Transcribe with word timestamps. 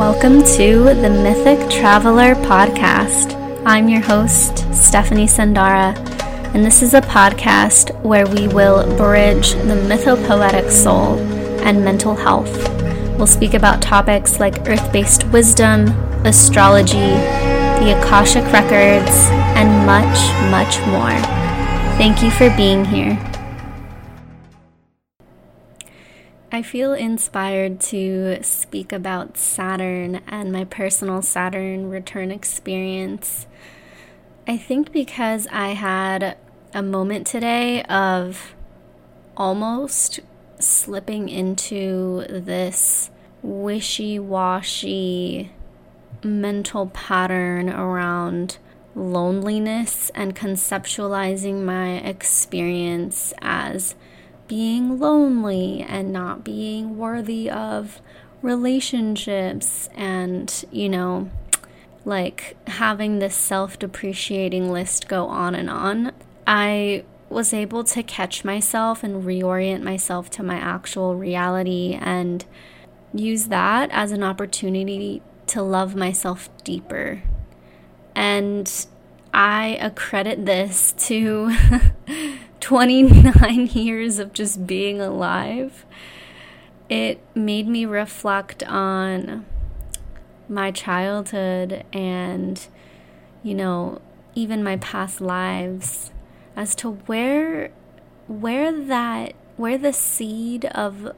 Welcome 0.00 0.42
to 0.56 0.84
the 0.94 1.10
Mythic 1.10 1.68
Traveler 1.68 2.34
podcast. 2.34 3.36
I'm 3.66 3.86
your 3.86 4.00
host, 4.00 4.54
Stefanie 4.70 5.28
Sundara, 5.28 5.92
and 6.54 6.64
this 6.64 6.80
is 6.80 6.94
a 6.94 7.02
podcast 7.02 7.94
where 8.02 8.26
we 8.26 8.48
will 8.48 8.96
bridge 8.96 9.52
the 9.52 9.76
mythopoetic 9.86 10.70
soul 10.70 11.18
and 11.60 11.84
mental 11.84 12.14
health. 12.14 12.50
We'll 13.18 13.26
speak 13.26 13.52
about 13.52 13.82
topics 13.82 14.40
like 14.40 14.66
earth 14.66 14.90
based 14.90 15.24
wisdom, 15.26 15.88
astrology, 16.24 16.96
the 16.96 17.94
Akashic 17.98 18.50
Records, 18.54 19.28
and 19.54 19.84
much, 19.84 20.16
much 20.50 20.80
more. 20.86 21.12
Thank 21.98 22.22
you 22.22 22.30
for 22.30 22.48
being 22.56 22.86
here. 22.86 23.29
I 26.52 26.62
feel 26.62 26.94
inspired 26.94 27.78
to 27.80 28.42
speak 28.42 28.92
about 28.92 29.36
Saturn 29.36 30.20
and 30.26 30.50
my 30.50 30.64
personal 30.64 31.22
Saturn 31.22 31.88
return 31.88 32.32
experience. 32.32 33.46
I 34.48 34.56
think 34.56 34.90
because 34.90 35.46
I 35.52 35.68
had 35.68 36.36
a 36.74 36.82
moment 36.82 37.28
today 37.28 37.84
of 37.84 38.56
almost 39.36 40.18
slipping 40.58 41.28
into 41.28 42.24
this 42.28 43.10
wishy 43.42 44.18
washy 44.18 45.52
mental 46.24 46.88
pattern 46.88 47.70
around 47.70 48.58
loneliness 48.96 50.10
and 50.16 50.34
conceptualizing 50.34 51.62
my 51.62 51.98
experience 51.98 53.32
as 53.40 53.94
being 54.50 54.98
lonely 54.98 55.80
and 55.80 56.12
not 56.12 56.42
being 56.42 56.98
worthy 56.98 57.48
of 57.48 58.02
relationships 58.42 59.88
and, 59.94 60.64
you 60.72 60.88
know, 60.88 61.30
like 62.04 62.56
having 62.66 63.20
this 63.20 63.36
self 63.36 63.78
depreciating 63.78 64.72
list 64.72 65.06
go 65.06 65.28
on 65.28 65.54
and 65.54 65.70
on, 65.70 66.10
I 66.48 67.04
was 67.28 67.54
able 67.54 67.84
to 67.84 68.02
catch 68.02 68.44
myself 68.44 69.04
and 69.04 69.22
reorient 69.22 69.82
myself 69.82 70.28
to 70.30 70.42
my 70.42 70.56
actual 70.56 71.14
reality 71.14 71.96
and 72.00 72.44
use 73.14 73.46
that 73.46 73.88
as 73.92 74.10
an 74.10 74.24
opportunity 74.24 75.22
to 75.46 75.62
love 75.62 75.94
myself 75.94 76.48
deeper. 76.64 77.22
And 78.16 78.86
I 79.32 79.78
accredit 79.80 80.44
this 80.44 80.90
to 81.06 81.54
29 82.60 83.66
years 83.72 84.18
of 84.18 84.32
just 84.32 84.66
being 84.66 85.00
alive, 85.00 85.84
it 86.88 87.20
made 87.34 87.68
me 87.68 87.84
reflect 87.84 88.62
on 88.64 89.44
my 90.48 90.70
childhood 90.70 91.84
and, 91.92 92.66
you 93.42 93.54
know, 93.54 94.00
even 94.34 94.62
my 94.62 94.76
past 94.76 95.20
lives 95.20 96.10
as 96.56 96.74
to 96.76 96.90
where 96.90 97.70
where 98.26 98.70
that 98.70 99.34
where 99.56 99.78
the 99.78 99.92
seed 99.92 100.64
of 100.66 101.12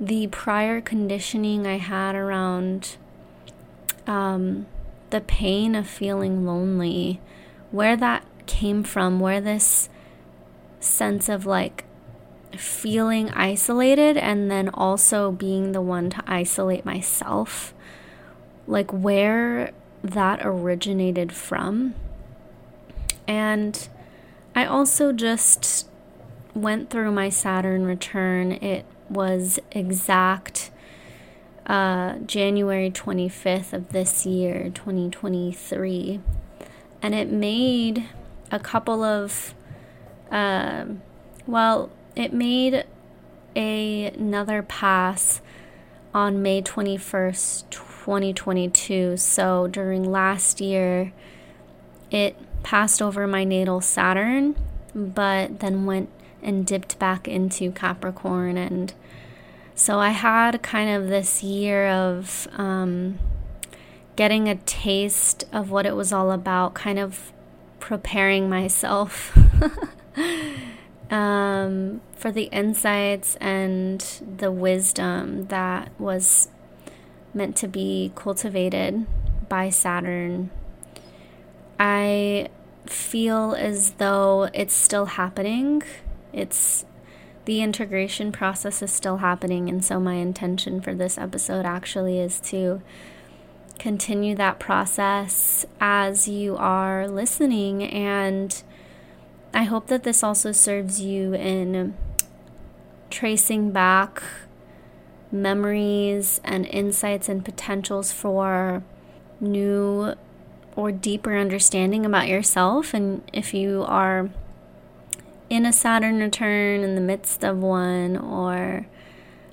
the 0.00 0.26
prior 0.28 0.80
conditioning 0.80 1.66
I 1.66 1.76
had 1.76 2.14
around 2.14 2.96
um, 4.06 4.66
the 5.10 5.20
pain 5.20 5.74
of 5.74 5.86
feeling 5.86 6.46
lonely, 6.46 7.20
where 7.70 7.96
that 7.96 8.24
came 8.46 8.82
from, 8.82 9.20
where 9.20 9.40
this 9.40 9.88
sense 10.80 11.28
of 11.28 11.46
like 11.46 11.84
feeling 12.56 13.30
isolated 13.30 14.16
and 14.16 14.50
then 14.50 14.68
also 14.70 15.30
being 15.30 15.72
the 15.72 15.80
one 15.80 16.10
to 16.10 16.22
isolate 16.26 16.84
myself, 16.84 17.72
like 18.66 18.90
where 18.90 19.72
that 20.02 20.40
originated 20.42 21.32
from. 21.32 21.94
And 23.28 23.88
I 24.54 24.64
also 24.64 25.12
just 25.12 25.88
went 26.54 26.90
through 26.90 27.12
my 27.12 27.28
Saturn 27.28 27.84
return. 27.84 28.52
It 28.52 28.84
was 29.08 29.60
exact 29.70 30.70
uh, 31.66 32.16
January 32.26 32.90
25th 32.90 33.72
of 33.72 33.90
this 33.90 34.26
year, 34.26 34.70
2023. 34.74 36.20
And 37.02 37.14
it 37.14 37.30
made 37.30 38.08
a 38.50 38.58
couple 38.58 39.04
of 39.04 39.54
um, 40.30 41.02
well, 41.46 41.90
it 42.14 42.32
made 42.32 42.84
a, 43.56 44.04
another 44.06 44.62
pass 44.62 45.40
on 46.14 46.42
May 46.42 46.62
21st, 46.62 47.70
2022. 47.70 49.16
So 49.16 49.66
during 49.66 50.10
last 50.10 50.60
year, 50.60 51.12
it 52.10 52.36
passed 52.62 53.00
over 53.00 53.26
my 53.26 53.44
natal 53.44 53.80
Saturn, 53.80 54.56
but 54.94 55.60
then 55.60 55.86
went 55.86 56.08
and 56.42 56.66
dipped 56.66 56.98
back 56.98 57.28
into 57.28 57.70
Capricorn. 57.72 58.56
And 58.56 58.92
so 59.74 59.98
I 59.98 60.10
had 60.10 60.62
kind 60.62 60.90
of 60.90 61.08
this 61.08 61.42
year 61.42 61.88
of 61.88 62.48
um, 62.56 63.18
getting 64.16 64.48
a 64.48 64.56
taste 64.56 65.44
of 65.52 65.70
what 65.70 65.86
it 65.86 65.96
was 65.96 66.12
all 66.12 66.32
about, 66.32 66.74
kind 66.74 66.98
of 66.98 67.32
preparing 67.78 68.48
myself 68.48 69.36
um, 71.10 72.00
for 72.16 72.30
the 72.30 72.44
insights 72.44 73.36
and 73.36 74.00
the 74.38 74.50
wisdom 74.50 75.46
that 75.46 75.90
was 75.98 76.48
meant 77.34 77.56
to 77.56 77.68
be 77.68 78.12
cultivated 78.14 79.06
by 79.48 79.70
Saturn. 79.70 80.50
I 81.78 82.48
feel 82.86 83.54
as 83.54 83.92
though 83.92 84.50
it's 84.52 84.74
still 84.74 85.06
happening. 85.06 85.82
It's 86.32 86.84
the 87.44 87.62
integration 87.62 88.32
process 88.32 88.82
is 88.82 88.92
still 88.92 89.18
happening, 89.18 89.68
and 89.68 89.84
so 89.84 89.98
my 89.98 90.14
intention 90.14 90.80
for 90.80 90.94
this 90.94 91.18
episode 91.18 91.64
actually 91.64 92.20
is 92.20 92.38
to 92.40 92.82
continue 93.78 94.34
that 94.34 94.58
process 94.58 95.64
as 95.80 96.28
you 96.28 96.54
are 96.56 97.08
listening 97.08 97.82
and 97.82 98.62
I 99.52 99.64
hope 99.64 99.88
that 99.88 100.04
this 100.04 100.22
also 100.22 100.52
serves 100.52 101.00
you 101.00 101.34
in 101.34 101.94
tracing 103.10 103.72
back 103.72 104.22
memories 105.32 106.40
and 106.44 106.66
insights 106.66 107.28
and 107.28 107.44
potentials 107.44 108.12
for 108.12 108.82
new 109.40 110.14
or 110.76 110.92
deeper 110.92 111.36
understanding 111.36 112.06
about 112.06 112.28
yourself. 112.28 112.94
And 112.94 113.22
if 113.32 113.52
you 113.52 113.84
are 113.86 114.30
in 115.48 115.66
a 115.66 115.72
Saturn 115.72 116.20
return 116.20 116.80
in 116.80 116.94
the 116.94 117.00
midst 117.00 117.44
of 117.44 117.58
one, 117.58 118.16
or 118.16 118.86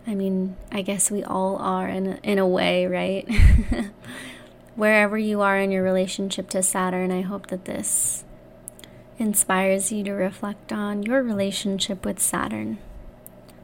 I 0.05 0.13
mean, 0.13 0.55
I 0.71 0.83
guess 0.83 1.09
we 1.09 1.23
all 1.23 1.57
are 1.57 1.89
in 1.89 2.07
a, 2.07 2.19
in 2.23 2.39
a 2.39 2.47
way, 2.47 2.85
right? 2.85 3.27
Wherever 4.75 5.17
you 5.17 5.41
are 5.41 5.57
in 5.57 5.71
your 5.71 5.83
relationship 5.83 6.49
to 6.51 6.61
Saturn, 6.61 7.11
I 7.11 7.21
hope 7.21 7.47
that 7.47 7.65
this 7.65 8.23
inspires 9.17 9.91
you 9.91 10.03
to 10.03 10.11
reflect 10.11 10.71
on 10.71 11.03
your 11.03 11.23
relationship 11.23 12.05
with 12.05 12.19
Saturn. 12.19 12.77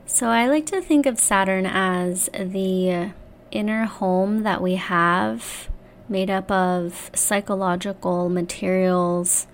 So, 0.06 0.30
I 0.30 0.47
like 0.47 0.66
to 0.68 0.81
think 0.81 1.06
of 1.06 1.19
Saturn 1.19 1.66
as 1.66 2.30
the 2.34 3.12
inner 3.52 3.86
home 3.86 4.44
that 4.44 4.62
we 4.62 4.75
have, 4.75 5.69
made 6.09 6.30
up 6.30 6.52
of 6.52 7.09
psychological 7.14 8.30
materials, 8.30 9.47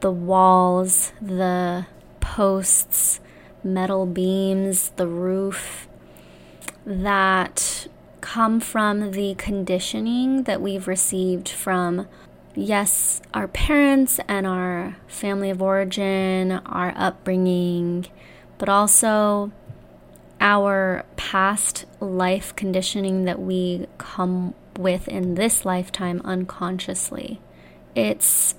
the 0.00 0.10
walls, 0.10 1.12
the 1.20 1.86
posts, 2.20 3.20
metal 3.64 4.06
beams, 4.06 4.90
the 4.96 5.06
roof 5.06 5.88
that 6.86 7.88
come 8.20 8.60
from 8.60 9.12
the 9.12 9.34
conditioning 9.36 10.44
that 10.44 10.60
we've 10.60 10.86
received 10.86 11.48
from 11.48 12.06
yes, 12.54 13.20
our 13.34 13.48
parents 13.48 14.20
and 14.28 14.46
our 14.46 14.96
family 15.06 15.50
of 15.50 15.62
origin, 15.62 16.52
our 16.52 16.92
upbringing, 16.96 18.06
but 18.58 18.68
also 18.68 19.52
our 20.40 21.04
past 21.16 21.84
life 22.00 22.54
conditioning 22.56 23.24
that 23.24 23.40
we 23.40 23.86
come 23.98 24.54
with 24.78 25.06
in 25.08 25.34
this 25.34 25.64
lifetime 25.64 26.20
unconsciously. 26.24 27.40
It's 27.94 28.54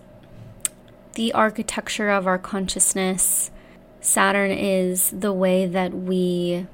the 1.13 1.33
architecture 1.33 2.09
of 2.09 2.27
our 2.27 2.37
consciousness. 2.37 3.51
Saturn 3.99 4.51
is 4.51 5.11
the 5.11 5.33
way 5.33 5.65
that 5.65 5.93
we 5.93 6.67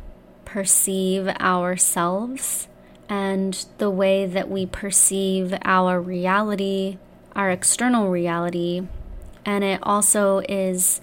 perceive 0.45 1.27
ourselves 1.27 2.67
and 3.09 3.65
the 3.77 3.89
way 3.89 4.25
that 4.25 4.49
we 4.49 4.65
perceive 4.65 5.53
our 5.63 6.01
reality, 6.01 6.97
our 7.37 7.51
external 7.51 8.09
reality, 8.09 8.81
and 9.45 9.63
it 9.63 9.79
also 9.83 10.39
is 10.49 10.99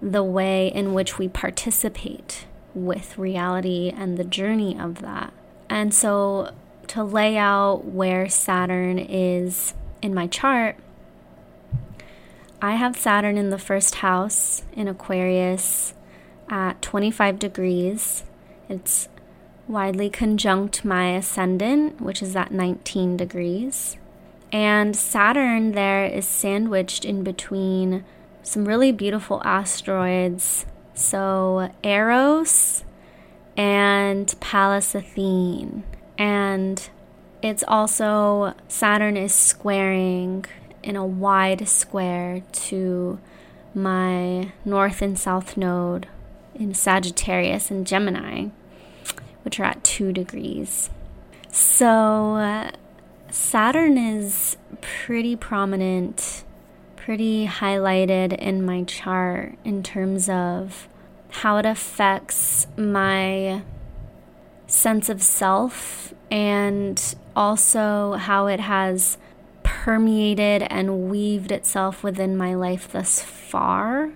the 0.00 0.22
way 0.22 0.68
in 0.68 0.94
which 0.94 1.18
we 1.18 1.26
participate 1.26 2.46
with 2.74 3.18
reality 3.18 3.92
and 3.96 4.16
the 4.16 4.24
journey 4.24 4.78
of 4.78 5.00
that. 5.00 5.32
And 5.68 5.92
so 5.92 6.52
to 6.88 7.02
lay 7.02 7.36
out 7.36 7.86
where 7.86 8.28
Saturn 8.28 8.98
is 8.98 9.74
in 10.02 10.14
my 10.14 10.26
chart, 10.26 10.76
I 12.62 12.72
have 12.72 12.96
Saturn 12.96 13.38
in 13.38 13.48
the 13.48 13.58
first 13.58 13.96
house 13.96 14.62
in 14.74 14.86
Aquarius 14.86 15.94
at 16.50 16.82
25 16.82 17.38
degrees. 17.38 18.24
It's 18.68 19.08
widely 19.66 20.10
conjunct 20.10 20.84
my 20.84 21.12
ascendant, 21.16 22.00
which 22.02 22.22
is 22.22 22.36
at 22.36 22.52
19 22.52 23.16
degrees. 23.16 23.96
And 24.52 24.96
Saturn 24.96 25.72
there 25.72 26.04
is 26.04 26.26
sandwiched 26.26 27.04
in 27.04 27.22
between 27.22 28.04
some 28.42 28.66
really 28.66 28.92
beautiful 28.92 29.40
asteroids. 29.44 30.66
So, 30.94 31.72
Eros 31.82 32.84
and 33.56 34.34
Pallas 34.40 34.94
Athene. 34.94 35.84
And 36.18 36.88
it's 37.42 37.64
also, 37.66 38.54
Saturn 38.68 39.16
is 39.16 39.32
squaring 39.32 40.44
in 40.82 40.96
a 40.96 41.06
wide 41.06 41.68
square 41.68 42.42
to 42.52 43.18
my 43.74 44.52
north 44.64 45.00
and 45.00 45.18
south 45.18 45.56
node 45.56 46.08
in 46.54 46.74
Sagittarius 46.74 47.70
and 47.70 47.86
Gemini, 47.86 48.48
which 49.42 49.60
are 49.60 49.64
at 49.64 49.84
two 49.84 50.12
degrees. 50.12 50.90
So, 51.50 52.70
Saturn 53.30 53.96
is 53.96 54.56
pretty 54.80 55.36
prominent, 55.36 56.44
pretty 56.96 57.46
highlighted 57.46 58.36
in 58.36 58.64
my 58.64 58.82
chart 58.84 59.56
in 59.64 59.82
terms 59.82 60.28
of 60.28 60.88
how 61.30 61.56
it 61.58 61.66
affects 61.66 62.66
my 62.76 63.62
sense 64.66 65.08
of 65.08 65.22
self 65.22 66.12
and 66.30 67.14
also 67.36 68.14
how 68.14 68.46
it 68.46 68.60
has 68.60 69.16
permeated 69.62 70.62
and 70.68 71.08
weaved 71.08 71.52
itself 71.52 72.02
within 72.02 72.36
my 72.36 72.54
life 72.54 72.90
thus 72.90 73.22
far. 73.22 74.10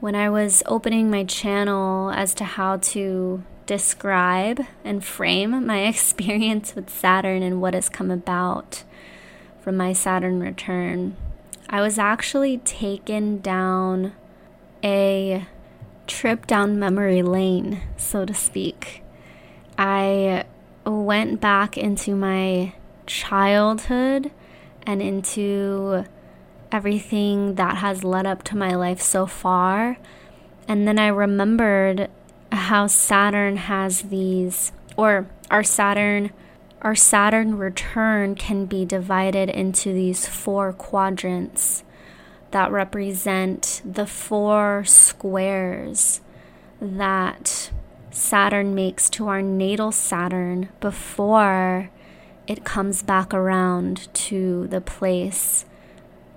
When 0.00 0.14
I 0.14 0.30
was 0.30 0.62
opening 0.66 1.10
my 1.10 1.24
channel 1.24 2.10
as 2.10 2.34
to 2.34 2.44
how 2.44 2.78
to 2.78 3.42
describe 3.68 4.62
and 4.82 5.04
frame 5.04 5.64
my 5.64 5.82
experience 5.86 6.74
with 6.74 6.90
Saturn 6.90 7.44
and 7.44 7.60
what 7.60 7.74
has 7.74 7.88
come 7.88 8.10
about 8.10 8.82
from 9.60 9.76
my 9.76 9.92
Saturn 9.92 10.40
return, 10.40 11.16
I 11.68 11.82
was 11.82 11.98
actually 11.98 12.58
taken 12.58 13.40
down 13.40 14.14
a 14.82 15.46
trip 16.06 16.46
down 16.46 16.78
memory 16.78 17.22
lane, 17.22 17.82
so 17.98 18.24
to 18.24 18.32
speak. 18.32 19.02
I 19.76 20.44
went 20.86 21.40
back 21.40 21.76
into 21.76 22.16
my 22.16 22.72
childhood 23.06 24.30
and 24.86 25.02
into 25.02 26.06
everything 26.72 27.56
that 27.56 27.76
has 27.76 28.04
led 28.04 28.24
up 28.26 28.42
to 28.44 28.56
my 28.56 28.74
life 28.74 29.02
so 29.02 29.26
far. 29.26 29.98
And 30.66 30.88
then 30.88 30.98
I 30.98 31.08
remembered 31.08 32.10
how 32.52 32.86
Saturn 32.86 33.56
has 33.56 34.02
these, 34.02 34.72
or 34.96 35.26
our 35.50 35.62
Saturn, 35.62 36.30
our 36.82 36.94
Saturn 36.94 37.58
return 37.58 38.34
can 38.34 38.66
be 38.66 38.84
divided 38.84 39.48
into 39.48 39.92
these 39.92 40.26
four 40.26 40.72
quadrants 40.72 41.82
that 42.50 42.70
represent 42.70 43.82
the 43.84 44.06
four 44.06 44.84
squares 44.86 46.20
that 46.80 47.70
Saturn 48.10 48.74
makes 48.74 49.10
to 49.10 49.28
our 49.28 49.42
natal 49.42 49.92
Saturn 49.92 50.68
before 50.80 51.90
it 52.46 52.64
comes 52.64 53.02
back 53.02 53.34
around 53.34 54.08
to 54.14 54.66
the 54.68 54.80
place 54.80 55.66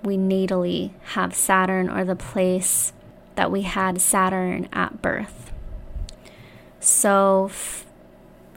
we 0.04 0.16
natally 0.16 0.92
have 1.14 1.34
Saturn 1.34 1.88
or 1.88 2.04
the 2.04 2.16
place 2.16 2.92
that 3.36 3.50
we 3.50 3.62
had 3.62 4.00
Saturn 4.00 4.68
at 4.72 5.00
birth. 5.00 5.51
So 6.82 7.48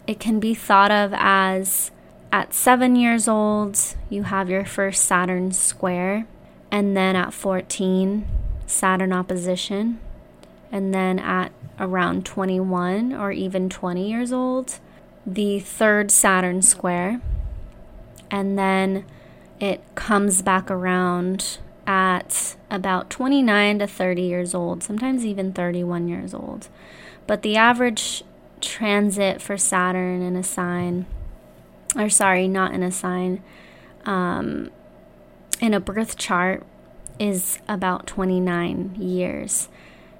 it 0.07 0.19
can 0.19 0.39
be 0.39 0.55
thought 0.55 0.89
of 0.89 1.13
as 1.15 1.91
at 2.31 2.55
seven 2.55 2.95
years 2.95 3.27
old, 3.27 3.79
you 4.09 4.23
have 4.23 4.49
your 4.49 4.65
first 4.65 5.05
Saturn 5.05 5.51
square, 5.51 6.25
and 6.71 6.97
then 6.97 7.15
at 7.15 7.35
14, 7.35 8.27
Saturn 8.65 9.13
opposition, 9.13 9.99
and 10.71 10.91
then 10.91 11.19
at 11.19 11.51
around 11.79 12.25
21 12.25 13.13
or 13.13 13.31
even 13.31 13.69
20 13.69 14.09
years 14.09 14.33
old, 14.33 14.79
the 15.23 15.59
third 15.59 16.09
Saturn 16.09 16.63
square, 16.63 17.21
and 18.31 18.57
then 18.57 19.05
it 19.59 19.83
comes 19.93 20.41
back 20.41 20.71
around 20.71 21.59
at 21.85 22.55
about 22.71 23.11
29 23.11 23.79
to 23.79 23.85
30 23.85 24.21
years 24.23 24.55
old, 24.55 24.81
sometimes 24.81 25.23
even 25.23 25.53
31 25.53 26.07
years 26.07 26.33
old. 26.33 26.69
But 27.27 27.41
the 27.41 27.57
average 27.57 28.23
transit 28.61 29.41
for 29.41 29.57
Saturn 29.57 30.21
in 30.21 30.35
a 30.35 30.43
sign, 30.43 31.05
or 31.95 32.09
sorry, 32.09 32.47
not 32.47 32.73
in 32.73 32.83
a 32.83 32.91
sign, 32.91 33.41
um, 34.05 34.69
in 35.59 35.73
a 35.73 35.79
birth 35.79 36.17
chart 36.17 36.65
is 37.19 37.59
about 37.67 38.07
29 38.07 38.95
years. 38.99 39.69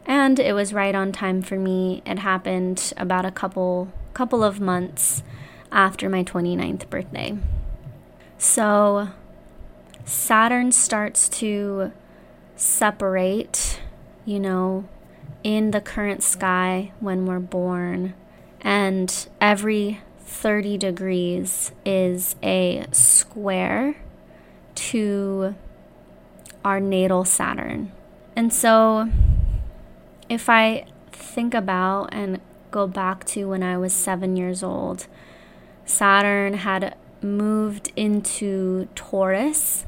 And 0.06 0.40
it 0.40 0.54
was 0.54 0.74
right 0.74 0.94
on 0.94 1.12
time 1.12 1.42
for 1.42 1.58
me. 1.58 2.02
It 2.06 2.20
happened 2.20 2.94
about 2.98 3.26
a 3.26 3.32
couple 3.32 3.92
couple 4.14 4.44
of 4.46 4.62
months 4.62 5.24
after 5.72 6.08
my 6.08 6.24
29th 6.24 6.90
birthday. 6.90 7.38
So 8.38 9.10
Saturn 10.06 10.72
starts 10.72 11.28
to 11.30 11.92
separate, 12.56 13.82
you 14.24 14.40
know, 14.40 14.86
in 15.46 15.70
the 15.70 15.80
current 15.80 16.24
sky 16.24 16.92
when 17.00 17.28
we're 17.28 17.40
born. 17.40 18.16
And 18.62 19.28
every 19.40 20.02
30 20.22 20.80
degrees 20.80 21.72
is 21.86 22.36
a 22.42 22.88
square 22.92 23.96
to 24.74 25.54
our 26.66 26.80
natal 26.80 27.26
Saturn. 27.26 27.92
And 28.36 28.52
so, 28.52 29.12
if 30.28 30.50
I 30.50 30.88
think 31.12 31.54
about 31.54 32.10
and 32.12 32.42
go 32.72 32.88
back 32.88 33.24
to 33.26 33.48
when 33.48 33.62
I 33.62 33.78
was 33.78 33.94
seven 33.94 34.36
years 34.36 34.64
old, 34.64 35.06
Saturn 35.86 36.56
had 36.56 36.98
moved 37.22 37.92
into 37.96 38.88
Taurus 38.96 39.86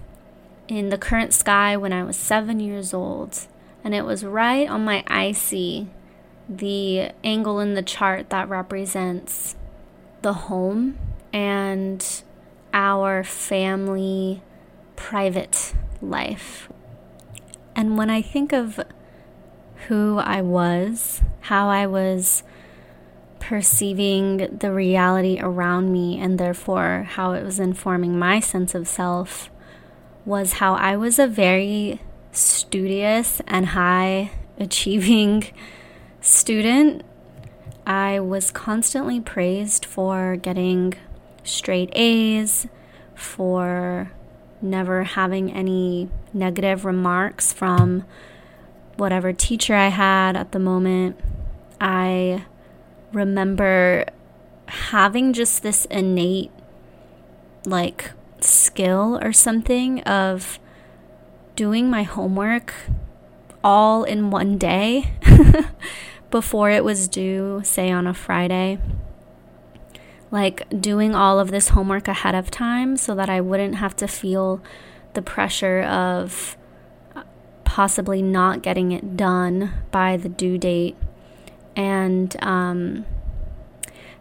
in 0.67 0.89
the 0.89 0.99
current 0.99 1.33
sky 1.33 1.75
when 1.75 1.93
I 1.93 2.03
was 2.03 2.15
seven 2.15 2.59
years 2.59 2.93
old 2.93 3.47
and 3.87 3.95
it 3.95 4.03
was 4.03 4.25
right 4.25 4.69
on 4.69 4.83
my 4.83 4.97
IC, 5.09 5.87
the 6.49 7.09
angle 7.23 7.61
in 7.61 7.73
the 7.73 7.81
chart 7.81 8.29
that 8.31 8.49
represents 8.49 9.55
the 10.23 10.33
home 10.33 10.97
and 11.31 12.21
our 12.73 13.23
family 13.23 14.41
private 14.97 15.73
life. 16.01 16.69
And 17.77 17.97
when 17.97 18.09
I 18.09 18.21
think 18.21 18.51
of 18.51 18.77
who 19.87 20.17
I 20.17 20.41
was, 20.41 21.21
how 21.43 21.69
I 21.69 21.87
was 21.87 22.43
perceiving 23.39 24.57
the 24.57 24.73
reality 24.73 25.39
around 25.39 25.93
me, 25.93 26.19
and 26.19 26.37
therefore 26.37 27.07
how 27.11 27.31
it 27.31 27.43
was 27.45 27.57
informing 27.57 28.19
my 28.19 28.41
sense 28.41 28.75
of 28.75 28.85
self, 28.85 29.49
was 30.25 30.55
how 30.55 30.73
I 30.73 30.97
was 30.97 31.17
a 31.19 31.25
very 31.25 32.01
studious 32.31 33.41
and 33.47 33.67
high 33.67 34.31
achieving 34.59 35.45
student. 36.21 37.03
I 37.85 38.19
was 38.19 38.51
constantly 38.51 39.21
praised 39.21 39.85
for 39.85 40.35
getting 40.35 40.93
straight 41.43 41.89
A's, 41.93 42.67
for 43.15 44.11
never 44.61 45.03
having 45.03 45.51
any 45.51 46.09
negative 46.33 46.83
remarks 46.85 47.53
from 47.53 48.05
whatever 48.97 49.31
teacher 49.31 49.73
I 49.75 49.87
had 49.87 50.35
at 50.35 50.51
the 50.51 50.59
moment. 50.59 51.19
I 51.79 52.45
remember 53.13 54.05
having 54.67 55.33
just 55.33 55.63
this 55.63 55.85
innate, 55.85 56.51
like, 57.65 58.11
skill 58.41 59.19
or 59.21 59.31
something 59.31 60.01
of 60.01 60.59
doing 61.57 61.89
my 61.89 62.03
homework 62.03 62.73
all 63.63 64.03
in 64.05 64.29
one 64.29 64.57
day 64.57 65.11
before 66.31 66.69
it 66.69 66.85
was 66.85 67.07
due, 67.07 67.61
say 67.63 67.91
on 67.91 68.07
a 68.07 68.13
Friday. 68.13 68.77
Like 70.29 70.69
doing 70.79 71.15
all 71.15 71.39
of 71.39 71.49
this 71.51 71.69
homework 71.69 72.07
ahead 72.07 72.35
of 72.35 72.51
time 72.51 72.95
so 72.95 73.15
that 73.15 73.29
I 73.29 73.41
wouldn't 73.41 73.75
have 73.75 73.95
to 73.97 74.07
feel 74.07 74.61
the 75.15 75.21
pressure 75.21 75.81
of 75.81 76.55
possibly 77.63 78.21
not 78.21 78.61
getting 78.61 78.91
it 78.91 79.17
done 79.17 79.73
by 79.89 80.15
the 80.15 80.29
due 80.29 80.57
date 80.59 80.95
and 81.75 82.35
um, 82.43 83.05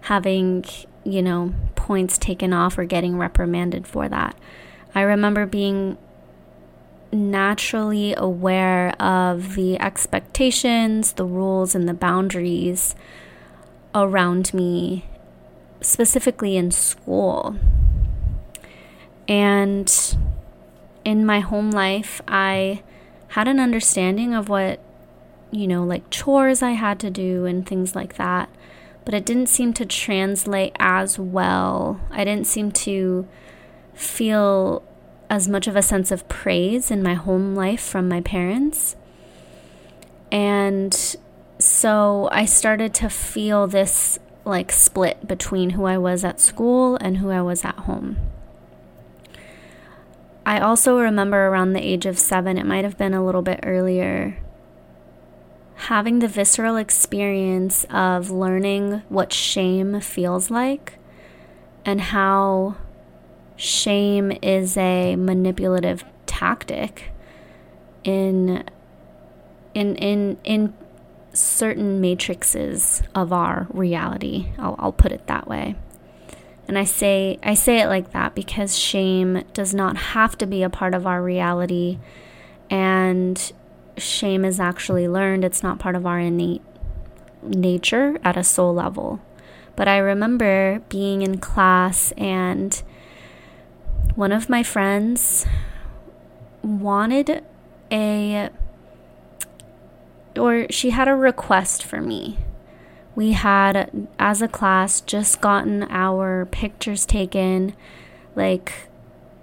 having, 0.03 0.65
you 1.05 1.21
know, 1.21 1.53
points 1.75 2.17
taken 2.17 2.55
off 2.55 2.79
or 2.79 2.85
getting 2.85 3.19
reprimanded 3.19 3.87
for 3.87 4.09
that. 4.09 4.35
I 4.95 5.03
remember 5.03 5.45
being 5.45 5.99
naturally 7.17 8.15
aware 8.17 8.91
of 9.01 9.55
the 9.55 9.81
expectations, 9.81 11.13
the 11.13 11.25
rules, 11.25 11.75
and 11.75 11.89
the 11.89 11.95
boundaries 11.95 12.95
around 13.95 14.53
me, 14.55 15.05
specifically 15.81 16.57
in 16.57 16.71
school. 16.71 17.57
And 19.29 19.93
in 21.05 21.27
my 21.27 21.41
home 21.41 21.71
life, 21.71 22.21
I 22.29 22.83
had 23.29 23.49
an 23.49 23.59
understanding 23.59 24.35
of 24.35 24.49
what, 24.49 24.81
you 25.51 25.67
know, 25.67 25.85
like 25.85 26.11
chores 26.11 26.63
I 26.63 26.73
had 26.73 26.99
to 27.01 27.11
do 27.11 27.45
and 27.45 27.67
things 27.67 27.95
like 27.97 28.17
that. 28.17 28.49
But 29.05 29.15
it 29.15 29.25
didn't 29.25 29.49
seem 29.49 29.73
to 29.75 29.87
translate 29.87 30.75
as 30.79 31.19
well. 31.19 32.01
I 32.11 32.25
didn't 32.25 32.47
seem 32.47 32.73
to 32.73 33.27
feel 33.95 34.83
as 35.29 35.49
much 35.49 35.67
of 35.67 35.77
a 35.77 35.83
sense 35.83 36.11
of 36.11 36.29
praise 36.29 36.91
in 36.91 37.03
my 37.03 37.15
home 37.15 37.55
life 37.55 37.81
from 37.81 38.09
my 38.09 38.21
parents. 38.21 38.97
And 40.31 41.17
so 41.59 42.29
I 42.33 42.45
started 42.45 42.95
to 42.95 43.09
feel 43.09 43.67
this 43.67 44.19
like 44.45 44.71
split 44.71 45.27
between 45.27 45.71
who 45.71 45.85
I 45.85 45.99
was 45.99 46.25
at 46.25 46.41
school 46.41 46.97
and 46.97 47.19
who 47.19 47.31
I 47.31 47.43
was 47.43 47.65
at 47.65 47.75
home. 47.81 48.17
I 50.45 50.61
also 50.61 51.01
remember 51.01 51.49
around 51.49 51.73
the 51.73 51.85
age 51.85 52.07
of 52.07 52.19
seven, 52.19 52.57
it 52.57 52.67
might 52.67 52.85
have 52.85 52.97
been 52.97 53.15
a 53.15 53.25
little 53.25 53.43
bit 53.43 53.59
earlier, 53.65 54.39
having 55.75 56.21
the 56.21 56.29
visceral 56.29 56.77
experience 56.77 57.85
of 57.91 58.31
learning 58.31 59.03
what 59.09 59.33
shame 59.33 60.01
feels 60.01 60.49
like 60.49 60.99
and 61.85 62.01
how 62.01 62.77
shame 63.57 64.33
is 64.43 64.77
a 64.77 65.17
manipulative 65.17 66.05
tactic 66.27 67.11
in 68.05 68.65
in 69.75 69.97
in 69.97 70.39
in 70.45 70.75
certain 71.33 72.01
matrices 72.01 73.03
of 73.15 73.33
our 73.33 73.67
reality. 73.71 74.49
I'll, 74.59 74.77
I'll 74.79 74.93
put 74.93 75.13
it 75.13 75.27
that 75.27 75.47
way. 75.47 75.77
And 76.69 76.79
I 76.79 76.85
say 76.85 77.39
I 77.43 77.55
say 77.55 77.81
it 77.81 77.89
like 77.89 78.13
that 78.13 78.35
because 78.35 78.79
shame 78.79 79.45
does 79.53 79.75
not 79.75 79.97
have 79.97 80.37
to 80.39 80.47
be 80.47 80.63
a 80.63 80.71
part 80.71 80.95
of 80.95 81.07
our 81.07 81.23
reality 81.23 81.99
and 82.71 83.53
shame 83.97 84.45
is 84.45 84.59
actually 84.61 85.09
learned. 85.09 85.45
It's 85.45 85.63
not 85.63 85.79
part 85.79 85.95
of 85.95 86.07
our 86.07 86.19
innate 86.19 86.63
nature 87.43 88.19
at 88.25 88.37
a 88.37 88.45
soul 88.45 88.75
level. 88.75 89.21
But 89.77 89.89
I 89.89 89.99
remember 89.99 90.83
being 90.89 91.23
in 91.23 91.39
class 91.39 92.13
and 92.13 92.83
one 94.15 94.33
of 94.33 94.49
my 94.49 94.63
friends 94.63 95.47
wanted 96.63 97.45
a 97.93 98.51
or 100.37 100.67
she 100.71 100.91
had 100.91 101.09
a 101.09 101.15
request 101.15 101.83
for 101.83 102.01
me 102.01 102.39
we 103.17 103.33
had, 103.33 104.07
as 104.19 104.43
a 104.43 104.47
class, 104.47 105.01
just 105.01 105.41
gotten 105.41 105.85
our 105.85 106.45
pictures 106.45 107.07
taken. 107.07 107.75
Like 108.37 108.89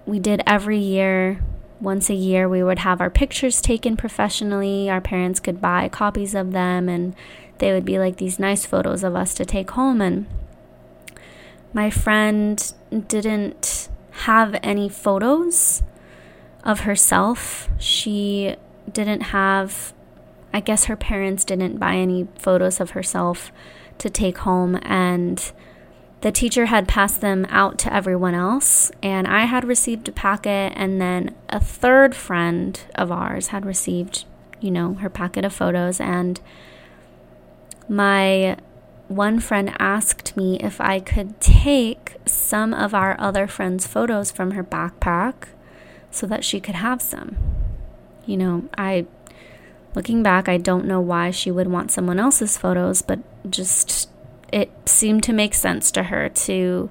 we 0.06 0.20
did 0.20 0.42
every 0.46 0.78
year. 0.78 1.44
Once 1.80 2.08
a 2.08 2.14
year, 2.14 2.48
we 2.48 2.62
would 2.62 2.78
have 2.78 3.00
our 3.00 3.10
pictures 3.10 3.60
taken 3.60 3.96
professionally. 3.96 4.88
Our 4.88 5.00
parents 5.00 5.40
could 5.40 5.60
buy 5.60 5.88
copies 5.88 6.34
of 6.36 6.52
them, 6.52 6.88
and 6.88 7.16
they 7.58 7.72
would 7.72 7.84
be 7.84 7.98
like 7.98 8.16
these 8.16 8.38
nice 8.38 8.64
photos 8.64 9.02
of 9.02 9.16
us 9.16 9.34
to 9.34 9.44
take 9.44 9.72
home. 9.72 10.00
And 10.00 10.26
my 11.74 11.90
friend 11.90 12.72
didn't 13.08 13.88
have 14.22 14.58
any 14.62 14.88
photos 14.88 15.82
of 16.62 16.80
herself. 16.80 17.68
She 17.78 18.56
didn't 18.92 19.20
have 19.20 19.92
I 20.54 20.60
guess 20.60 20.84
her 20.84 20.94
parents 20.94 21.44
didn't 21.44 21.80
buy 21.80 21.96
any 21.96 22.28
photos 22.38 22.78
of 22.78 22.90
herself 22.90 23.50
to 23.98 24.08
take 24.08 24.38
home, 24.38 24.78
and 24.82 25.52
the 26.20 26.30
teacher 26.30 26.66
had 26.66 26.86
passed 26.86 27.20
them 27.20 27.44
out 27.50 27.76
to 27.80 27.92
everyone 27.92 28.34
else. 28.34 28.92
And 29.02 29.26
I 29.26 29.46
had 29.46 29.64
received 29.64 30.08
a 30.08 30.12
packet, 30.12 30.72
and 30.76 31.00
then 31.00 31.34
a 31.48 31.58
third 31.58 32.14
friend 32.14 32.80
of 32.94 33.10
ours 33.10 33.48
had 33.48 33.66
received, 33.66 34.26
you 34.60 34.70
know, 34.70 34.94
her 34.94 35.10
packet 35.10 35.44
of 35.44 35.52
photos. 35.52 36.00
And 36.00 36.40
my 37.88 38.56
one 39.08 39.38
friend 39.40 39.74
asked 39.78 40.36
me 40.36 40.58
if 40.60 40.80
I 40.80 41.00
could 41.00 41.40
take 41.40 42.16
some 42.26 42.72
of 42.72 42.94
our 42.94 43.16
other 43.18 43.46
friends' 43.46 43.86
photos 43.86 44.30
from 44.30 44.52
her 44.52 44.64
backpack 44.64 45.48
so 46.10 46.26
that 46.26 46.44
she 46.44 46.60
could 46.60 46.76
have 46.76 47.02
some. 47.02 47.36
You 48.26 48.38
know, 48.38 48.68
I 48.78 49.06
Looking 49.94 50.24
back, 50.24 50.48
I 50.48 50.56
don't 50.56 50.86
know 50.86 51.00
why 51.00 51.30
she 51.30 51.52
would 51.52 51.68
want 51.68 51.92
someone 51.92 52.18
else's 52.18 52.58
photos, 52.58 53.00
but 53.00 53.20
just 53.48 54.10
it 54.52 54.70
seemed 54.86 55.22
to 55.24 55.32
make 55.32 55.54
sense 55.54 55.92
to 55.92 56.04
her 56.04 56.28
to 56.28 56.90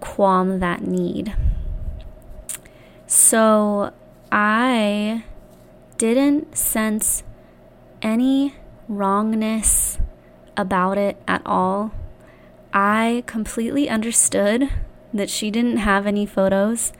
qualm 0.00 0.60
that 0.60 0.82
need. 0.82 1.34
So 3.08 3.92
I 4.30 5.24
didn't 5.98 6.56
sense 6.56 7.24
any 8.02 8.54
wrongness 8.88 9.98
about 10.56 10.98
it 10.98 11.16
at 11.26 11.42
all. 11.44 11.92
I 12.72 13.24
completely 13.26 13.88
understood 13.88 14.70
that 15.12 15.30
she 15.30 15.50
didn't 15.50 15.78
have 15.78 16.06
any 16.06 16.26
photos 16.26 16.92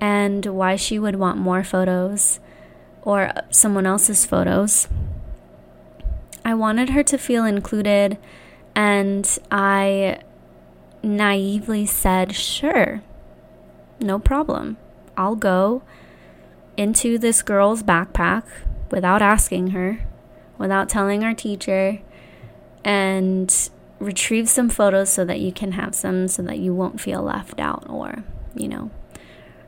and 0.00 0.44
why 0.46 0.76
she 0.76 0.98
would 0.98 1.16
want 1.16 1.38
more 1.38 1.62
photos 1.62 2.40
or 3.02 3.32
someone 3.50 3.86
else's 3.86 4.26
photos. 4.26 4.88
I 6.44 6.54
wanted 6.54 6.90
her 6.90 7.04
to 7.04 7.18
feel 7.18 7.44
included, 7.44 8.18
and 8.74 9.38
I 9.50 10.22
naively 11.02 11.86
said, 11.86 12.34
Sure, 12.34 13.02
no 14.00 14.18
problem. 14.18 14.76
I'll 15.16 15.36
go 15.36 15.82
into 16.76 17.18
this 17.18 17.42
girl's 17.42 17.82
backpack 17.82 18.44
without 18.90 19.22
asking 19.22 19.68
her, 19.68 20.00
without 20.58 20.88
telling 20.88 21.22
our 21.22 21.34
teacher, 21.34 22.00
and 22.84 23.70
retrieve 23.98 24.48
some 24.48 24.68
photos 24.68 25.10
so 25.10 25.24
that 25.24 25.40
you 25.40 25.52
can 25.52 25.72
have 25.72 25.94
some 25.94 26.26
so 26.26 26.42
that 26.42 26.58
you 26.58 26.74
won't 26.74 27.00
feel 27.00 27.22
left 27.22 27.60
out 27.60 27.88
or, 27.88 28.24
you 28.54 28.68
know, 28.68 28.90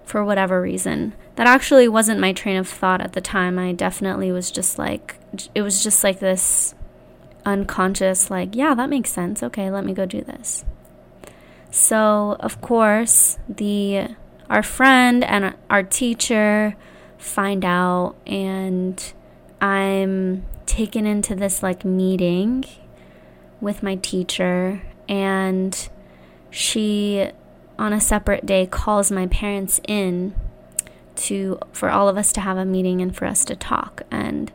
for 0.04 0.24
whatever 0.24 0.60
reason. 0.60 1.14
That 1.36 1.46
actually 1.46 1.88
wasn't 1.88 2.20
my 2.20 2.32
train 2.32 2.56
of 2.56 2.68
thought 2.68 3.00
at 3.00 3.12
the 3.12 3.20
time. 3.20 3.58
I 3.58 3.72
definitely 3.72 4.32
was 4.32 4.50
just 4.50 4.78
like, 4.78 5.16
it 5.54 5.62
was 5.62 5.82
just 5.82 6.02
like 6.04 6.20
this 6.20 6.74
unconscious, 7.46 8.30
like, 8.30 8.54
yeah, 8.54 8.74
that 8.74 8.88
makes 8.88 9.10
sense. 9.10 9.42
Okay, 9.42 9.70
let 9.70 9.84
me 9.84 9.92
go 9.92 10.06
do 10.06 10.22
this. 10.22 10.64
So, 11.70 12.36
of 12.40 12.60
course, 12.60 13.38
the 13.48 14.14
our 14.50 14.62
friend 14.62 15.24
and 15.24 15.54
our 15.70 15.82
teacher 15.82 16.76
find 17.18 17.64
out 17.64 18.14
and 18.26 19.12
I'm 19.60 20.44
taken 20.66 21.06
into 21.06 21.34
this 21.34 21.62
like 21.62 21.84
meeting 21.84 22.64
with 23.64 23.82
my 23.82 23.96
teacher 23.96 24.82
and 25.08 25.88
she 26.50 27.30
on 27.78 27.92
a 27.92 28.00
separate 28.00 28.46
day 28.46 28.66
calls 28.66 29.10
my 29.10 29.26
parents 29.26 29.80
in 29.88 30.34
to 31.16 31.58
for 31.72 31.90
all 31.90 32.08
of 32.08 32.16
us 32.16 32.32
to 32.32 32.40
have 32.40 32.56
a 32.56 32.64
meeting 32.64 33.00
and 33.00 33.16
for 33.16 33.24
us 33.24 33.44
to 33.44 33.56
talk. 33.56 34.02
And 34.10 34.52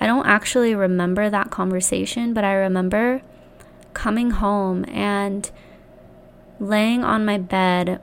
I 0.00 0.06
don't 0.06 0.26
actually 0.26 0.74
remember 0.74 1.30
that 1.30 1.50
conversation 1.50 2.32
but 2.34 2.42
I 2.42 2.54
remember 2.54 3.22
coming 3.94 4.30
home 4.32 4.84
and 4.88 5.50
laying 6.58 7.04
on 7.04 7.24
my 7.24 7.38
bed 7.38 8.00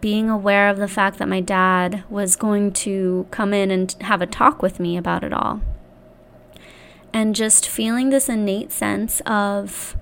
being 0.00 0.28
aware 0.28 0.68
of 0.68 0.78
the 0.78 0.88
fact 0.88 1.18
that 1.18 1.28
my 1.28 1.40
dad 1.40 2.02
was 2.10 2.34
going 2.34 2.72
to 2.72 3.26
come 3.30 3.54
in 3.54 3.70
and 3.70 3.94
have 4.00 4.20
a 4.20 4.26
talk 4.26 4.60
with 4.60 4.80
me 4.80 4.96
about 4.96 5.22
it 5.22 5.32
all 5.32 5.60
and 7.12 7.34
just 7.34 7.68
feeling 7.68 8.10
this 8.10 8.28
innate 8.28 8.72
sense 8.72 9.20
of 9.26 9.96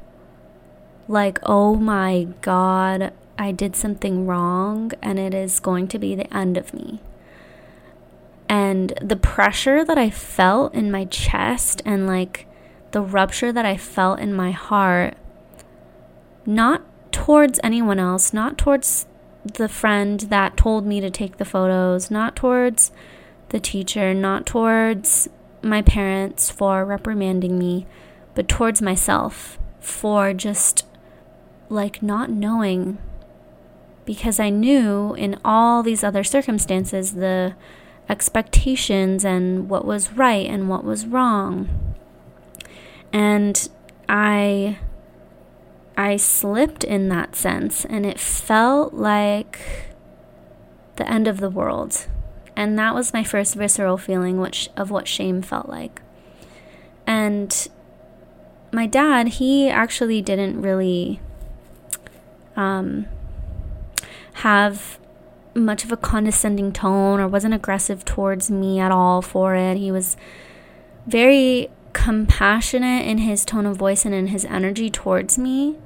like 1.08 1.38
oh 1.44 1.76
my 1.76 2.26
god 2.40 3.12
I 3.38 3.52
did 3.52 3.76
something 3.76 4.26
wrong 4.26 4.92
and 5.02 5.18
it 5.18 5.34
is 5.34 5.60
going 5.60 5.88
to 5.88 5.98
be 5.98 6.14
the 6.14 6.34
end 6.34 6.56
of 6.56 6.72
me. 6.72 7.00
And 8.48 8.94
the 9.02 9.16
pressure 9.16 9.84
that 9.84 9.98
I 9.98 10.10
felt 10.10 10.74
in 10.74 10.90
my 10.90 11.04
chest 11.06 11.82
and 11.84 12.06
like 12.06 12.46
the 12.92 13.02
rupture 13.02 13.52
that 13.52 13.66
I 13.66 13.76
felt 13.76 14.20
in 14.20 14.32
my 14.32 14.52
heart, 14.52 15.16
not 16.46 16.82
towards 17.12 17.60
anyone 17.62 17.98
else, 17.98 18.32
not 18.32 18.56
towards 18.56 19.06
the 19.44 19.68
friend 19.68 20.20
that 20.20 20.56
told 20.56 20.86
me 20.86 21.00
to 21.00 21.10
take 21.10 21.36
the 21.36 21.44
photos, 21.44 22.10
not 22.10 22.36
towards 22.36 22.90
the 23.50 23.60
teacher, 23.60 24.14
not 24.14 24.46
towards 24.46 25.28
my 25.66 25.82
parents 25.82 26.50
for 26.50 26.84
reprimanding 26.84 27.58
me, 27.58 27.86
but 28.34 28.48
towards 28.48 28.80
myself 28.80 29.58
for 29.80 30.32
just 30.32 30.84
like 31.68 32.02
not 32.02 32.30
knowing 32.30 32.98
because 34.06 34.38
I 34.38 34.50
knew 34.50 35.14
in 35.14 35.38
all 35.44 35.82
these 35.82 36.02
other 36.02 36.24
circumstances 36.24 37.14
the 37.14 37.54
expectations 38.08 39.24
and 39.24 39.68
what 39.68 39.84
was 39.84 40.12
right 40.12 40.46
and 40.46 40.68
what 40.68 40.84
was 40.84 41.06
wrong. 41.06 41.68
And 43.12 43.68
I 44.08 44.78
I 45.96 46.16
slipped 46.16 46.84
in 46.84 47.08
that 47.08 47.34
sense 47.34 47.84
and 47.84 48.06
it 48.06 48.20
felt 48.20 48.94
like 48.94 49.58
the 50.96 51.10
end 51.10 51.26
of 51.26 51.40
the 51.40 51.50
world. 51.50 52.06
And 52.56 52.78
that 52.78 52.94
was 52.94 53.12
my 53.12 53.22
first 53.22 53.54
visceral 53.54 53.98
feeling 53.98 54.40
which 54.40 54.70
of 54.76 54.90
what 54.90 55.06
shame 55.06 55.42
felt 55.42 55.68
like. 55.68 56.00
And 57.06 57.68
my 58.72 58.86
dad, 58.86 59.28
he 59.28 59.68
actually 59.68 60.22
didn't 60.22 60.60
really 60.60 61.20
um, 62.56 63.06
have 64.34 64.98
much 65.54 65.84
of 65.84 65.92
a 65.92 65.96
condescending 65.96 66.72
tone 66.72 67.20
or 67.20 67.28
wasn't 67.28 67.54
aggressive 67.54 68.04
towards 68.04 68.50
me 68.50 68.78
at 68.78 68.90
all 68.90 69.22
for 69.22 69.54
it. 69.54 69.76
He 69.76 69.92
was 69.92 70.16
very 71.06 71.70
compassionate 71.92 73.06
in 73.06 73.18
his 73.18 73.44
tone 73.44 73.64
of 73.64 73.76
voice 73.76 74.04
and 74.04 74.14
in 74.14 74.28
his 74.28 74.44
energy 74.44 74.90
towards 74.90 75.38
me 75.38 75.76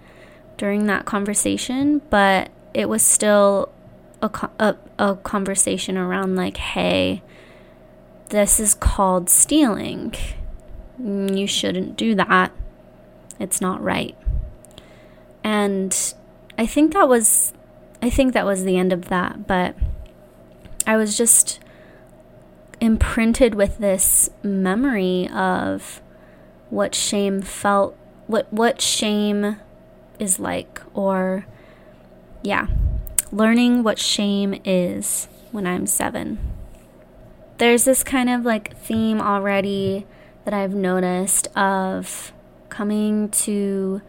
during 0.56 0.86
that 0.86 1.04
conversation, 1.04 2.02
but 2.10 2.50
it 2.74 2.88
was 2.88 3.02
still 3.02 3.70
a, 4.20 4.30
a, 4.58 4.76
a 5.00 5.16
conversation 5.16 5.96
around, 5.96 6.36
like, 6.36 6.58
hey, 6.58 7.22
this 8.28 8.60
is 8.60 8.74
called 8.74 9.28
stealing. 9.28 10.14
You 10.98 11.46
shouldn't 11.46 11.96
do 11.96 12.14
that. 12.14 12.52
It's 13.38 13.60
not 13.60 13.82
right. 13.82 14.16
And 15.42 16.14
I 16.58 16.66
think 16.66 16.92
that 16.92 17.08
was 17.08 17.54
I 18.02 18.10
think 18.10 18.32
that 18.32 18.46
was 18.46 18.64
the 18.64 18.78
end 18.78 18.92
of 18.92 19.08
that, 19.08 19.46
but 19.46 19.74
I 20.86 20.96
was 20.96 21.16
just 21.16 21.60
imprinted 22.80 23.54
with 23.54 23.78
this 23.78 24.30
memory 24.42 25.28
of 25.28 26.00
what 26.70 26.94
shame 26.94 27.42
felt 27.42 27.96
what 28.26 28.50
what 28.52 28.80
shame 28.80 29.56
is 30.18 30.38
like 30.38 30.80
or 30.94 31.46
yeah 32.42 32.66
learning 33.32 33.82
what 33.82 33.98
shame 33.98 34.60
is 34.64 35.28
when 35.52 35.66
i'm 35.66 35.86
7 35.86 36.38
there's 37.58 37.84
this 37.84 38.02
kind 38.02 38.30
of 38.30 38.44
like 38.44 38.76
theme 38.76 39.20
already 39.20 40.06
that 40.44 40.54
i've 40.54 40.74
noticed 40.74 41.46
of 41.56 42.32
coming 42.68 43.28
to 43.28 44.00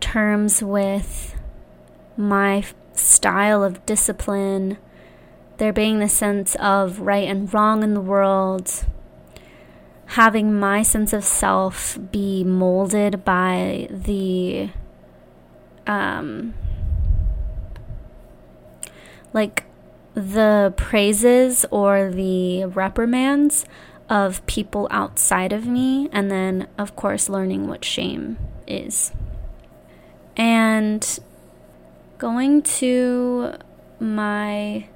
terms 0.00 0.62
with 0.62 1.34
my 2.16 2.64
style 2.94 3.64
of 3.64 3.84
discipline, 3.86 4.78
there 5.58 5.72
being 5.72 5.98
the 5.98 6.08
sense 6.08 6.54
of 6.56 7.00
right 7.00 7.26
and 7.26 7.52
wrong 7.52 7.82
in 7.82 7.94
the 7.94 8.00
world, 8.00 8.84
having 10.06 10.58
my 10.58 10.82
sense 10.82 11.12
of 11.12 11.24
self 11.24 11.98
be 12.10 12.44
molded 12.44 13.24
by 13.24 13.88
the 13.90 14.68
um 15.86 16.54
like 19.32 19.64
the 20.14 20.74
praises 20.76 21.64
or 21.70 22.10
the 22.10 22.64
reprimands 22.66 23.64
of 24.08 24.44
people 24.46 24.88
outside 24.90 25.52
of 25.52 25.66
me 25.66 26.08
and 26.12 26.30
then 26.30 26.68
of 26.76 26.94
course 26.96 27.28
learning 27.28 27.66
what 27.66 27.84
shame 27.84 28.36
is 28.66 29.12
and 30.36 31.20
going 32.18 32.62
to 32.62 33.54
my 34.00 34.86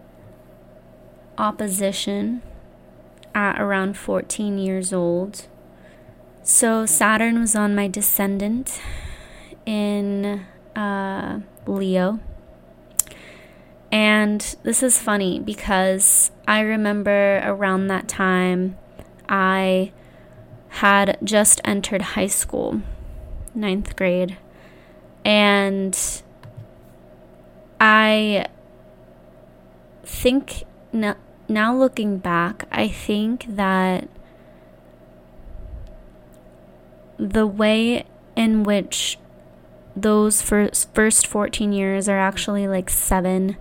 opposition 1.38 2.42
at 3.34 3.60
around 3.60 3.96
14 3.96 4.58
years 4.58 4.92
old. 4.92 5.46
So 6.42 6.86
Saturn 6.86 7.40
was 7.40 7.54
on 7.54 7.74
my 7.74 7.88
descendant 7.88 8.80
in 9.66 10.46
uh, 10.74 11.40
Leo. 11.66 12.20
And 13.96 14.42
this 14.62 14.82
is 14.82 14.98
funny 14.98 15.40
because 15.40 16.30
I 16.46 16.60
remember 16.60 17.40
around 17.42 17.86
that 17.86 18.08
time 18.08 18.76
I 19.26 19.90
had 20.68 21.16
just 21.24 21.62
entered 21.64 22.02
high 22.02 22.26
school, 22.26 22.82
ninth 23.54 23.96
grade. 23.96 24.36
And 25.24 25.98
I 27.80 28.44
think 30.04 30.64
now, 30.92 31.16
now 31.48 31.74
looking 31.74 32.18
back, 32.18 32.68
I 32.70 32.88
think 32.88 33.46
that 33.48 34.10
the 37.18 37.46
way 37.46 38.04
in 38.36 38.62
which 38.62 39.16
those 39.96 40.42
first, 40.42 40.92
first 40.94 41.26
14 41.26 41.72
years 41.72 42.08
are 42.08 42.18
actually 42.18 42.68
like 42.68 42.90
seven 42.90 43.56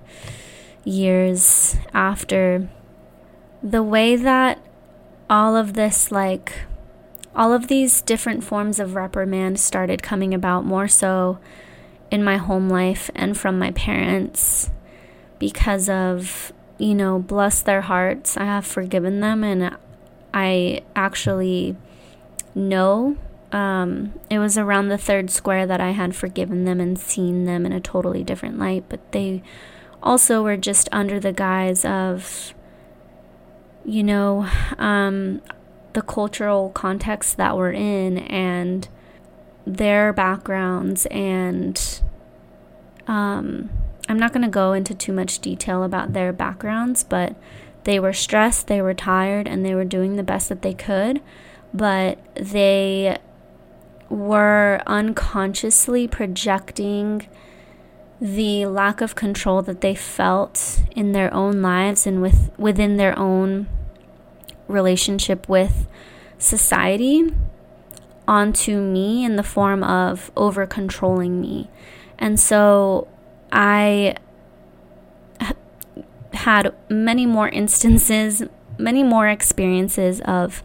years 0.83 1.77
after 1.93 2.69
the 3.63 3.81
way 3.81 4.15
that 4.15 4.59
all 5.29 5.55
of 5.55 5.73
this, 5.73 6.11
like, 6.11 6.65
all 7.35 7.51
of 7.51 7.67
these 7.67 8.01
different 8.01 8.43
forms 8.43 8.79
of 8.79 8.95
reprimand 8.95 9.59
started 9.59 10.03
coming 10.03 10.33
about 10.33 10.65
more 10.65 10.87
so 10.87 11.39
in 12.11 12.23
my 12.23 12.37
home 12.37 12.69
life 12.69 13.09
and 13.15 13.37
from 13.37 13.57
my 13.57 13.71
parents 13.71 14.69
because 15.39 15.89
of, 15.89 16.53
you 16.77 16.93
know, 16.93 17.17
bless 17.19 17.61
their 17.61 17.81
hearts. 17.81 18.37
I 18.37 18.45
have 18.45 18.65
forgiven 18.65 19.19
them 19.21 19.43
and 19.43 19.75
I 20.33 20.83
actually 20.95 21.75
know 22.53 23.17
um, 23.55 24.11
it 24.29 24.37
was 24.37 24.57
around 24.57 24.89
the 24.89 24.97
third 24.97 25.31
square 25.31 25.65
that 25.65 25.79
I 25.79 25.91
had 25.91 26.13
forgiven 26.13 26.65
them 26.65 26.81
and 26.81 26.99
seen 26.99 27.45
them 27.45 27.65
in 27.65 27.71
a 27.71 27.79
totally 27.79 28.21
different 28.21 28.59
light, 28.59 28.83
but 28.89 29.13
they 29.13 29.43
also 30.03 30.43
were 30.43 30.57
just 30.57 30.89
under 30.91 31.21
the 31.21 31.31
guise 31.31 31.85
of, 31.85 32.53
you 33.85 34.03
know, 34.03 34.49
um, 34.77 35.41
the 35.93 36.01
cultural 36.01 36.69
context 36.71 37.37
that 37.37 37.55
we're 37.55 37.71
in 37.71 38.17
and 38.17 38.89
their 39.65 40.11
backgrounds 40.11 41.05
and 41.05 42.01
um, 43.07 43.69
I'm 44.09 44.19
not 44.19 44.33
going 44.33 44.43
to 44.43 44.49
go 44.49 44.73
into 44.73 44.93
too 44.93 45.13
much 45.13 45.39
detail 45.39 45.83
about 45.83 46.11
their 46.11 46.33
backgrounds, 46.33 47.05
but 47.05 47.37
they 47.85 48.01
were 48.01 48.11
stressed, 48.11 48.67
they 48.67 48.81
were 48.81 48.93
tired, 48.93 49.47
and 49.47 49.65
they 49.65 49.75
were 49.75 49.85
doing 49.85 50.17
the 50.17 50.23
best 50.23 50.49
that 50.49 50.61
they 50.61 50.73
could, 50.73 51.21
but 51.73 52.19
they 52.35 53.17
were 54.09 54.81
unconsciously 54.85 56.07
projecting 56.07 57.27
the 58.21 58.65
lack 58.65 59.01
of 59.01 59.15
control 59.15 59.61
that 59.61 59.81
they 59.81 59.95
felt 59.95 60.81
in 60.95 61.11
their 61.11 61.33
own 61.33 61.61
lives 61.61 62.07
and 62.07 62.21
with 62.21 62.49
within 62.57 62.97
their 62.97 63.17
own 63.19 63.67
relationship 64.67 65.47
with 65.49 65.87
society 66.37 67.33
onto 68.27 68.79
me 68.79 69.23
in 69.23 69.35
the 69.35 69.43
form 69.43 69.83
of 69.83 70.31
over 70.35 70.65
controlling 70.65 71.39
me. 71.41 71.69
And 72.17 72.39
so 72.39 73.07
I 73.51 74.15
had 76.33 76.73
many 76.89 77.25
more 77.25 77.49
instances, 77.49 78.43
many 78.77 79.03
more 79.03 79.27
experiences 79.27 80.21
of 80.21 80.63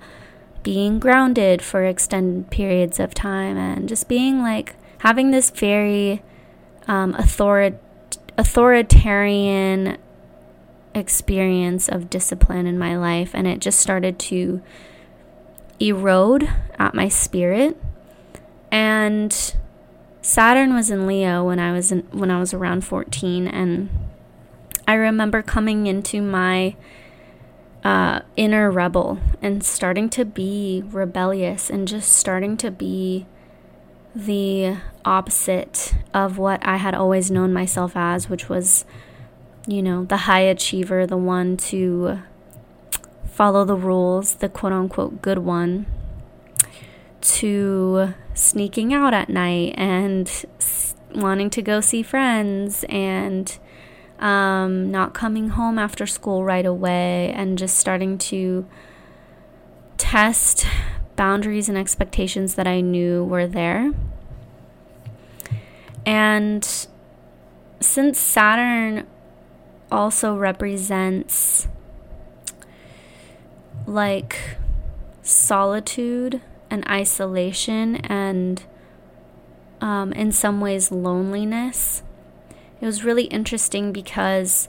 being 0.63 0.99
grounded 0.99 1.63
for 1.63 1.85
extended 1.85 2.51
periods 2.51 3.01
of 3.01 3.15
time 3.15 3.57
and 3.57 3.89
just 3.89 4.09
being 4.09 4.43
like 4.43 4.75
having 4.99 5.31
this 5.31 5.51
very 5.51 6.23
um, 6.87 7.15
author- 7.15 7.79
authoritarian 8.37 9.97
experience 10.95 11.89
of 11.89 12.11
discipline 12.11 12.67
in 12.67 12.79
my 12.79 12.97
life. 12.97 13.31
And 13.35 13.47
it 13.47 13.61
just 13.61 13.81
started 13.81 14.19
to 14.21 14.61
erode 15.79 16.49
at 16.79 16.95
my 16.95 17.09
spirit. 17.09 17.81
And 18.71 19.55
Saturn 20.23 20.75
was 20.75 20.91
in 20.91 21.07
Leo 21.07 21.45
when 21.45 21.59
I 21.59 21.73
was 21.73 21.91
in, 21.91 22.01
when 22.11 22.31
I 22.31 22.39
was 22.39 22.53
around 22.53 22.85
14 22.85 23.49
and 23.49 23.89
I 24.87 24.95
remember 24.95 25.41
coming 25.41 25.87
into 25.87 26.21
my 26.21 26.77
uh, 27.83 28.21
inner 28.37 28.71
rebel 28.71 29.19
and 29.41 29.65
starting 29.65 30.09
to 30.11 30.25
be 30.25 30.83
rebellious 30.87 31.71
and 31.71 31.89
just 31.89 32.13
starting 32.13 32.57
to 32.59 32.71
be 32.71 33.27
the 34.15 34.77
opposite 35.05 35.95
of 36.13 36.37
what 36.37 36.65
I 36.67 36.77
had 36.77 36.95
always 36.95 37.31
known 37.31 37.53
myself 37.53 37.93
as, 37.95 38.29
which 38.29 38.49
was, 38.49 38.85
you 39.67 39.83
know, 39.83 40.05
the 40.05 40.19
high 40.19 40.41
achiever, 40.41 41.07
the 41.07 41.17
one 41.17 41.57
to 41.57 42.21
follow 43.25 43.65
the 43.65 43.77
rules, 43.77 44.37
the 44.37 44.49
quote 44.49 44.73
unquote 44.73 45.23
good 45.23 45.39
one, 45.39 45.87
to 47.21 48.15
sneaking 48.35 48.93
out 48.93 49.15
at 49.15 49.29
night 49.29 49.75
and 49.77 50.45
wanting 51.15 51.51
to 51.51 51.63
go 51.63 51.81
see 51.81 52.03
friends 52.03 52.85
and 52.89 53.59
um, 54.21 54.91
not 54.91 55.15
coming 55.15 55.51
home 55.51 55.79
after 55.79 56.07
school 56.07 56.45
right 56.45 56.67
away 56.67 57.33
and 57.35 57.59
just 57.59 57.77
starting 57.77 58.19
to 58.19 58.67
test 59.97 60.67
boundaries 61.17 61.69
and 61.69 61.77
expectations 61.77 62.55
that 62.55 62.67
I 62.67 62.81
knew 62.81 63.25
were 63.25 63.47
there. 63.47 63.93
And 66.07 66.87
since 67.81 68.19
Saturn 68.19 69.07
also 69.91 70.37
represents 70.37 71.69
like 73.87 74.57
solitude 75.23 76.41
and 76.71 76.87
isolation 76.89 77.97
and 77.97 78.63
um, 79.81 80.13
in 80.13 80.31
some 80.33 80.61
ways 80.61 80.93
loneliness. 80.93 82.03
It 82.81 82.87
was 82.87 83.05
really 83.05 83.25
interesting 83.25 83.93
because 83.93 84.69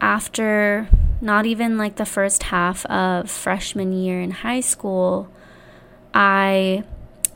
after 0.00 0.88
not 1.20 1.46
even 1.46 1.78
like 1.78 1.96
the 1.96 2.04
first 2.04 2.44
half 2.44 2.84
of 2.86 3.30
freshman 3.30 3.92
year 3.92 4.20
in 4.20 4.30
high 4.30 4.60
school, 4.60 5.28
I 6.12 6.84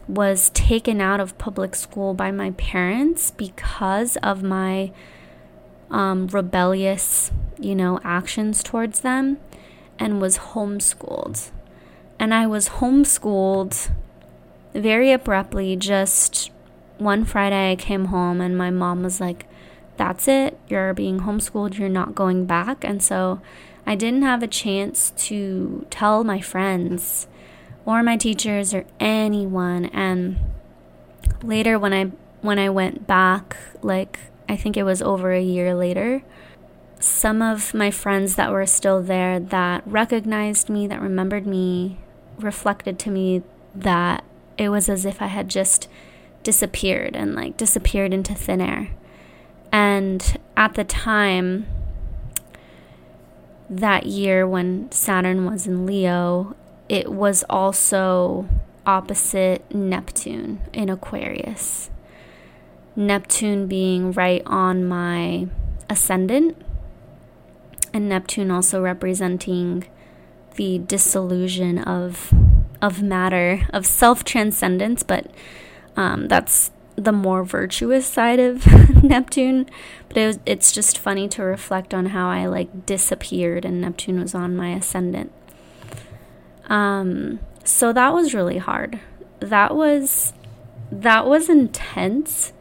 was 0.06 0.50
taken 0.50 1.00
out 1.00 1.20
of 1.20 1.38
public 1.38 1.74
school 1.74 2.14
by 2.14 2.30
my 2.30 2.50
parents 2.52 3.30
because 3.30 4.16
of 4.18 4.42
my 4.42 4.92
um, 5.90 6.26
rebellious, 6.28 7.30
you 7.58 7.74
know, 7.74 8.00
actions 8.04 8.62
towards 8.62 9.00
them 9.00 9.38
and 9.98 10.20
was 10.20 10.38
homeschooled. 10.38 11.50
And 12.18 12.34
I 12.34 12.46
was 12.46 12.68
homeschooled 12.68 13.90
very 14.74 15.12
abruptly. 15.12 15.76
Just 15.76 16.50
one 16.98 17.24
Friday, 17.24 17.72
I 17.72 17.76
came 17.76 18.06
home 18.06 18.40
and 18.40 18.56
my 18.56 18.70
mom 18.70 19.02
was 19.02 19.20
like, 19.20 19.46
That's 19.98 20.26
it. 20.28 20.58
You're 20.68 20.94
being 20.94 21.20
homeschooled. 21.20 21.76
You're 21.76 21.88
not 21.88 22.14
going 22.14 22.46
back. 22.46 22.84
And 22.84 23.02
so 23.02 23.42
I 23.84 23.94
didn't 23.94 24.22
have 24.22 24.42
a 24.42 24.46
chance 24.46 25.12
to 25.26 25.86
tell 25.90 26.24
my 26.24 26.40
friends 26.40 27.26
or 27.84 28.02
my 28.02 28.16
teachers 28.16 28.72
or 28.72 28.86
anyone. 29.00 29.86
And 29.86 30.38
later, 31.42 31.78
when 31.78 31.92
I 31.92 32.12
when 32.40 32.58
I 32.58 32.70
went 32.70 33.06
back, 33.06 33.56
like 33.82 34.18
I 34.48 34.56
think 34.56 34.76
it 34.76 34.84
was 34.84 35.02
over 35.02 35.32
a 35.32 35.42
year 35.42 35.74
later, 35.74 36.22
some 37.00 37.42
of 37.42 37.74
my 37.74 37.90
friends 37.90 38.36
that 38.36 38.50
were 38.50 38.66
still 38.66 39.02
there 39.02 39.40
that 39.40 39.82
recognized 39.86 40.68
me, 40.68 40.86
that 40.86 41.00
remembered 41.00 41.46
me, 41.46 41.98
reflected 42.38 42.98
to 43.00 43.10
me 43.10 43.42
that 43.74 44.24
it 44.56 44.68
was 44.68 44.88
as 44.88 45.04
if 45.04 45.20
I 45.20 45.26
had 45.26 45.48
just 45.48 45.88
disappeared 46.42 47.16
and 47.16 47.34
like 47.34 47.56
disappeared 47.56 48.12
into 48.12 48.34
thin 48.34 48.60
air. 48.60 48.90
And 49.72 50.38
at 50.56 50.74
the 50.74 50.84
time, 50.84 51.66
that 53.70 54.06
year 54.06 54.46
when 54.46 54.90
Saturn 54.90 55.44
was 55.44 55.66
in 55.66 55.86
Leo, 55.86 56.56
it 56.88 57.12
was 57.12 57.44
also 57.50 58.48
opposite 58.86 59.72
Neptune 59.74 60.60
in 60.72 60.88
Aquarius. 60.88 61.90
Neptune 62.96 63.66
being 63.66 64.12
right 64.12 64.42
on 64.46 64.84
my 64.84 65.46
ascendant, 65.88 66.60
and 67.92 68.08
Neptune 68.08 68.50
also 68.50 68.80
representing 68.80 69.86
the 70.56 70.78
dissolution 70.78 71.78
of 71.78 72.32
of 72.80 73.02
matter, 73.02 73.66
of 73.70 73.86
self 73.86 74.24
transcendence, 74.24 75.02
but 75.02 75.30
um, 75.96 76.28
that's 76.28 76.70
the 76.98 77.12
more 77.12 77.44
virtuous 77.44 78.06
side 78.06 78.40
of 78.40 78.66
Neptune. 79.04 79.70
But 80.08 80.16
it 80.16 80.26
was, 80.26 80.38
it's 80.44 80.72
just 80.72 80.98
funny 80.98 81.28
to 81.28 81.42
reflect 81.44 81.94
on 81.94 82.06
how 82.06 82.28
I 82.28 82.46
like 82.46 82.86
disappeared 82.86 83.64
and 83.64 83.80
Neptune 83.80 84.20
was 84.20 84.34
on 84.34 84.56
my 84.56 84.70
ascendant. 84.70 85.32
Um, 86.68 87.38
so 87.64 87.92
that 87.92 88.12
was 88.12 88.34
really 88.34 88.58
hard. 88.58 89.00
That 89.40 89.74
was 89.76 90.32
that 90.90 91.26
was 91.26 91.48
intense 91.48 92.52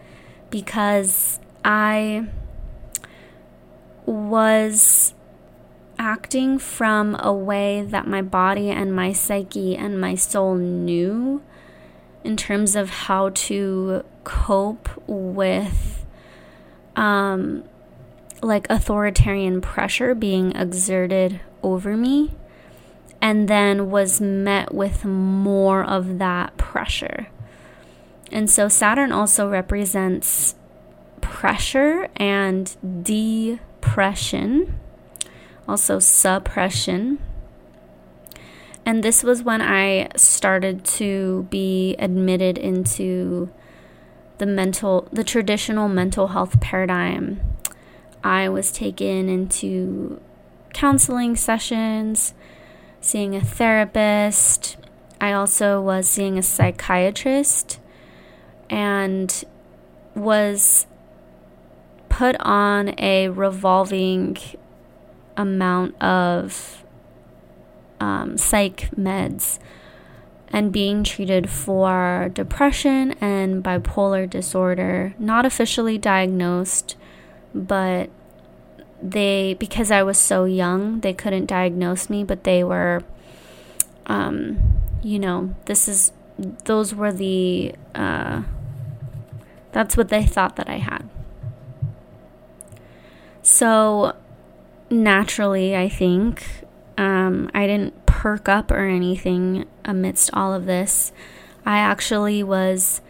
because 0.49 1.39
I 1.65 2.27
was 4.05 5.13
acting 5.97 6.59
from 6.59 7.15
a 7.19 7.33
way 7.33 7.81
that 7.81 8.05
my 8.05 8.21
body 8.21 8.69
and 8.69 8.95
my 8.95 9.11
psyche 9.11 9.75
and 9.75 9.99
my 9.99 10.13
soul 10.13 10.55
knew 10.55 11.41
in 12.23 12.37
terms 12.37 12.75
of 12.75 12.89
how 12.89 13.29
to 13.29 14.03
cope 14.23 14.89
with 15.07 16.05
um, 16.95 17.63
like 18.41 18.67
authoritarian 18.69 19.61
pressure 19.61 20.13
being 20.13 20.55
exerted 20.55 21.39
over 21.63 21.95
me 21.95 22.35
and 23.21 23.47
then 23.47 23.89
was 23.89 24.21
met 24.21 24.73
with 24.73 25.05
more 25.05 25.83
of 25.83 26.19
that 26.19 26.55
pressure. 26.57 27.27
And 28.31 28.49
so 28.49 28.67
Saturn 28.67 29.11
also 29.11 29.49
represents 29.49 30.55
pressure 31.21 32.09
and 32.17 32.75
depression 33.03 34.79
also 35.67 35.99
suppression. 35.99 37.19
And 38.87 39.03
this 39.03 39.21
was 39.21 39.43
when 39.43 39.61
I 39.61 40.07
started 40.15 40.85
to 40.95 41.45
be 41.49 41.97
admitted 41.99 42.57
into 42.57 43.49
the 44.37 44.45
mental, 44.45 45.09
the 45.11 45.25
traditional 45.25 45.89
mental 45.89 46.29
health 46.29 46.61
paradigm. 46.61 47.41
I 48.23 48.47
was 48.47 48.71
taken 48.71 49.27
into 49.27 50.21
counseling 50.73 51.35
sessions, 51.35 52.33
seeing 53.01 53.35
a 53.35 53.41
therapist. 53.41 54.77
I 55.19 55.33
also 55.33 55.81
was 55.81 56.07
seeing 56.07 56.37
a 56.37 56.43
psychiatrist 56.43 57.81
and 58.69 59.43
was 60.15 60.87
put 62.07 62.37
on 62.39 62.97
a 62.97 63.27
revolving 63.27 64.37
amount 65.35 66.01
of 66.01 66.85
um, 67.99 68.37
psych 68.37 68.89
meds 68.95 69.59
and 70.49 70.71
being 70.71 71.03
treated 71.03 71.49
for 71.49 72.29
depression 72.33 73.13
and 73.19 73.63
bipolar 73.63 74.29
disorder, 74.29 75.13
not 75.19 75.45
officially 75.45 75.97
diagnosed, 75.97 76.95
but 77.53 78.09
they, 79.01 79.55
because 79.55 79.91
I 79.91 80.03
was 80.03 80.17
so 80.17 80.45
young, 80.45 81.01
they 81.01 81.13
couldn't 81.13 81.45
diagnose 81.47 82.09
me, 82.09 82.23
but 82.23 82.43
they 82.43 82.63
were, 82.63 83.03
um, 84.05 84.79
you 85.03 85.19
know, 85.19 85.53
this 85.65 85.87
is, 85.87 86.11
those 86.63 86.95
were 86.95 87.11
the, 87.11 87.75
uh, 87.93 88.43
that's 89.71 89.97
what 89.97 90.09
they 90.09 90.25
thought 90.25 90.55
that 90.55 90.69
I 90.69 90.77
had. 90.77 91.09
So 93.41 94.15
naturally, 94.89 95.75
I 95.75 95.89
think. 95.89 96.43
Um, 96.97 97.49
I 97.53 97.67
didn't 97.67 98.05
perk 98.05 98.49
up 98.49 98.71
or 98.71 98.87
anything 98.87 99.65
amidst 99.85 100.31
all 100.33 100.53
of 100.53 100.65
this. 100.65 101.11
I 101.65 101.77
actually 101.77 102.43
was, 102.43 103.01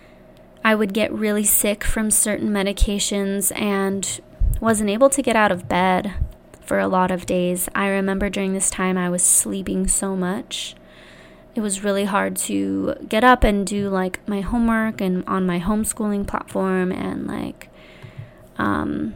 I 0.63 0.75
would 0.75 0.93
get 0.93 1.11
really 1.13 1.43
sick 1.43 1.83
from 1.83 2.11
certain 2.11 2.49
medications 2.49 3.57
and 3.57 4.19
wasn't 4.59 4.89
able 4.89 5.09
to 5.11 5.21
get 5.21 5.35
out 5.35 5.51
of 5.51 5.69
bed 5.69 6.13
for 6.61 6.79
a 6.79 6.87
lot 6.87 7.11
of 7.11 7.25
days. 7.25 7.69
I 7.73 7.87
remember 7.87 8.29
during 8.29 8.53
this 8.53 8.69
time 8.69 8.97
I 8.97 9.09
was 9.09 9.23
sleeping 9.23 9.87
so 9.87 10.15
much. 10.15 10.75
It 11.55 11.61
was 11.61 11.83
really 11.83 12.05
hard 12.05 12.35
to 12.47 12.95
get 13.07 13.23
up 13.23 13.43
and 13.43 13.65
do 13.65 13.89
like 13.89 14.27
my 14.27 14.41
homework 14.41 15.01
and 15.01 15.23
on 15.27 15.45
my 15.45 15.59
homeschooling 15.59 16.27
platform 16.27 16.91
and 16.91 17.25
like 17.25 17.69
um, 18.57 19.15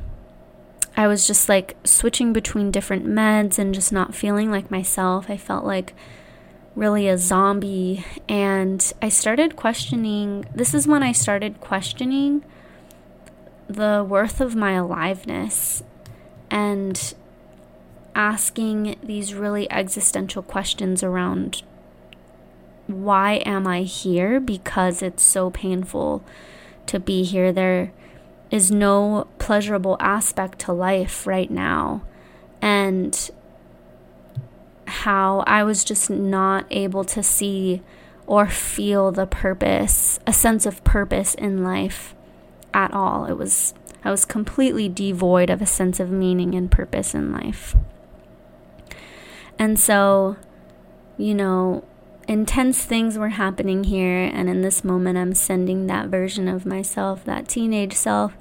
I 1.01 1.07
was 1.07 1.25
just 1.25 1.49
like 1.49 1.75
switching 1.83 2.31
between 2.31 2.69
different 2.69 3.07
meds 3.07 3.57
and 3.57 3.73
just 3.73 3.91
not 3.91 4.13
feeling 4.13 4.51
like 4.51 4.69
myself. 4.69 5.31
I 5.31 5.35
felt 5.35 5.65
like 5.65 5.95
really 6.75 7.07
a 7.07 7.17
zombie. 7.17 8.05
And 8.29 8.93
I 9.01 9.09
started 9.09 9.55
questioning 9.55 10.45
this 10.53 10.75
is 10.75 10.85
when 10.85 11.01
I 11.01 11.11
started 11.11 11.59
questioning 11.59 12.45
the 13.67 14.05
worth 14.07 14.39
of 14.39 14.55
my 14.55 14.73
aliveness 14.73 15.81
and 16.51 17.15
asking 18.13 18.95
these 19.01 19.33
really 19.33 19.71
existential 19.71 20.43
questions 20.43 21.01
around 21.01 21.63
why 22.85 23.41
am 23.43 23.65
I 23.65 23.81
here? 23.81 24.39
Because 24.39 25.01
it's 25.01 25.23
so 25.23 25.49
painful 25.49 26.23
to 26.85 26.99
be 26.99 27.23
here. 27.23 27.51
There 27.51 27.91
is 28.51 28.69
no 28.69 29.27
pleasurable 29.39 29.97
aspect 29.99 30.59
to 30.59 30.73
life 30.73 31.25
right 31.25 31.49
now. 31.49 32.03
And 32.61 33.31
how 34.85 35.43
I 35.47 35.63
was 35.63 35.83
just 35.83 36.09
not 36.09 36.65
able 36.69 37.05
to 37.05 37.23
see 37.23 37.81
or 38.27 38.47
feel 38.47 39.11
the 39.11 39.25
purpose, 39.25 40.19
a 40.27 40.33
sense 40.33 40.65
of 40.65 40.83
purpose 40.83 41.33
in 41.33 41.63
life 41.63 42.13
at 42.73 42.93
all. 42.93 43.25
It 43.25 43.37
was 43.37 43.73
I 44.03 44.11
was 44.11 44.25
completely 44.25 44.89
devoid 44.89 45.49
of 45.49 45.61
a 45.61 45.65
sense 45.65 45.99
of 45.99 46.09
meaning 46.09 46.55
and 46.55 46.71
purpose 46.71 47.13
in 47.13 47.31
life. 47.31 47.75
And 49.59 49.79
so, 49.79 50.37
you 51.17 51.35
know, 51.35 51.83
intense 52.27 52.83
things 52.83 53.17
were 53.17 53.29
happening 53.29 53.83
here 53.83 54.29
and 54.33 54.49
in 54.49 54.61
this 54.61 54.83
moment 54.83 55.17
I'm 55.17 55.33
sending 55.33 55.87
that 55.87 56.07
version 56.07 56.47
of 56.47 56.65
myself, 56.65 57.23
that 57.25 57.47
teenage 57.47 57.93
self, 57.93 58.33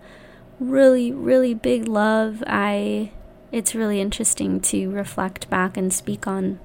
really 0.60 1.10
really 1.10 1.54
big 1.54 1.88
love. 1.88 2.44
I 2.46 3.10
it's 3.50 3.74
really 3.74 4.00
interesting 4.00 4.60
to 4.60 4.90
reflect 4.90 5.50
back 5.50 5.76
and 5.76 5.92
speak 5.92 6.26
on 6.26 6.60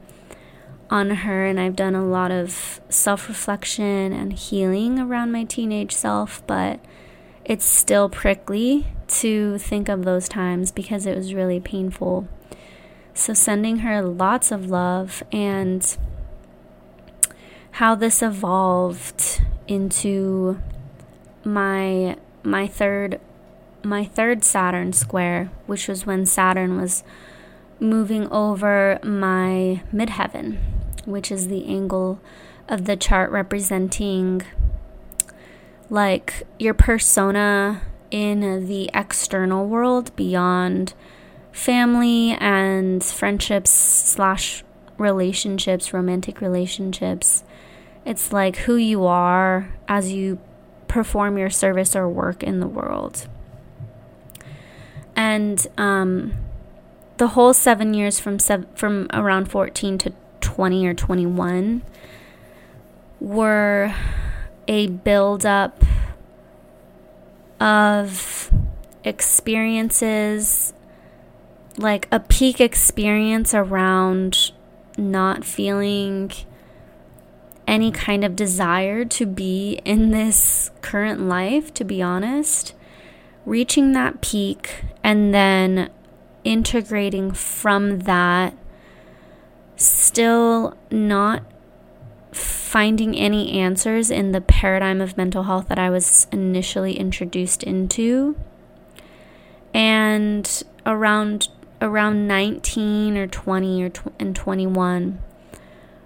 on 0.90 1.10
her 1.10 1.46
and 1.48 1.60
I've 1.60 1.76
done 1.76 1.96
a 1.96 2.06
lot 2.06 2.30
of 2.30 2.80
self-reflection 2.90 4.14
and 4.14 4.34
healing 4.34 5.00
around 5.00 5.32
my 5.32 5.44
teenage 5.44 5.94
self, 5.94 6.46
but 6.46 6.80
it's 7.44 7.66
still 7.66 8.08
prickly 8.10 8.88
to 9.08 9.58
think 9.58 9.90
of 9.90 10.04
those 10.04 10.30
times 10.30 10.72
because 10.72 11.06
it 11.06 11.16
was 11.18 11.34
really 11.34 11.60
painful. 11.60 12.28
So 13.14 13.34
sending 13.34 13.80
her 13.80 14.02
lots 14.02 14.52
of 14.52 14.70
love 14.70 15.24
and 15.32 15.98
how 17.72 17.96
this 17.96 18.22
evolved 18.22 19.42
into 19.68 20.60
my 21.44 22.18
my 22.44 22.68
third 22.68 23.20
my 23.86 24.04
third 24.04 24.44
Saturn 24.44 24.94
square, 24.94 25.52
which 25.68 25.88
was 25.88 26.06
when 26.06 26.26
Saturn 26.26 26.80
was 26.80 27.04
moving 27.80 28.28
over 28.30 29.00
my 29.04 29.82
midheaven, 29.94 30.58
which 31.06 31.32
is 31.32 31.48
the 31.48 31.68
angle 31.68 32.20
of 32.68 32.86
the 32.86 32.96
chart 32.96 33.32
representing 33.32 34.42
like 35.90 36.44
your 36.58 36.74
persona 36.74 37.82
in 38.10 38.68
the 38.68 38.90
external 38.94 39.68
world 39.68 40.16
beyond 40.16 40.94
family 41.52 42.32
and 42.40 43.04
friendships 43.04 43.70
slash 43.70 44.64
relationships 44.98 45.94
romantic 45.94 46.42
relationships. 46.42 47.44
It's 48.06 48.32
like 48.32 48.58
who 48.58 48.76
you 48.76 49.06
are 49.06 49.74
as 49.88 50.12
you 50.12 50.40
perform 50.88 51.38
your 51.38 51.50
service 51.50 51.96
or 51.96 52.08
work 52.08 52.42
in 52.42 52.60
the 52.60 52.68
world 52.68 53.28
and 55.16 55.66
um, 55.78 56.34
the 57.18 57.30
whole 57.30 57.54
seven 57.54 57.94
years 57.94 58.20
from 58.20 58.38
from 58.40 59.08
around 59.14 59.50
14 59.50 59.98
to 60.00 60.14
20 60.42 60.88
or 60.88 60.94
21 60.94 61.82
were 63.20 63.94
a 64.68 64.88
buildup 64.88 65.84
of 67.60 68.52
experiences 69.04 70.74
like 71.78 72.08
a 72.12 72.20
peak 72.20 72.62
experience 72.62 73.54
around 73.54 74.52
not 74.98 75.44
feeling 75.44 76.32
any 77.68 77.92
kind 77.92 78.24
of 78.24 78.36
desire 78.36 79.04
to 79.06 79.26
be 79.26 79.82
in 79.86 80.12
this 80.12 80.72
current 80.82 81.22
life, 81.22 81.74
to 81.74 81.84
be 81.84 82.02
honest. 82.02 82.74
Reaching 83.46 83.92
that 83.92 84.22
peak 84.22 84.84
and 85.04 85.34
then 85.34 85.90
integrating 86.44 87.32
from 87.32 88.00
that, 88.00 88.56
still 89.76 90.78
not 90.90 91.44
finding 92.32 93.16
any 93.16 93.52
answers 93.52 94.12
in 94.12 94.32
the 94.32 94.42
paradigm 94.42 95.00
of 95.00 95.16
mental 95.16 95.44
health 95.44 95.68
that 95.70 95.80
I 95.80 95.90
was 95.90 96.28
initially 96.32 96.98
introduced 96.98 97.64
into. 97.64 98.36
And 99.74 100.64
around 100.86 101.50
around 101.82 102.28
19 102.28 103.18
or 103.18 103.28
20 103.28 103.84
or 103.84 103.90
tw- 103.90 104.14
and 104.18 104.36
21 104.36 105.20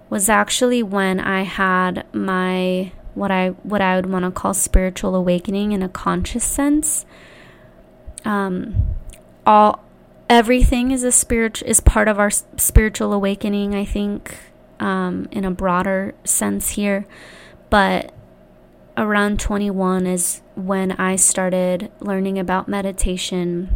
was 0.08 0.28
actually 0.28 0.82
when 0.82 1.20
I 1.20 1.42
had 1.42 2.04
my 2.12 2.92
what 3.14 3.30
I 3.30 3.48
what 3.62 3.80
I 3.80 3.96
would 3.96 4.06
want 4.06 4.24
to 4.24 4.30
call 4.30 4.54
spiritual 4.54 5.14
awakening 5.14 5.72
in 5.72 5.82
a 5.82 5.88
conscious 5.88 6.44
sense. 6.44 7.06
Um, 8.24 8.96
all 9.46 9.82
everything 10.28 10.90
is 10.90 11.02
a 11.02 11.12
spirit 11.12 11.62
is 11.62 11.80
part 11.80 12.08
of 12.08 12.18
our 12.18 12.30
spiritual 12.30 13.12
awakening. 13.12 13.74
I 13.74 13.84
think 13.84 14.36
um, 14.78 15.28
in 15.30 15.44
a 15.44 15.50
broader 15.50 16.14
sense 16.24 16.70
here, 16.70 17.06
but 17.68 18.12
around 18.96 19.40
21 19.40 20.06
is 20.06 20.42
when 20.54 20.92
I 20.92 21.16
started 21.16 21.90
learning 22.00 22.38
about 22.38 22.68
meditation 22.68 23.74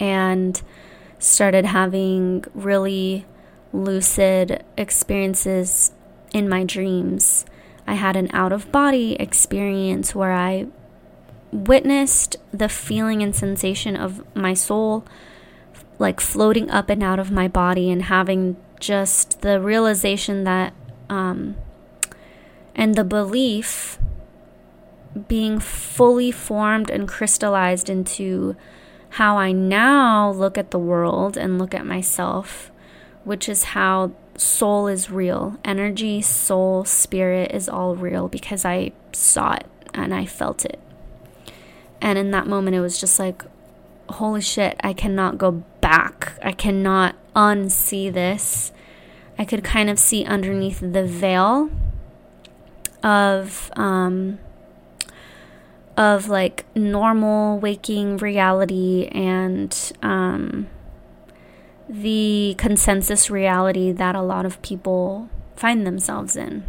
and 0.00 0.60
started 1.18 1.64
having 1.64 2.44
really 2.54 3.26
lucid 3.72 4.64
experiences 4.76 5.92
in 6.32 6.48
my 6.48 6.64
dreams. 6.64 7.44
I 7.86 7.94
had 7.94 8.16
an 8.16 8.28
out 8.32 8.52
of 8.52 8.70
body 8.70 9.14
experience 9.14 10.14
where 10.14 10.32
I 10.32 10.66
witnessed 11.52 12.36
the 12.52 12.68
feeling 12.68 13.22
and 13.22 13.34
sensation 13.34 13.96
of 13.96 14.22
my 14.34 14.54
soul 14.54 15.04
like 15.98 16.20
floating 16.20 16.70
up 16.70 16.90
and 16.90 17.02
out 17.02 17.18
of 17.18 17.30
my 17.30 17.48
body 17.48 17.90
and 17.90 18.04
having 18.04 18.56
just 18.78 19.40
the 19.40 19.60
realization 19.60 20.44
that 20.44 20.72
um, 21.08 21.56
and 22.74 22.94
the 22.94 23.04
belief 23.04 23.98
being 25.26 25.58
fully 25.58 26.30
formed 26.30 26.90
and 26.90 27.08
crystallized 27.08 27.90
into 27.90 28.54
how 29.10 29.36
I 29.36 29.52
now 29.52 30.30
look 30.30 30.56
at 30.56 30.70
the 30.70 30.78
world 30.78 31.36
and 31.36 31.58
look 31.58 31.74
at 31.74 31.86
myself, 31.86 32.70
which 33.24 33.48
is 33.48 33.64
how 33.64 34.12
soul 34.36 34.86
is 34.86 35.10
real. 35.10 35.58
Energy, 35.64 36.20
soul, 36.22 36.84
spirit 36.84 37.50
is 37.52 37.68
all 37.68 37.96
real 37.96 38.28
because 38.28 38.64
I 38.64 38.92
saw 39.12 39.54
it 39.54 39.66
and 39.94 40.14
I 40.14 40.26
felt 40.26 40.64
it. 40.64 40.78
And 42.00 42.18
in 42.18 42.30
that 42.30 42.46
moment, 42.46 42.76
it 42.76 42.80
was 42.80 43.00
just 43.00 43.18
like, 43.18 43.42
holy 44.08 44.40
shit, 44.40 44.76
I 44.82 44.92
cannot 44.92 45.38
go 45.38 45.62
back. 45.80 46.38
I 46.42 46.52
cannot 46.52 47.16
unsee 47.34 48.12
this. 48.12 48.72
I 49.38 49.44
could 49.44 49.62
kind 49.62 49.88
of 49.88 49.98
see 49.98 50.24
underneath 50.24 50.80
the 50.80 51.04
veil 51.04 51.70
of 53.02 53.70
um, 53.76 54.38
of 55.96 56.28
like 56.28 56.64
normal 56.76 57.58
waking 57.58 58.16
reality 58.18 59.08
and 59.12 59.92
um, 60.02 60.68
the 61.88 62.54
consensus 62.58 63.30
reality 63.30 63.92
that 63.92 64.14
a 64.14 64.22
lot 64.22 64.46
of 64.46 64.60
people 64.62 65.28
find 65.56 65.86
themselves 65.86 66.36
in. 66.36 66.64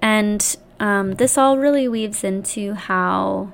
And 0.00 0.56
um, 0.78 1.14
this 1.14 1.36
all 1.36 1.58
really 1.58 1.88
weaves 1.88 2.22
into 2.22 2.74
how 2.74 3.52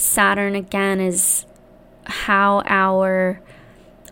Saturn 0.00 0.54
again 0.54 0.98
is 0.98 1.44
how 2.04 2.62
our 2.66 3.40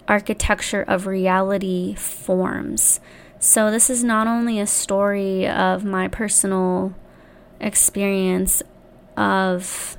architecture 0.06 0.82
of 0.82 1.06
reality 1.06 1.94
forms. 1.94 3.00
So, 3.38 3.70
this 3.70 3.88
is 3.88 4.04
not 4.04 4.26
only 4.26 4.60
a 4.60 4.66
story 4.66 5.48
of 5.48 5.84
my 5.84 6.08
personal 6.08 6.94
experience 7.60 8.62
of 9.16 9.96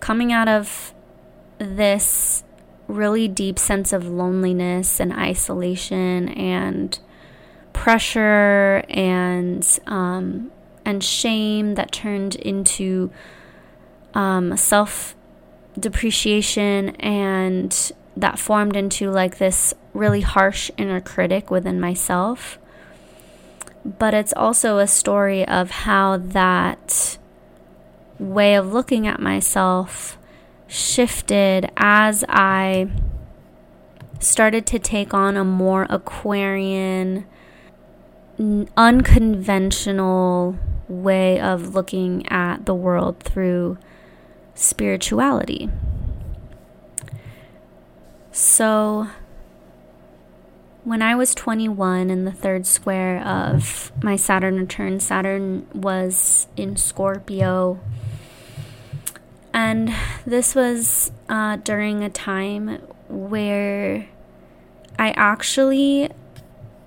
coming 0.00 0.32
out 0.32 0.48
of 0.48 0.94
this 1.58 2.42
really 2.88 3.28
deep 3.28 3.58
sense 3.58 3.92
of 3.92 4.06
loneliness 4.08 4.98
and 4.98 5.12
isolation 5.12 6.28
and 6.28 6.98
pressure 7.72 8.84
and 8.88 9.78
um, 9.86 10.50
and 10.84 11.02
shame 11.02 11.74
that 11.74 11.92
turned 11.92 12.34
into 12.36 13.10
um, 14.14 14.56
self 14.56 15.14
depreciation 15.78 16.90
and 16.96 17.92
that 18.16 18.38
formed 18.38 18.76
into 18.76 19.10
like 19.10 19.38
this 19.38 19.74
really 19.92 20.20
harsh 20.20 20.70
inner 20.76 21.00
critic 21.00 21.50
within 21.50 21.80
myself. 21.80 22.58
But 23.84 24.14
it's 24.14 24.32
also 24.34 24.78
a 24.78 24.86
story 24.86 25.46
of 25.46 25.70
how 25.70 26.16
that 26.16 27.18
way 28.18 28.54
of 28.54 28.72
looking 28.72 29.06
at 29.06 29.20
myself 29.20 30.16
shifted 30.66 31.70
as 31.76 32.24
I 32.28 32.88
started 34.20 34.66
to 34.66 34.78
take 34.78 35.12
on 35.12 35.36
a 35.36 35.44
more 35.44 35.86
Aquarian, 35.90 37.26
unconventional 38.76 40.58
way 40.88 41.40
of 41.40 41.74
looking 41.74 42.26
at 42.28 42.66
the 42.66 42.74
world 42.74 43.20
through 43.20 43.78
spirituality. 44.54 45.68
So, 48.32 49.08
when 50.84 51.00
I 51.00 51.14
was 51.14 51.34
21 51.34 52.10
in 52.10 52.24
the 52.24 52.32
third 52.32 52.66
square 52.66 53.24
of 53.24 53.92
my 54.02 54.16
Saturn 54.16 54.58
return, 54.58 55.00
Saturn 55.00 55.66
was 55.72 56.46
in 56.56 56.76
Scorpio 56.76 57.80
And 59.54 59.94
this 60.26 60.56
was 60.56 61.12
uh, 61.28 61.56
during 61.56 62.02
a 62.02 62.10
time 62.10 62.80
where 63.08 64.08
I 64.98 65.10
actually 65.12 66.10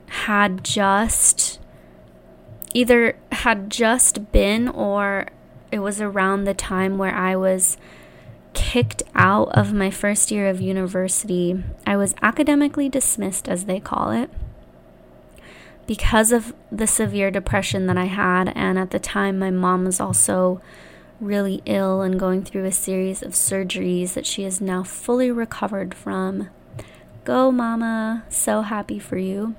had 0.08 0.66
just 0.66 1.60
either 2.74 3.18
had 3.32 3.70
just 3.70 4.32
been 4.34 4.68
or 4.68 5.28
it 5.72 5.80
was 5.80 6.02
around 6.02 6.44
the 6.44 6.54
time 6.54 6.98
where 6.98 7.14
I 7.14 7.36
was 7.36 7.78
kicked 8.54 9.04
out 9.14 9.50
of 9.50 9.74
my 9.74 9.92
first 9.92 10.32
year 10.32 10.48
of 10.48 10.62
university. 10.62 11.64
I 11.86 11.98
was 11.98 12.16
academically 12.22 12.90
dismissed, 12.90 13.48
as 13.48 13.66
they 13.66 13.80
call 13.80 14.12
it, 14.12 14.30
because 15.86 16.32
of 16.32 16.54
the 16.72 16.88
severe 16.88 17.30
depression 17.32 17.88
that 17.88 17.98
I 17.98 18.06
had. 18.06 18.52
And 18.56 18.80
at 18.80 18.92
the 18.92 19.00
time, 19.00 19.38
my 19.38 19.52
mom 19.52 19.86
was 19.86 20.00
also 20.00 20.62
really 21.20 21.62
ill 21.66 22.02
and 22.02 22.20
going 22.20 22.44
through 22.44 22.66
a 22.66 22.72
series 22.72 23.22
of 23.22 23.34
surgeries 23.34 24.14
that 24.14 24.26
she 24.26 24.44
is 24.44 24.62
now 24.62 24.84
fully 24.84 25.32
recovered 25.32 25.94
from. 25.94 26.50
Go, 27.24 27.52
Mama. 27.52 28.24
So 28.30 28.62
happy 28.62 29.00
for 29.00 29.18
you. 29.18 29.56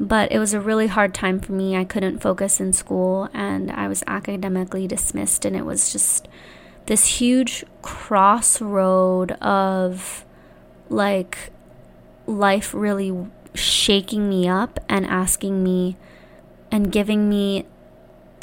But 0.00 0.32
it 0.32 0.38
was 0.38 0.54
a 0.54 0.60
really 0.60 0.86
hard 0.86 1.12
time 1.12 1.38
for 1.38 1.52
me. 1.52 1.76
I 1.76 1.84
couldn't 1.84 2.20
focus 2.20 2.58
in 2.58 2.72
school 2.72 3.28
and 3.34 3.70
I 3.70 3.86
was 3.86 4.02
academically 4.06 4.88
dismissed, 4.88 5.44
and 5.44 5.54
it 5.54 5.66
was 5.66 5.92
just 5.92 6.26
this 6.86 7.20
huge 7.20 7.64
crossroad 7.82 9.32
of 9.42 10.24
like 10.88 11.52
life 12.26 12.72
really 12.74 13.14
shaking 13.54 14.28
me 14.28 14.48
up 14.48 14.80
and 14.88 15.06
asking 15.06 15.62
me 15.62 15.96
and 16.70 16.90
giving 16.90 17.28
me 17.28 17.66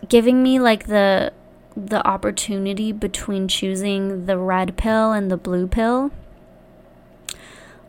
giving 0.07 0.43
me 0.43 0.59
like 0.59 0.87
the 0.87 1.33
the 1.75 2.05
opportunity 2.07 2.91
between 2.91 3.47
choosing 3.47 4.25
the 4.25 4.37
red 4.37 4.77
pill 4.77 5.11
and 5.11 5.31
the 5.31 5.37
blue 5.37 5.67
pill 5.67 6.11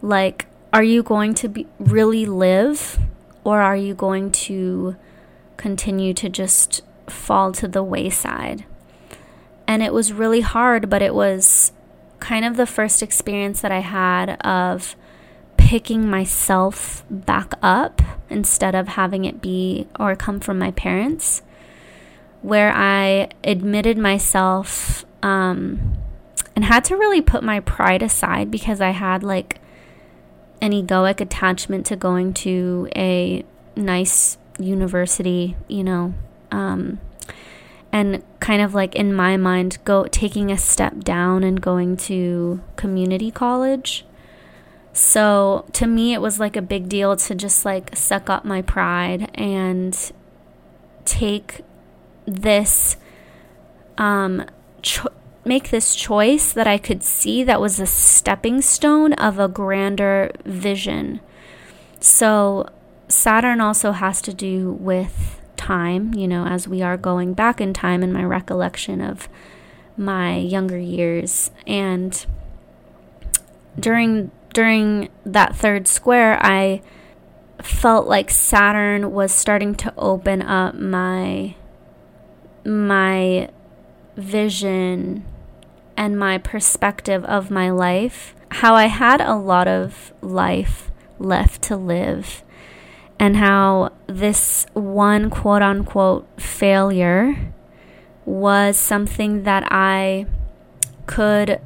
like 0.03 0.47
are 0.73 0.83
you 0.83 1.03
going 1.03 1.35
to 1.35 1.49
be 1.49 1.67
really 1.79 2.27
live 2.27 2.99
or 3.49 3.63
are 3.63 3.79
you 3.79 3.95
going 3.95 4.31
to 4.31 4.95
continue 5.57 6.13
to 6.13 6.29
just 6.29 6.83
fall 7.07 7.51
to 7.51 7.67
the 7.67 7.83
wayside? 7.83 8.67
And 9.67 9.83
it 9.83 9.95
was 9.95 10.13
really 10.13 10.43
hard, 10.43 10.91
but 10.91 11.01
it 11.01 11.15
was 11.15 11.73
kind 12.21 12.45
of 12.45 12.59
the 12.59 12.67
first 12.67 13.03
experience 13.03 13.63
that 13.63 13.73
I 13.73 13.79
had 13.79 14.39
of 14.43 14.97
picking 15.57 16.11
myself 16.11 17.07
back 17.09 17.55
up 17.63 18.03
instead 18.29 18.75
of 18.75 18.87
having 18.87 19.25
it 19.25 19.41
be 19.41 19.87
or 19.99 20.15
come 20.15 20.41
from 20.41 20.59
my 20.59 20.73
parents, 20.73 21.41
where 22.43 22.71
I 22.75 23.31
admitted 23.43 23.97
myself 23.97 25.07
um, 25.23 25.97
and 26.55 26.67
had 26.67 26.85
to 26.85 26.97
really 26.97 27.23
put 27.23 27.43
my 27.43 27.61
pride 27.61 28.03
aside 28.03 28.51
because 28.51 28.83
I 28.83 28.91
had 28.91 29.23
like 29.23 29.59
an 30.61 30.73
egoic 30.73 31.21
attachment 31.21 31.87
to 31.87 31.97
going 31.97 32.35
to 32.35 32.89
a 32.95 33.45
nice 33.77 34.39
university, 34.59 35.57
you 35.69 35.85
know. 35.85 36.15
Um, 36.51 37.01
and 37.93 38.23
kind 38.41 38.63
of 38.63 38.75
like 38.75 38.95
in 38.95 39.15
my 39.15 39.37
mind 39.37 39.79
go 39.85 40.05
taking 40.05 40.51
a 40.51 40.59
step 40.59 41.01
down 41.01 41.43
and 41.43 41.61
going 41.61 41.97
to 41.97 42.61
community 42.77 43.31
college 43.31 44.05
so 44.93 45.65
to 45.73 45.87
me 45.87 46.13
it 46.13 46.21
was 46.21 46.39
like 46.39 46.57
a 46.57 46.63
big 46.63 46.89
deal 46.89 47.17
to 47.17 47.35
just 47.35 47.65
like 47.65 47.97
suck 47.97 48.29
up 48.29 48.45
my 48.45 48.61
pride 48.63 49.31
and 49.35 50.13
take 51.05 51.63
this 52.27 52.97
um 53.97 54.45
cho- 54.83 55.13
make 55.49 55.71
this 55.71 55.95
choice 55.95 56.53
that 56.53 56.67
I 56.67 56.79
could 56.79 57.03
see 57.03 57.43
that 57.43 57.61
was 57.61 57.81
a 57.81 57.87
stepping 57.87 58.61
stone 58.63 59.15
of 59.15 59.39
a 59.39 59.49
grander 59.49 60.31
vision 60.45 61.21
so 62.01 62.69
Saturn 63.09 63.61
also 63.61 63.93
has 63.93 64.21
to 64.23 64.35
do 64.35 64.73
with 64.73 65.41
time, 65.57 66.15
you 66.15 66.29
know, 66.29 66.47
as 66.47 66.69
we 66.69 66.83
are 66.83 66.97
going 66.97 67.35
back 67.35 67.61
in 67.61 67.73
time 67.73 68.03
in 68.03 68.13
my 68.13 68.23
recollection 68.23 69.01
of 69.01 69.29
my 69.97 70.37
younger 70.37 70.79
years. 70.79 71.51
And 71.67 72.25
during 73.79 74.31
during 74.55 75.09
that 75.25 75.57
third 75.57 75.89
square, 75.89 76.39
I 76.41 76.83
felt 77.63 78.07
like 78.07 78.31
Saturn 78.31 79.13
was 79.13 79.33
starting 79.33 79.75
to 79.77 79.93
open 79.97 80.43
up 80.43 80.75
my 80.75 81.57
my 82.65 83.51
vision 84.17 85.25
and 85.99 86.17
my 86.17 86.39
perspective 86.39 87.25
of 87.25 87.51
my 87.51 87.71
life, 87.71 88.33
how 88.53 88.77
I 88.77 88.87
had 88.87 89.21
a 89.21 89.35
lot 89.35 89.67
of 89.67 90.13
life 90.23 90.93
left 91.19 91.61
to 91.63 91.77
live 91.77 92.45
and 93.19 93.37
how 93.37 93.91
this 94.07 94.65
one 94.75 95.29
quote 95.29 95.61
unquote 95.61 96.29
failure 96.41 97.53
was 98.25 98.77
something 98.77 99.43
that 99.43 99.65
I 99.73 100.27
could 101.07 101.61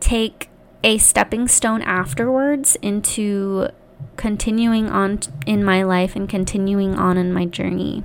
take 0.00 0.48
a 0.82 0.96
stepping 0.96 1.48
stone 1.48 1.82
afterwards 1.82 2.76
into 2.80 3.68
continuing 4.16 4.88
on 4.88 5.20
in 5.44 5.62
my 5.62 5.82
life 5.82 6.16
and 6.16 6.26
continuing 6.26 6.94
on 6.94 7.18
in 7.18 7.30
my 7.30 7.44
journey. 7.44 8.04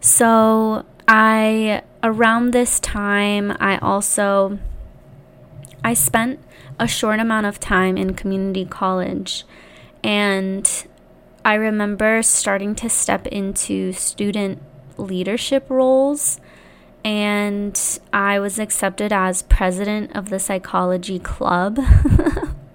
So, 0.00 0.86
I 1.06 1.82
around 2.02 2.52
this 2.52 2.80
time 2.80 3.56
I 3.60 3.78
also 3.78 4.58
I 5.84 5.94
spent 5.94 6.40
a 6.78 6.86
short 6.86 7.20
amount 7.20 7.46
of 7.46 7.60
time 7.60 7.96
in 7.96 8.14
community 8.14 8.64
college 8.64 9.44
and 10.02 10.86
I 11.44 11.54
remember 11.54 12.22
starting 12.22 12.74
to 12.76 12.90
step 12.90 13.26
into 13.26 13.92
student 13.92 14.60
leadership 14.98 15.68
roles, 15.70 16.38
and 17.02 17.80
I 18.12 18.38
was 18.38 18.58
accepted 18.58 19.12
as 19.12 19.42
president 19.42 20.14
of 20.14 20.28
the 20.28 20.38
psychology 20.38 21.18
club, 21.18 21.78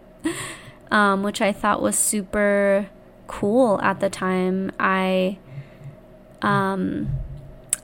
um, 0.91 1.21
which 1.21 1.41
I 1.41 1.51
thought 1.51 1.81
was 1.81 1.97
super 1.97 2.89
cool 3.27 3.79
at 3.81 3.99
the 3.99 4.09
time. 4.09 4.71
I 4.79 5.38
um, 6.41 7.09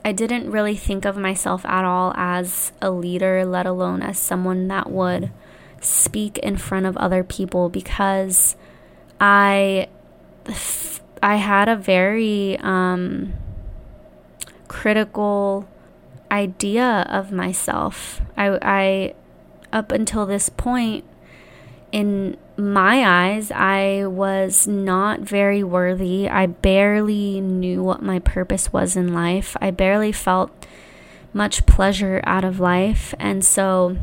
I 0.04 0.12
didn't 0.12 0.50
really 0.50 0.76
think 0.76 1.04
of 1.04 1.16
myself 1.16 1.64
at 1.64 1.84
all 1.84 2.12
as 2.16 2.72
a 2.80 2.90
leader, 2.90 3.44
let 3.44 3.66
alone 3.66 4.02
as 4.02 4.18
someone 4.18 4.68
that 4.68 4.90
would 4.90 5.30
speak 5.80 6.38
in 6.38 6.56
front 6.56 6.86
of 6.86 6.96
other 6.96 7.22
people 7.22 7.68
because 7.68 8.56
I 9.20 9.88
I 11.22 11.36
had 11.36 11.68
a 11.68 11.76
very 11.76 12.58
um, 12.58 13.34
critical 14.66 15.68
idea 16.32 17.06
of 17.08 17.30
myself. 17.30 18.20
I, 18.36 18.58
I, 18.60 19.14
up 19.72 19.92
until 19.92 20.26
this 20.26 20.48
point, 20.48 21.04
in 21.92 22.36
my 22.62 23.04
eyes, 23.04 23.50
I 23.50 24.06
was 24.06 24.66
not 24.68 25.20
very 25.20 25.64
worthy. 25.64 26.28
I 26.28 26.46
barely 26.46 27.40
knew 27.40 27.82
what 27.82 28.02
my 28.02 28.20
purpose 28.20 28.72
was 28.72 28.96
in 28.96 29.12
life. 29.12 29.56
I 29.60 29.72
barely 29.72 30.12
felt 30.12 30.66
much 31.32 31.66
pleasure 31.66 32.20
out 32.24 32.44
of 32.44 32.60
life. 32.60 33.14
And 33.18 33.44
so, 33.44 33.96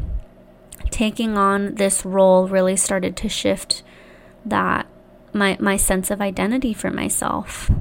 taking 0.92 1.38
on 1.38 1.76
this 1.76 2.04
role 2.04 2.48
really 2.48 2.76
started 2.76 3.16
to 3.18 3.30
shift 3.30 3.82
that 4.46 4.88
my 5.34 5.58
my 5.60 5.78
sense 5.78 6.12
of 6.12 6.20
identity 6.20 6.74
for 6.74 6.92
myself. 6.92 7.72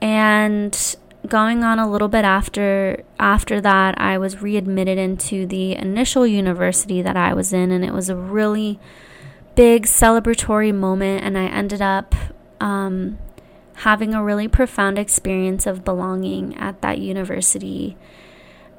And 0.00 0.96
going 1.26 1.62
on 1.62 1.78
a 1.78 1.90
little 1.90 2.08
bit 2.08 2.24
after 2.24 3.02
after 3.18 3.60
that, 3.60 4.00
I 4.00 4.16
was 4.16 4.40
readmitted 4.40 4.96
into 4.96 5.46
the 5.46 5.74
initial 5.74 6.26
university 6.26 7.02
that 7.02 7.16
I 7.16 7.34
was 7.34 7.52
in, 7.52 7.70
and 7.70 7.84
it 7.84 7.92
was 7.92 8.08
a 8.08 8.16
really 8.16 8.78
big 9.58 9.86
celebratory 9.86 10.72
moment. 10.72 11.24
And 11.24 11.36
I 11.36 11.46
ended 11.46 11.82
up 11.82 12.14
um, 12.60 13.18
having 13.74 14.14
a 14.14 14.22
really 14.22 14.46
profound 14.46 15.00
experience 15.00 15.66
of 15.66 15.84
belonging 15.84 16.56
at 16.56 16.80
that 16.82 17.00
university, 17.00 17.96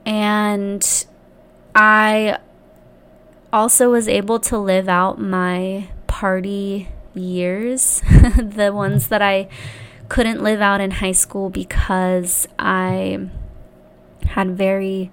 and 0.06 1.06
I 1.76 2.40
also 3.52 3.92
was 3.92 4.08
able 4.08 4.40
to 4.40 4.58
live 4.58 4.88
out 4.88 5.20
my 5.20 5.90
party 6.08 6.88
years, 7.14 8.02
the 8.38 8.72
ones 8.74 9.10
that 9.10 9.22
I 9.22 9.50
couldn't 10.08 10.42
live 10.42 10.62
out 10.62 10.80
in 10.80 10.92
high 10.92 11.12
school 11.12 11.50
because 11.50 12.48
I 12.58 13.30
had 14.28 14.58
very 14.58 15.12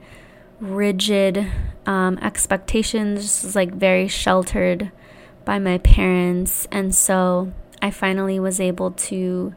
rigid 0.60 1.50
um, 1.86 2.18
expectations, 2.18 3.56
like 3.56 3.74
very 3.74 4.06
sheltered 4.06 4.92
by 5.46 5.58
my 5.58 5.78
parents. 5.78 6.68
And 6.70 6.94
so 6.94 7.54
I 7.80 7.90
finally 7.90 8.38
was 8.38 8.60
able 8.60 8.90
to 8.90 9.54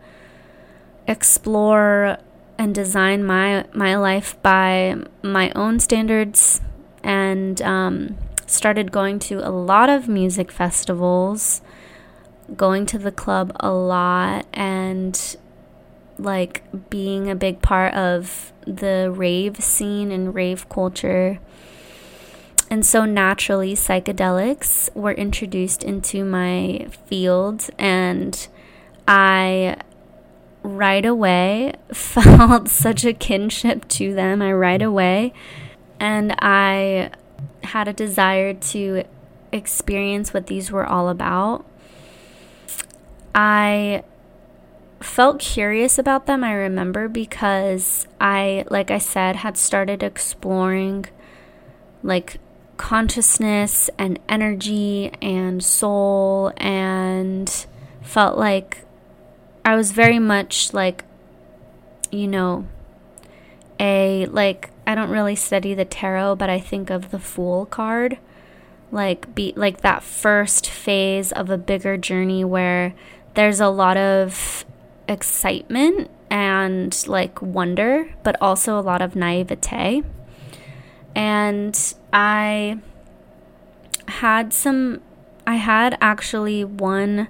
explore 1.06 2.18
and 2.58 2.74
design 2.76 3.26
my 3.26 3.66
my 3.74 3.96
life 3.96 4.42
by 4.42 4.96
my 5.24 5.52
own 5.56 5.80
standards 5.80 6.62
and 7.04 7.62
um, 7.62 8.18
started 8.46 8.92
going 8.92 9.20
to 9.20 9.40
a 9.46 9.50
lot 9.50 9.90
of 9.90 10.08
music 10.08 10.52
festivals, 10.52 11.62
going 12.56 12.86
to 12.86 12.98
the 12.98 13.12
club 13.12 13.56
a 13.60 13.72
lot, 13.72 14.46
and 14.54 15.38
like 16.18 16.64
being 16.90 17.30
a 17.30 17.36
big 17.36 17.62
part 17.62 17.94
of 17.94 18.52
the 18.66 19.12
rave 19.16 19.64
scene 19.64 20.12
and 20.12 20.36
rave 20.36 20.68
culture. 20.70 21.40
And 22.70 22.86
so 22.86 23.06
naturally, 23.06 23.74
psychedelics 23.74 24.94
were 24.96 25.12
introduced 25.12 25.84
into 25.84 26.24
my 26.24 26.88
field, 27.08 27.68
and 27.80 28.48
I 29.08 29.78
right 30.62 31.06
away 31.06 31.74
felt 31.94 32.68
such 32.68 33.06
a 33.06 33.14
kinship 33.14 33.88
to 33.90 34.14
them. 34.14 34.42
I 34.42 34.54
right 34.54 34.82
away, 34.82 35.34
and 36.00 36.36
I 36.40 37.10
had 37.64 37.88
a 37.88 37.94
desire 37.94 38.54
to 38.54 39.04
experience 39.52 40.32
what 40.32 40.46
these 40.46 40.72
were 40.72 40.86
all 40.86 41.10
about. 41.10 41.66
I 43.34 44.04
felt 45.00 45.40
curious 45.40 45.98
about 45.98 46.28
them, 46.28 46.44
I 46.44 46.54
remember, 46.54 47.08
because 47.08 48.08
I, 48.22 48.66
like 48.70 48.92
I 48.92 49.00
said, 49.00 49.38
had 49.38 49.58
started 49.58 50.04
exploring 50.04 51.06
like 52.04 52.38
consciousness 52.80 53.90
and 53.98 54.18
energy 54.30 55.12
and 55.22 55.62
soul 55.62 56.54
and 56.56 57.68
felt 58.02 58.38
like 58.38 58.86
I 59.66 59.76
was 59.76 59.92
very 59.92 60.18
much 60.18 60.74
like, 60.74 61.04
you 62.10 62.26
know, 62.26 62.66
a 63.82 64.26
like 64.28 64.70
I 64.88 64.96
don't 64.96 65.10
really 65.10 65.36
study 65.36 65.74
the 65.74 65.84
tarot, 65.84 66.38
but 66.38 66.50
I 66.50 66.62
think 66.62 66.90
of 66.90 67.12
the 67.12 67.20
Fool 67.20 67.66
card, 67.66 68.18
like 68.94 69.36
be 69.36 69.52
like 69.58 69.82
that 69.82 70.02
first 70.02 70.70
phase 70.70 71.34
of 71.34 71.50
a 71.50 71.58
bigger 71.58 71.98
journey 71.98 72.46
where 72.46 72.96
there's 73.34 73.60
a 73.60 73.68
lot 73.68 73.98
of 73.98 74.64
excitement 75.06 76.10
and 76.32 76.98
like 77.08 77.42
wonder, 77.42 78.16
but 78.24 78.38
also 78.42 78.80
a 78.80 78.82
lot 78.82 79.02
of 79.02 79.18
naivete. 79.18 80.04
And 81.16 81.78
I 82.14 82.80
had 84.08 84.54
some, 84.54 85.02
I 85.46 85.56
had 85.56 85.98
actually 86.02 86.64
one 86.64 87.28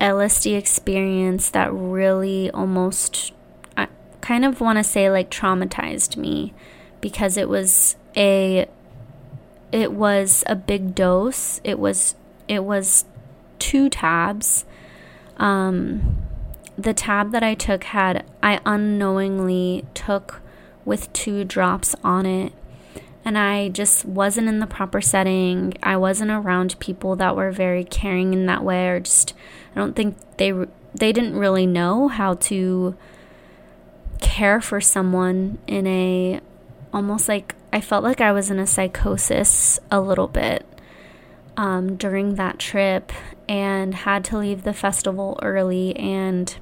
LSD 0.00 0.56
experience 0.56 1.50
that 1.50 1.72
really 1.72 2.50
almost, 2.50 3.32
I 3.76 3.88
kind 4.20 4.44
of 4.44 4.60
want 4.60 4.78
to 4.78 4.84
say 4.84 5.10
like 5.10 5.30
traumatized 5.30 6.16
me 6.16 6.54
because 7.00 7.36
it 7.36 7.48
was 7.48 7.96
a, 8.16 8.68
it 9.72 9.92
was 9.92 10.44
a 10.46 10.56
big 10.56 10.94
dose. 10.94 11.60
It 11.64 11.78
was, 11.78 12.14
it 12.46 12.64
was 12.64 13.04
two 13.58 13.88
tabs. 13.88 14.64
Um, 15.36 16.18
the 16.76 16.94
tab 16.94 17.32
that 17.32 17.42
I 17.42 17.54
took 17.54 17.84
had, 17.84 18.24
I 18.42 18.60
unknowingly 18.64 19.84
took 19.94 20.40
with 20.88 21.12
two 21.12 21.44
drops 21.44 21.94
on 22.02 22.26
it. 22.26 22.52
And 23.24 23.38
I 23.38 23.68
just 23.68 24.04
wasn't 24.04 24.48
in 24.48 24.58
the 24.58 24.66
proper 24.66 25.00
setting. 25.00 25.74
I 25.82 25.96
wasn't 25.96 26.30
around 26.30 26.78
people 26.80 27.14
that 27.16 27.36
were 27.36 27.52
very 27.52 27.84
caring 27.84 28.32
in 28.32 28.46
that 28.46 28.64
way, 28.64 28.88
or 28.88 29.00
just, 29.00 29.34
I 29.76 29.78
don't 29.78 29.94
think 29.94 30.16
they, 30.38 30.50
they 30.94 31.12
didn't 31.12 31.36
really 31.36 31.66
know 31.66 32.08
how 32.08 32.34
to 32.34 32.96
care 34.20 34.60
for 34.60 34.80
someone 34.80 35.58
in 35.66 35.86
a 35.86 36.40
almost 36.92 37.28
like 37.28 37.54
I 37.72 37.80
felt 37.80 38.02
like 38.02 38.20
I 38.20 38.32
was 38.32 38.50
in 38.50 38.58
a 38.58 38.66
psychosis 38.66 39.78
a 39.90 40.00
little 40.00 40.26
bit 40.26 40.66
um, 41.56 41.96
during 41.96 42.36
that 42.36 42.58
trip 42.58 43.12
and 43.48 43.94
had 43.94 44.24
to 44.26 44.38
leave 44.38 44.62
the 44.62 44.72
festival 44.72 45.38
early 45.42 45.94
and 45.96 46.56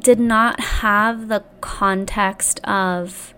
did 0.00 0.18
not 0.18 0.60
have 0.60 1.28
the 1.28 1.44
context 1.60 2.60
of 2.64 3.34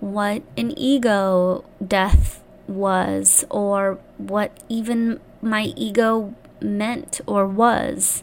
what 0.00 0.42
an 0.56 0.76
ego 0.78 1.64
death 1.86 2.42
was 2.66 3.44
or 3.50 3.98
what 4.16 4.52
even 4.68 5.20
my 5.42 5.64
ego 5.76 6.34
meant 6.60 7.20
or 7.26 7.46
was. 7.46 8.22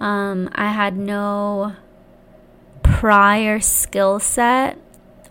Um, 0.00 0.50
I 0.54 0.72
had 0.72 0.96
no 0.96 1.74
prior 2.82 3.60
skill 3.60 4.20
set 4.20 4.76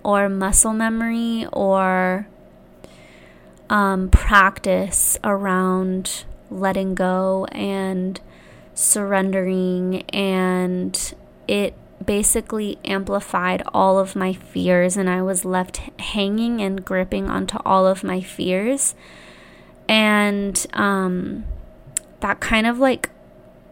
or 0.03 0.29
muscle 0.29 0.73
memory 0.73 1.45
or 1.51 2.27
um, 3.69 4.09
practice 4.09 5.17
around 5.23 6.25
letting 6.49 6.95
go 6.95 7.45
and 7.51 8.19
surrendering 8.81 10.01
and 10.09 11.13
it 11.47 11.73
basically 12.03 12.79
amplified 12.83 13.61
all 13.73 13.99
of 13.99 14.15
my 14.15 14.33
fears 14.33 14.97
and 14.97 15.09
I 15.09 15.21
was 15.21 15.45
left 15.45 15.77
hanging 15.99 16.61
and 16.61 16.83
gripping 16.83 17.29
onto 17.29 17.57
all 17.63 17.85
of 17.85 18.03
my 18.03 18.21
fears. 18.21 18.95
And 19.87 20.65
um, 20.73 21.45
that 22.21 22.39
kind 22.39 22.65
of 22.65 22.79
like 22.79 23.09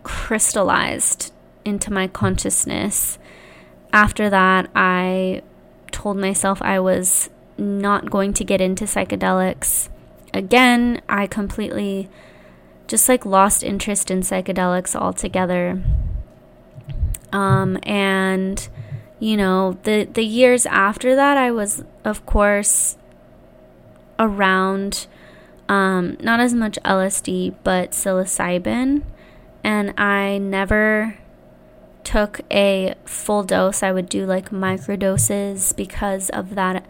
crystallized 0.03 1.33
into 1.65 1.91
my 1.91 2.07
consciousness. 2.07 3.17
After 3.91 4.29
that 4.29 4.69
I 4.75 5.41
told 5.91 6.17
myself 6.17 6.61
I 6.61 6.79
was 6.79 7.29
not 7.57 8.11
going 8.11 8.33
to 8.33 8.43
get 8.43 8.61
into 8.61 8.85
psychedelics 8.85 9.89
again. 10.33 11.01
I 11.09 11.25
completely 11.25 12.09
just 12.89 13.07
like 13.07 13.25
lost 13.25 13.63
interest 13.63 14.09
in 14.09 14.21
psychedelics 14.21 14.95
altogether. 14.95 15.81
Um, 17.31 17.77
and 17.83 18.67
you 19.19 19.37
know, 19.37 19.77
the 19.83 20.05
the 20.05 20.25
years 20.25 20.65
after 20.65 21.15
that, 21.15 21.37
I 21.37 21.51
was, 21.51 21.83
of 22.03 22.25
course, 22.25 22.97
around 24.17 25.07
um, 25.69 26.17
not 26.19 26.39
as 26.39 26.53
much 26.53 26.79
LSD, 26.83 27.55
but 27.63 27.91
psilocybin, 27.91 29.03
and 29.63 29.93
I 29.99 30.39
never 30.39 31.19
took 32.03 32.41
a 32.49 32.95
full 33.05 33.43
dose. 33.43 33.83
I 33.83 33.91
would 33.91 34.09
do 34.09 34.25
like 34.25 34.51
micro 34.51 34.95
doses 34.95 35.73
because 35.73 36.29
of 36.31 36.55
that 36.55 36.85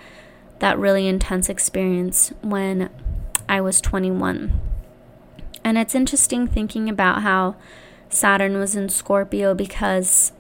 that 0.59 0.77
really 0.79 1.07
intense 1.07 1.49
experience 1.49 2.31
when 2.41 2.89
I 3.49 3.59
was 3.59 3.81
21. 3.81 4.68
And 5.69 5.77
it's 5.77 5.93
interesting 5.93 6.47
thinking 6.47 6.89
about 6.89 7.21
how 7.21 7.55
Saturn 8.09 8.57
was 8.57 8.75
in 8.75 8.89
Scorpio 8.89 9.53
because 9.53 10.31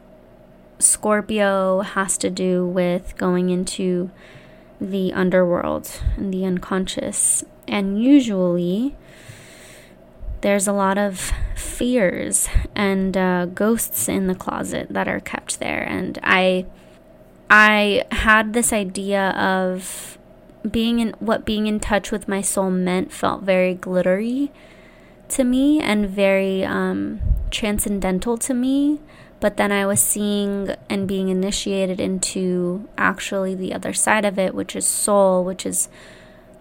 Scorpio 0.79 1.81
has 1.81 2.17
to 2.17 2.31
do 2.31 2.65
with 2.65 3.15
going 3.15 3.51
into 3.51 4.09
the 4.81 5.13
underworld 5.13 6.01
and 6.17 6.33
the 6.33 6.45
unconscious. 6.45 7.43
And 7.67 8.01
usually, 8.03 8.95
there's 10.41 10.67
a 10.67 10.73
lot 10.73 10.97
of 10.97 11.31
fears 11.55 12.49
and 12.73 13.15
uh, 13.15 13.45
ghosts 13.45 14.09
in 14.09 14.25
the 14.25 14.33
closet 14.33 14.87
that 14.89 15.07
are 15.07 15.19
kept 15.19 15.59
there. 15.59 15.83
And 15.83 16.17
I, 16.23 16.65
I 17.51 18.03
had 18.13 18.53
this 18.53 18.73
idea 18.73 19.29
of 19.37 20.17
being 20.67 20.97
in 20.97 21.13
what 21.19 21.45
being 21.45 21.67
in 21.67 21.79
touch 21.79 22.09
with 22.09 22.27
my 22.27 22.41
soul 22.41 22.71
meant 22.71 23.11
felt 23.11 23.43
very 23.43 23.75
glittery 23.75 24.51
to 25.29 25.43
me 25.43 25.79
and 25.79 26.09
very 26.09 26.63
um, 26.63 27.21
transcendental 27.51 28.37
to 28.37 28.53
me. 28.53 28.99
But 29.39 29.55
then 29.55 29.71
I 29.71 29.85
was 29.85 30.01
seeing 30.01 30.75
and 30.89 31.07
being 31.07 31.29
initiated 31.29 31.99
into 31.99 32.89
actually 32.97 33.55
the 33.55 33.73
other 33.73 33.93
side 33.93 34.25
of 34.25 34.37
it, 34.37 34.53
which 34.53 34.75
is 34.75 34.85
soul, 34.85 35.45
which 35.45 35.65
is 35.65 35.87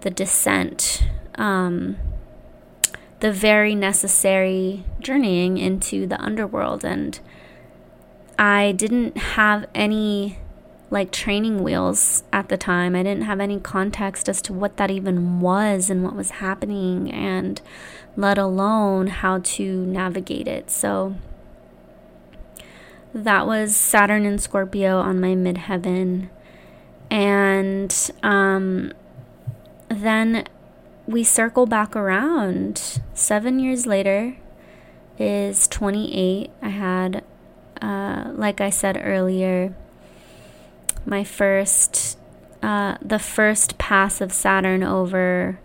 the 0.03 0.11
descent, 0.11 1.03
um, 1.35 1.97
the 3.19 3.33
very 3.33 3.75
necessary 3.75 4.85
journeying 5.01 5.59
into 5.59 6.07
the 6.07 6.21
underworld. 6.21 6.85
And 6.85 7.19
I 8.39 8.73
didn't 8.73 9.17
have 9.17 9.67
any 9.75 10.39
like 10.91 11.11
training 11.13 11.63
wheels 11.63 12.23
at 12.33 12.49
the 12.49 12.57
time. 12.57 12.97
I 12.97 13.03
didn't 13.03 13.25
have 13.25 13.41
any 13.41 13.61
context 13.61 14.29
as 14.29 14.41
to 14.43 14.53
what 14.53 14.77
that 14.79 14.91
even 14.91 15.41
was 15.41 15.91
and 15.91 16.03
what 16.03 16.17
was 16.17 16.31
happening, 16.31 17.11
and 17.13 17.61
let 18.17 18.39
alone 18.39 19.09
how 19.09 19.39
to 19.39 19.87
navigate 19.87 20.49
it. 20.49 20.71
So 20.71 21.15
that 23.15 23.47
was 23.47 23.77
Saturn 23.77 24.27
and 24.27 24.41
Scorpio 24.41 24.99
on 24.99 25.21
my 25.21 25.35
midheaven. 25.35 26.29
And 27.11 28.11
um, 28.23 28.93
then 29.89 30.47
we 31.07 31.25
circle 31.25 31.67
back 31.67 31.97
around. 31.97 33.01
Seven 33.15 33.59
years 33.59 33.87
later 33.87 34.37
is 35.19 35.67
28. 35.69 36.51
I 36.61 36.69
had, 36.69 37.25
uh, 37.81 38.31
like 38.35 38.61
I 38.61 38.71
said 38.71 39.01
earlier, 39.03 39.75
my 41.09 41.25
first 41.25 42.19
uh, 42.63 42.97
the 43.01 43.19
first 43.19 43.79
pass 43.79 44.21
of 44.21 44.33
Saturn 44.33 44.83
over 44.83 45.59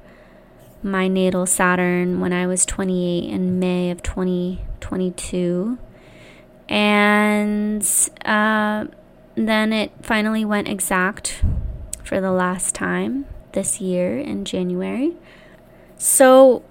my 0.82 1.08
natal 1.08 1.46
Saturn 1.46 2.20
when 2.20 2.32
I 2.32 2.46
was 2.48 2.66
28 2.66 3.30
in 3.30 3.60
May 3.60 3.90
of 3.90 4.04
2022. 4.04 5.78
And 6.70 7.84
uh, 8.26 8.86
then 9.36 9.74
it 9.74 9.92
finally 10.02 10.46
went 10.46 10.68
exact 10.68 11.44
for 12.04 12.22
the 12.22 12.32
last 12.32 12.76
time 12.76 13.26
this 13.54 13.82
year 13.82 14.20
in 14.20 14.46
January. 14.46 15.14
So 15.98 16.64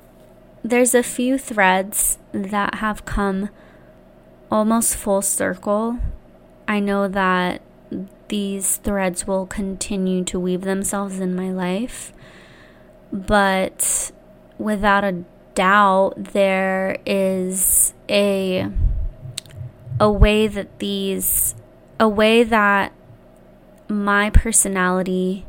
there's 0.63 0.95
a 0.95 1.03
few 1.03 1.37
threads 1.37 2.19
that 2.33 2.77
have 2.77 3.05
come 3.05 3.49
almost 4.51 4.95
full 4.95 5.23
circle. 5.23 5.99
I 6.69 6.79
know 6.79 7.09
that 7.09 7.61
these 8.33 8.79
threads 8.79 9.27
will 9.27 9.45
continue 9.45 10.25
to 10.25 10.41
weave 10.41 10.63
themselves 10.63 11.21
in 11.21 11.37
my 11.37 11.53
life, 11.53 12.15
but 13.13 14.11
without 14.57 15.05
a 15.05 15.23
doubt, 15.55 16.15
there 16.17 16.97
is 17.05 17.93
a 18.09 18.71
a 20.01 20.11
way 20.11 20.47
that 20.47 20.79
these 20.79 21.55
a 22.01 22.09
way 22.09 22.43
that 22.43 22.95
my 23.89 24.31
personality, 24.31 25.45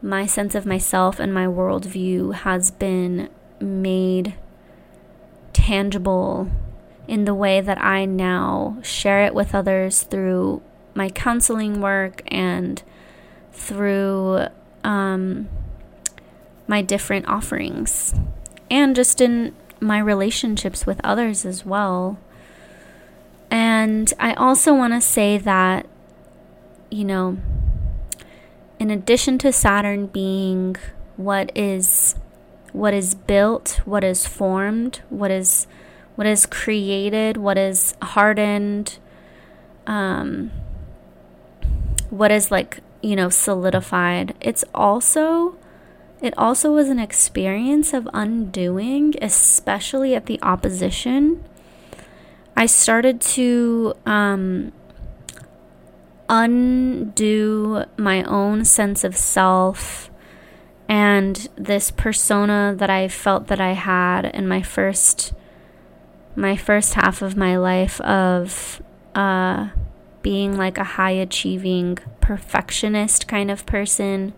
my 0.00 0.24
sense 0.24 0.54
of 0.54 0.64
myself, 0.64 1.18
and 1.18 1.34
my 1.34 1.46
worldview 1.46 2.32
has 2.32 2.70
been 2.70 3.28
made 3.60 4.36
tangible 5.52 6.48
in 7.08 7.24
the 7.24 7.34
way 7.34 7.60
that 7.60 7.82
I 7.82 8.04
now 8.04 8.78
share 8.82 9.24
it 9.24 9.34
with 9.34 9.52
others 9.52 10.04
through 10.04 10.62
my 10.94 11.08
counseling 11.08 11.80
work 11.80 12.22
and 12.28 12.82
through 13.52 14.46
um, 14.84 15.48
my 16.66 16.82
different 16.82 17.28
offerings 17.28 18.14
and 18.70 18.94
just 18.94 19.20
in 19.20 19.54
my 19.80 19.98
relationships 19.98 20.86
with 20.86 21.00
others 21.04 21.44
as 21.44 21.64
well. 21.64 22.18
And 23.50 24.12
I 24.18 24.34
also 24.34 24.74
want 24.74 24.92
to 24.92 25.00
say 25.00 25.38
that, 25.38 25.86
you 26.90 27.04
know, 27.04 27.38
in 28.78 28.90
addition 28.90 29.38
to 29.38 29.52
Saturn 29.52 30.06
being 30.06 30.76
what 31.16 31.50
is 31.56 32.14
what 32.72 32.92
is 32.92 33.14
built, 33.14 33.80
what 33.84 34.04
is 34.04 34.26
formed, 34.26 35.00
what 35.08 35.30
is 35.30 35.66
what 36.14 36.26
is 36.26 36.46
created, 36.46 37.36
what 37.36 37.56
is 37.56 37.94
hardened, 38.02 38.98
um, 39.86 40.50
what 42.10 42.30
is 42.30 42.50
like, 42.50 42.80
you 43.02 43.16
know, 43.16 43.28
solidified. 43.28 44.34
It's 44.40 44.64
also 44.74 45.56
it 46.20 46.34
also 46.36 46.72
was 46.72 46.88
an 46.88 46.98
experience 46.98 47.92
of 47.92 48.08
undoing, 48.12 49.14
especially 49.22 50.14
at 50.14 50.26
the 50.26 50.40
opposition. 50.42 51.44
I 52.56 52.66
started 52.66 53.20
to 53.20 53.94
um, 54.04 54.72
undo 56.28 57.84
my 57.96 58.24
own 58.24 58.64
sense 58.64 59.04
of 59.04 59.16
self 59.16 60.10
and 60.88 61.48
this 61.54 61.90
persona 61.90 62.74
that 62.76 62.90
I 62.90 63.08
felt 63.08 63.46
that 63.46 63.60
I 63.60 63.72
had 63.72 64.24
in 64.24 64.48
my 64.48 64.62
first 64.62 65.34
my 66.34 66.56
first 66.56 66.94
half 66.94 67.20
of 67.20 67.36
my 67.36 67.56
life 67.56 68.00
of 68.00 68.80
uh, 69.14 69.68
being 70.22 70.56
like 70.56 70.78
a 70.78 70.84
high 70.84 71.12
achieving 71.12 71.98
perfectionist 72.20 73.28
kind 73.28 73.50
of 73.50 73.64
person 73.66 74.34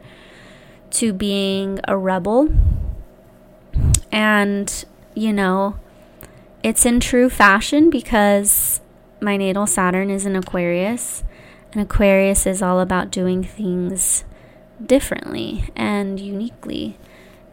to 0.91 1.13
being 1.13 1.81
a 1.89 1.97
rebel. 1.97 2.49
And, 4.13 4.85
you 5.15 5.33
know, 5.33 5.79
it's 6.63 6.85
in 6.85 7.01
true 7.01 7.31
fashion 7.31 7.91
because 7.91 8.81
my 9.21 9.37
natal 9.37 9.67
Saturn 9.67 10.11
is 10.11 10.27
in 10.27 10.37
Aquarius, 10.37 11.23
and 11.73 11.81
Aquarius 11.81 12.47
is 12.47 12.63
all 12.63 12.81
about 12.81 13.11
doing 13.11 13.45
things 13.45 14.25
differently 14.85 15.71
and 15.77 16.19
uniquely. 16.19 16.99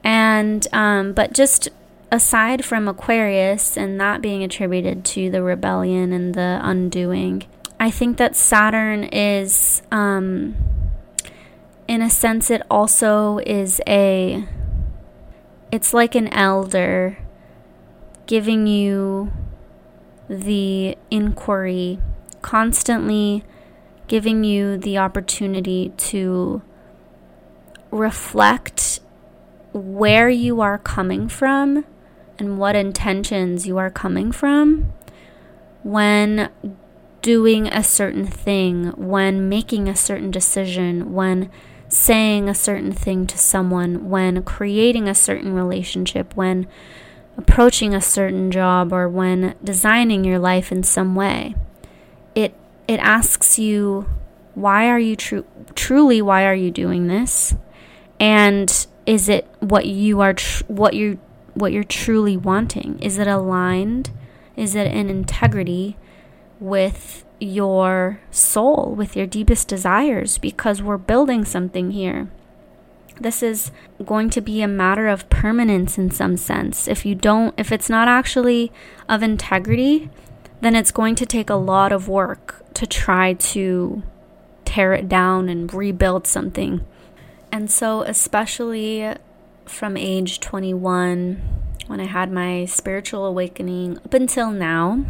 And, 0.03 0.67
um, 0.73 1.13
but 1.13 1.33
just 1.33 1.69
aside 2.11 2.63
from 2.63 2.87
Aquarius 2.87 3.77
and 3.77 3.99
that 3.99 4.21
being 4.21 4.43
attributed 4.43 5.03
to 5.03 5.29
the 5.29 5.43
rebellion 5.43 6.13
and 6.13 6.33
the 6.33 6.59
undoing, 6.63 7.43
I 7.79 7.91
think 7.91 8.17
that 8.17 8.35
Saturn 8.35 9.03
is, 9.03 9.83
um, 9.91 10.55
in 11.87 12.01
a 12.01 12.09
sense, 12.09 12.49
it 12.49 12.63
also 12.71 13.37
is 13.39 13.79
a, 13.87 14.45
it's 15.71 15.93
like 15.93 16.15
an 16.15 16.27
elder 16.29 17.19
giving 18.25 18.65
you 18.65 19.31
the 20.27 20.97
inquiry, 21.11 21.99
constantly 22.41 23.43
giving 24.07 24.43
you 24.43 24.77
the 24.77 24.97
opportunity 24.97 25.93
to 25.97 26.61
reflect 27.91 28.99
where 29.73 30.29
you 30.29 30.61
are 30.61 30.77
coming 30.77 31.27
from 31.27 31.85
and 32.39 32.57
what 32.57 32.75
intentions 32.75 33.67
you 33.67 33.77
are 33.77 33.91
coming 33.91 34.31
from 34.31 34.91
when 35.83 36.49
doing 37.27 37.67
a 37.67 37.83
certain 37.83 38.25
thing, 38.25 38.85
when 38.95 39.49
making 39.49 39.89
a 39.89 39.95
certain 39.97 40.31
decision, 40.31 41.11
when 41.13 41.51
saying 41.89 42.47
a 42.47 42.55
certain 42.55 42.93
thing 42.93 43.27
to 43.27 43.37
someone, 43.37 44.09
when 44.09 44.41
creating 44.43 45.09
a 45.09 45.13
certain 45.13 45.51
relationship, 45.51 46.33
when 46.37 46.65
approaching 47.37 47.93
a 47.93 47.99
certain 47.99 48.49
job, 48.49 48.93
or 48.93 49.09
when 49.09 49.55
designing 49.61 50.23
your 50.23 50.39
life 50.39 50.71
in 50.71 50.83
some 50.83 51.15
way. 51.15 51.53
It 52.33 52.55
it 52.87 53.01
asks 53.01 53.59
you 53.59 54.07
why 54.53 54.87
are 54.87 54.97
you 54.97 55.17
tru- 55.17 55.45
truly 55.75 56.21
why 56.21 56.45
are 56.45 56.55
you 56.55 56.71
doing 56.71 57.07
this? 57.07 57.53
And 58.21 58.87
is 59.05 59.27
it 59.27 59.45
what 59.59 59.85
you 59.85 60.21
are 60.21 60.35
tr- 60.35 60.63
what 60.67 60.93
you 60.93 61.19
what 61.55 61.73
you're 61.73 61.83
truly 61.83 62.37
wanting? 62.37 62.99
Is 63.01 63.19
it 63.19 63.27
aligned? 63.27 64.11
Is 64.55 64.75
it 64.75 64.87
in 64.87 65.09
integrity 65.09 65.97
with 66.59 67.25
your 67.39 68.19
soul, 68.31 68.93
with 68.95 69.15
your 69.15 69.27
deepest 69.27 69.67
desires? 69.67 70.37
Because 70.37 70.81
we're 70.81 70.97
building 70.97 71.45
something 71.45 71.91
here. 71.91 72.29
This 73.19 73.41
is 73.41 73.71
going 74.05 74.29
to 74.31 74.41
be 74.41 74.61
a 74.61 74.67
matter 74.67 75.07
of 75.07 75.29
permanence 75.29 75.97
in 75.97 76.11
some 76.11 76.37
sense. 76.37 76.87
If 76.87 77.05
you 77.05 77.15
don't, 77.15 77.53
if 77.57 77.71
it's 77.71 77.89
not 77.89 78.07
actually 78.07 78.71
of 79.09 79.23
integrity, 79.23 80.09
then 80.61 80.75
it's 80.75 80.91
going 80.91 81.15
to 81.15 81.25
take 81.25 81.49
a 81.49 81.55
lot 81.55 81.91
of 81.91 82.07
work 82.07 82.63
to 82.75 82.85
try 82.85 83.33
to 83.33 84.03
tear 84.65 84.93
it 84.93 85.09
down 85.09 85.49
and 85.49 85.73
rebuild 85.73 86.27
something. 86.27 86.85
And 87.51 87.71
so, 87.71 88.01
especially 88.03 89.15
from 89.65 89.97
age 89.97 90.39
21 90.39 91.41
when 91.87 91.99
I 92.01 92.05
had 92.05 92.31
my 92.31 92.65
spiritual 92.65 93.25
awakening 93.25 93.97
up 93.97 94.13
until 94.13 94.51
now, 94.51 95.05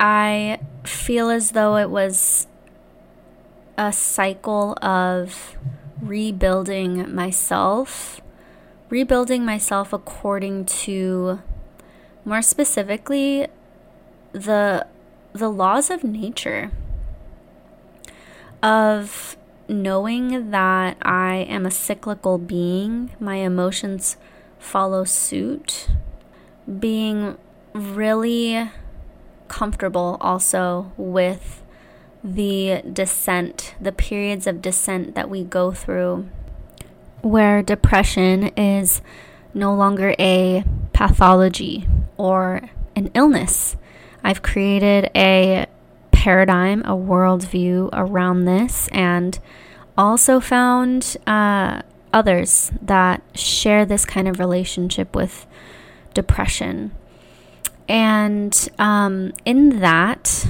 I 0.00 0.58
feel 0.84 1.30
as 1.30 1.52
though 1.52 1.76
it 1.76 1.90
was 1.90 2.46
a 3.76 3.92
cycle 3.92 4.76
of 4.82 5.56
rebuilding 6.00 7.14
myself, 7.14 8.20
rebuilding 8.88 9.44
myself 9.44 9.92
according 9.92 10.64
to 10.64 11.40
more 12.24 12.42
specifically 12.42 13.46
the 14.32 14.86
the 15.32 15.48
laws 15.48 15.90
of 15.90 16.04
nature 16.04 16.70
of 18.62 19.36
knowing 19.68 20.50
that 20.50 20.96
I 21.02 21.46
am 21.48 21.66
a 21.66 21.70
cyclical 21.70 22.38
being, 22.38 23.10
my 23.18 23.36
emotions 23.36 24.16
follow 24.58 25.04
suit, 25.04 25.88
being 26.78 27.36
really 27.74 28.70
comfortable 29.54 30.16
also 30.20 30.90
with 30.96 31.62
the 32.24 32.82
descent, 32.92 33.76
the 33.80 33.92
periods 33.92 34.48
of 34.48 34.60
descent 34.60 35.14
that 35.14 35.30
we 35.30 35.44
go 35.44 35.70
through, 35.70 36.28
where 37.22 37.62
depression 37.62 38.48
is 38.56 39.00
no 39.54 39.72
longer 39.72 40.12
a 40.18 40.64
pathology 40.92 41.86
or 42.16 42.68
an 42.96 43.12
illness. 43.14 43.76
I've 44.24 44.42
created 44.42 45.08
a 45.14 45.66
paradigm, 46.10 46.80
a 46.80 46.96
worldview 46.96 47.90
around 47.92 48.46
this, 48.46 48.88
and 48.88 49.38
also 49.96 50.40
found 50.40 51.16
uh, 51.28 51.82
others 52.12 52.72
that 52.82 53.22
share 53.36 53.86
this 53.86 54.04
kind 54.04 54.26
of 54.26 54.40
relationship 54.40 55.14
with 55.14 55.46
depression. 56.12 56.90
And 57.88 58.68
um, 58.78 59.32
in 59.44 59.80
that, 59.80 60.46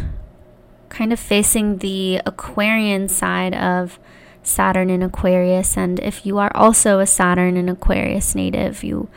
kind 0.88 1.12
of 1.12 1.18
facing 1.18 1.78
the 1.78 2.20
Aquarian 2.24 3.08
side 3.08 3.54
of 3.54 3.98
Saturn 4.42 4.90
in 4.90 5.02
Aquarius. 5.02 5.76
And 5.76 5.98
if 6.00 6.24
you 6.24 6.38
are 6.38 6.52
also 6.54 7.00
a 7.00 7.06
Saturn 7.06 7.56
in 7.56 7.68
Aquarius 7.68 8.34
native, 8.34 8.84
you 8.84 9.08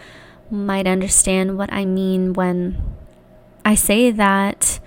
might 0.49 0.87
understand 0.87 1.57
what 1.57 1.71
I 1.71 1.85
mean 1.85 2.33
when 2.33 2.81
I 3.63 3.75
say 3.75 4.11
that 4.11 4.79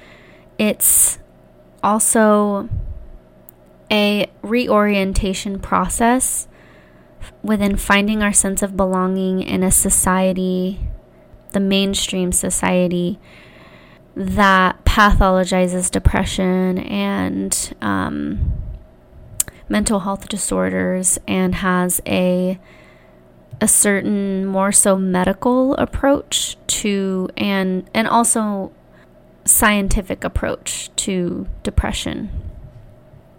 it's 0.58 1.18
also 1.82 2.68
a 3.90 4.30
reorientation 4.42 5.58
process 5.58 6.48
within 7.42 7.76
finding 7.76 8.22
our 8.22 8.32
sense 8.32 8.62
of 8.62 8.76
belonging 8.76 9.42
in 9.42 9.62
a 9.62 9.70
society, 9.70 10.80
the 11.53 11.61
mainstream 11.61 12.32
society, 12.32 13.18
that 14.14 14.84
pathologizes 14.84 15.90
depression 15.90 16.78
and 16.78 17.74
um, 17.80 18.53
mental 19.68 20.01
health 20.01 20.28
disorders 20.28 21.18
and 21.26 21.57
has 21.57 22.01
a 22.07 22.59
a 23.62 23.68
certain 23.68 24.46
more 24.46 24.72
so 24.72 24.96
medical 24.96 25.74
approach 25.74 26.57
to 26.66 27.28
and 27.36 27.88
and 27.94 28.09
also 28.09 28.72
scientific 29.44 30.24
approach 30.24 30.90
to 30.96 31.46
depression. 31.62 32.30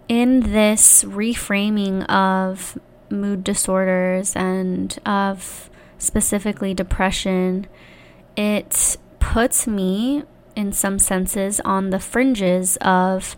In 0.08 0.40
this 0.52 1.04
reframing 1.04 2.04
of 2.06 2.78
mood 3.10 3.44
disorders 3.44 4.34
and 4.36 4.98
of 5.06 5.70
specifically 5.98 6.74
depression, 6.74 7.66
it 8.36 8.96
puts 9.20 9.66
me 9.66 10.24
in 10.54 10.72
some 10.72 10.98
senses 10.98 11.60
on 11.60 11.90
the 11.90 11.98
fringes 11.98 12.76
of 12.80 13.36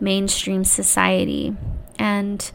mainstream 0.00 0.64
society. 0.64 1.56
And 1.98 2.50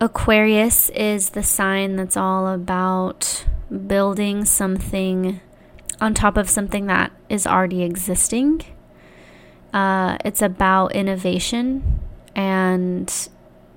Aquarius 0.00 0.90
is 0.90 1.30
the 1.30 1.42
sign 1.42 1.96
that's 1.96 2.16
all 2.16 2.46
about 2.48 3.46
building 3.86 4.44
something 4.44 5.40
on 6.00 6.14
top 6.14 6.36
of 6.36 6.48
something 6.50 6.86
that 6.86 7.12
is 7.28 7.46
already 7.46 7.82
existing. 7.82 8.62
Uh, 9.72 10.16
it's 10.24 10.42
about 10.42 10.94
innovation, 10.94 12.00
and 12.34 13.28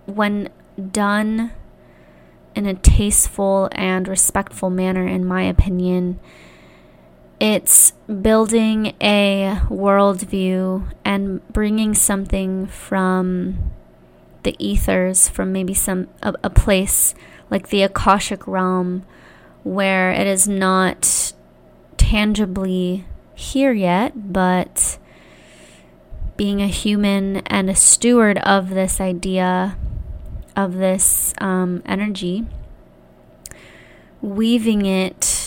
when 0.05 0.49
done 0.91 1.51
in 2.55 2.65
a 2.65 2.73
tasteful 2.73 3.69
and 3.71 4.07
respectful 4.07 4.69
manner, 4.69 5.05
in 5.07 5.25
my 5.25 5.43
opinion, 5.43 6.19
it's 7.39 7.91
building 8.21 8.93
a 9.01 9.59
worldview 9.69 10.91
and 11.05 11.47
bringing 11.53 11.93
something 11.93 12.67
from 12.67 13.71
the 14.43 14.55
ethers, 14.59 15.29
from 15.29 15.51
maybe 15.51 15.73
some 15.73 16.07
a, 16.21 16.33
a 16.43 16.49
place 16.49 17.15
like 17.49 17.69
the 17.69 17.83
Akashic 17.83 18.45
realm, 18.47 19.05
where 19.63 20.11
it 20.11 20.27
is 20.27 20.47
not 20.47 21.33
tangibly 21.97 23.05
here 23.33 23.73
yet, 23.73 24.33
but 24.33 24.97
being 26.35 26.61
a 26.61 26.67
human 26.67 27.37
and 27.47 27.69
a 27.69 27.75
steward 27.75 28.37
of 28.39 28.69
this 28.69 28.99
idea, 28.99 29.77
of 30.55 30.75
this 30.75 31.33
um, 31.39 31.81
energy, 31.85 32.45
weaving 34.21 34.85
it 34.85 35.38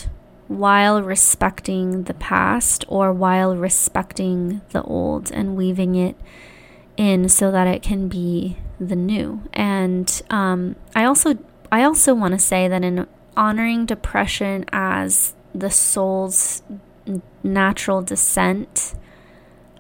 while 0.59 1.03
respecting 1.03 2.05
the 2.05 2.15
past 2.15 2.85
or 2.89 3.13
while 3.13 3.57
respecting 3.57 4.61
the 4.71 4.83
old 4.83 5.31
and 5.31 5.57
weaving 5.57 5.95
it 5.95 6.17
in 6.97 7.29
so 7.29 7.51
that 7.51 7.67
it 7.67 7.83
can 7.83 8.09
be 8.09 8.57
the 8.79 8.97
new. 8.97 9.43
And 9.53 10.23
um, 10.31 10.77
I 10.95 11.05
also 11.05 11.39
I 11.71 11.85
also 11.85 12.15
want 12.15 12.33
to 12.33 12.39
say 12.39 12.69
that 12.69 12.85
in 12.85 13.07
honoring 13.37 13.87
depression 13.87 14.65
as 14.73 15.35
the 15.55 15.71
soul's 15.71 16.63
natural 17.43 18.03
descent 18.03 18.95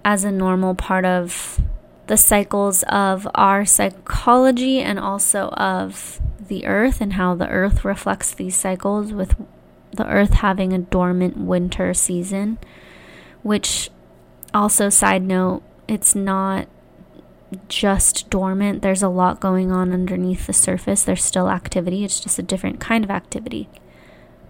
as 0.04 0.24
a 0.24 0.32
normal 0.32 0.74
part 0.74 1.04
of 1.04 1.60
the 2.06 2.16
cycles 2.16 2.82
of 2.84 3.28
our 3.34 3.64
psychology 3.64 4.80
and 4.80 4.98
also 4.98 5.48
of 5.50 6.20
the 6.48 6.66
earth 6.66 7.00
and 7.00 7.14
how 7.14 7.34
the 7.34 7.48
earth 7.48 7.84
reflects 7.84 8.32
these 8.34 8.56
cycles 8.56 9.12
with 9.12 9.36
the 9.92 10.06
earth 10.06 10.34
having 10.34 10.72
a 10.72 10.78
dormant 10.78 11.36
winter 11.36 11.94
season, 11.94 12.58
which 13.42 13.90
also, 14.54 14.88
side 14.88 15.22
note, 15.22 15.62
it's 15.88 16.14
not 16.14 16.68
just 17.68 18.30
dormant. 18.30 18.82
There's 18.82 19.02
a 19.02 19.08
lot 19.08 19.40
going 19.40 19.70
on 19.72 19.92
underneath 19.92 20.46
the 20.46 20.52
surface. 20.52 21.04
There's 21.04 21.24
still 21.24 21.50
activity, 21.50 22.04
it's 22.04 22.20
just 22.20 22.38
a 22.38 22.42
different 22.42 22.80
kind 22.80 23.04
of 23.04 23.10
activity. 23.10 23.68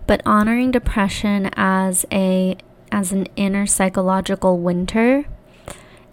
But 0.07 0.23
honoring 0.27 0.71
depression 0.71 1.51
as 1.55 2.05
a 2.13 2.57
as 2.91 3.11
an 3.13 3.27
inner 3.37 3.67
psychological 3.67 4.59
winter 4.59 5.25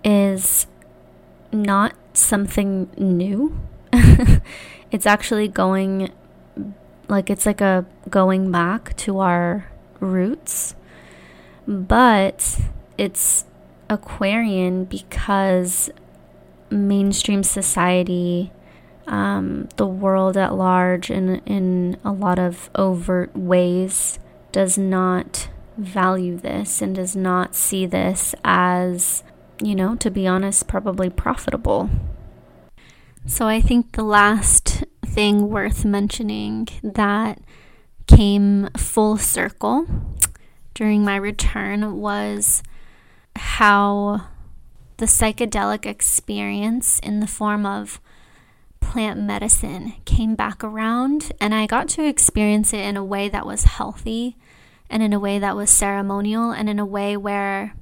is 0.03 0.65
not 1.51 1.93
something 2.13 2.89
new. 2.97 3.59
it's 4.91 5.05
actually 5.05 5.47
going 5.47 6.11
like 7.09 7.29
it's 7.29 7.45
like 7.45 7.61
a 7.61 7.85
going 8.09 8.51
back 8.51 8.95
to 8.97 9.19
our 9.19 9.69
roots. 9.99 10.75
But 11.67 12.59
it's 12.97 13.45
Aquarian 13.89 14.85
because 14.85 15.89
mainstream 16.69 17.43
society, 17.43 18.51
um, 19.07 19.69
the 19.75 19.87
world 19.87 20.37
at 20.37 20.55
large, 20.55 21.09
in, 21.09 21.37
in 21.45 21.97
a 22.03 22.11
lot 22.11 22.39
of 22.39 22.69
overt 22.75 23.35
ways, 23.35 24.19
does 24.51 24.77
not 24.77 25.49
value 25.77 26.37
this 26.37 26.81
and 26.81 26.95
does 26.95 27.15
not 27.15 27.55
see 27.55 27.85
this 27.85 28.35
as, 28.43 29.23
you 29.61 29.75
know, 29.75 29.95
to 29.95 30.11
be 30.11 30.27
honest, 30.27 30.67
probably 30.67 31.09
profitable. 31.09 31.89
So 33.29 33.45
I 33.47 33.61
think 33.61 33.91
the 33.91 34.03
last 34.03 34.83
thing 35.05 35.49
worth 35.49 35.85
mentioning 35.85 36.67
that 36.81 37.39
came 38.07 38.69
full 38.75 39.17
circle 39.17 39.85
during 40.73 41.05
my 41.05 41.15
return 41.15 42.01
was 42.01 42.63
how 43.35 44.23
the 44.97 45.05
psychedelic 45.05 45.85
experience 45.85 46.97
in 46.99 47.19
the 47.19 47.27
form 47.27 47.67
of 47.67 48.01
plant 48.79 49.19
medicine 49.19 49.93
came 50.05 50.33
back 50.33 50.63
around, 50.63 51.31
and 51.39 51.53
I 51.53 51.67
got 51.67 51.87
to 51.89 52.07
experience 52.07 52.73
it 52.73 52.79
in 52.79 52.97
a 52.97 53.05
way 53.05 53.29
that 53.29 53.45
was 53.45 53.63
healthy 53.63 54.37
and 54.89 55.03
in 55.03 55.13
a 55.13 55.19
way 55.19 55.37
that 55.37 55.55
was 55.55 55.69
ceremonial 55.69 56.49
and 56.49 56.67
in 56.67 56.79
a 56.79 56.85
way 56.85 57.15
where 57.15 57.75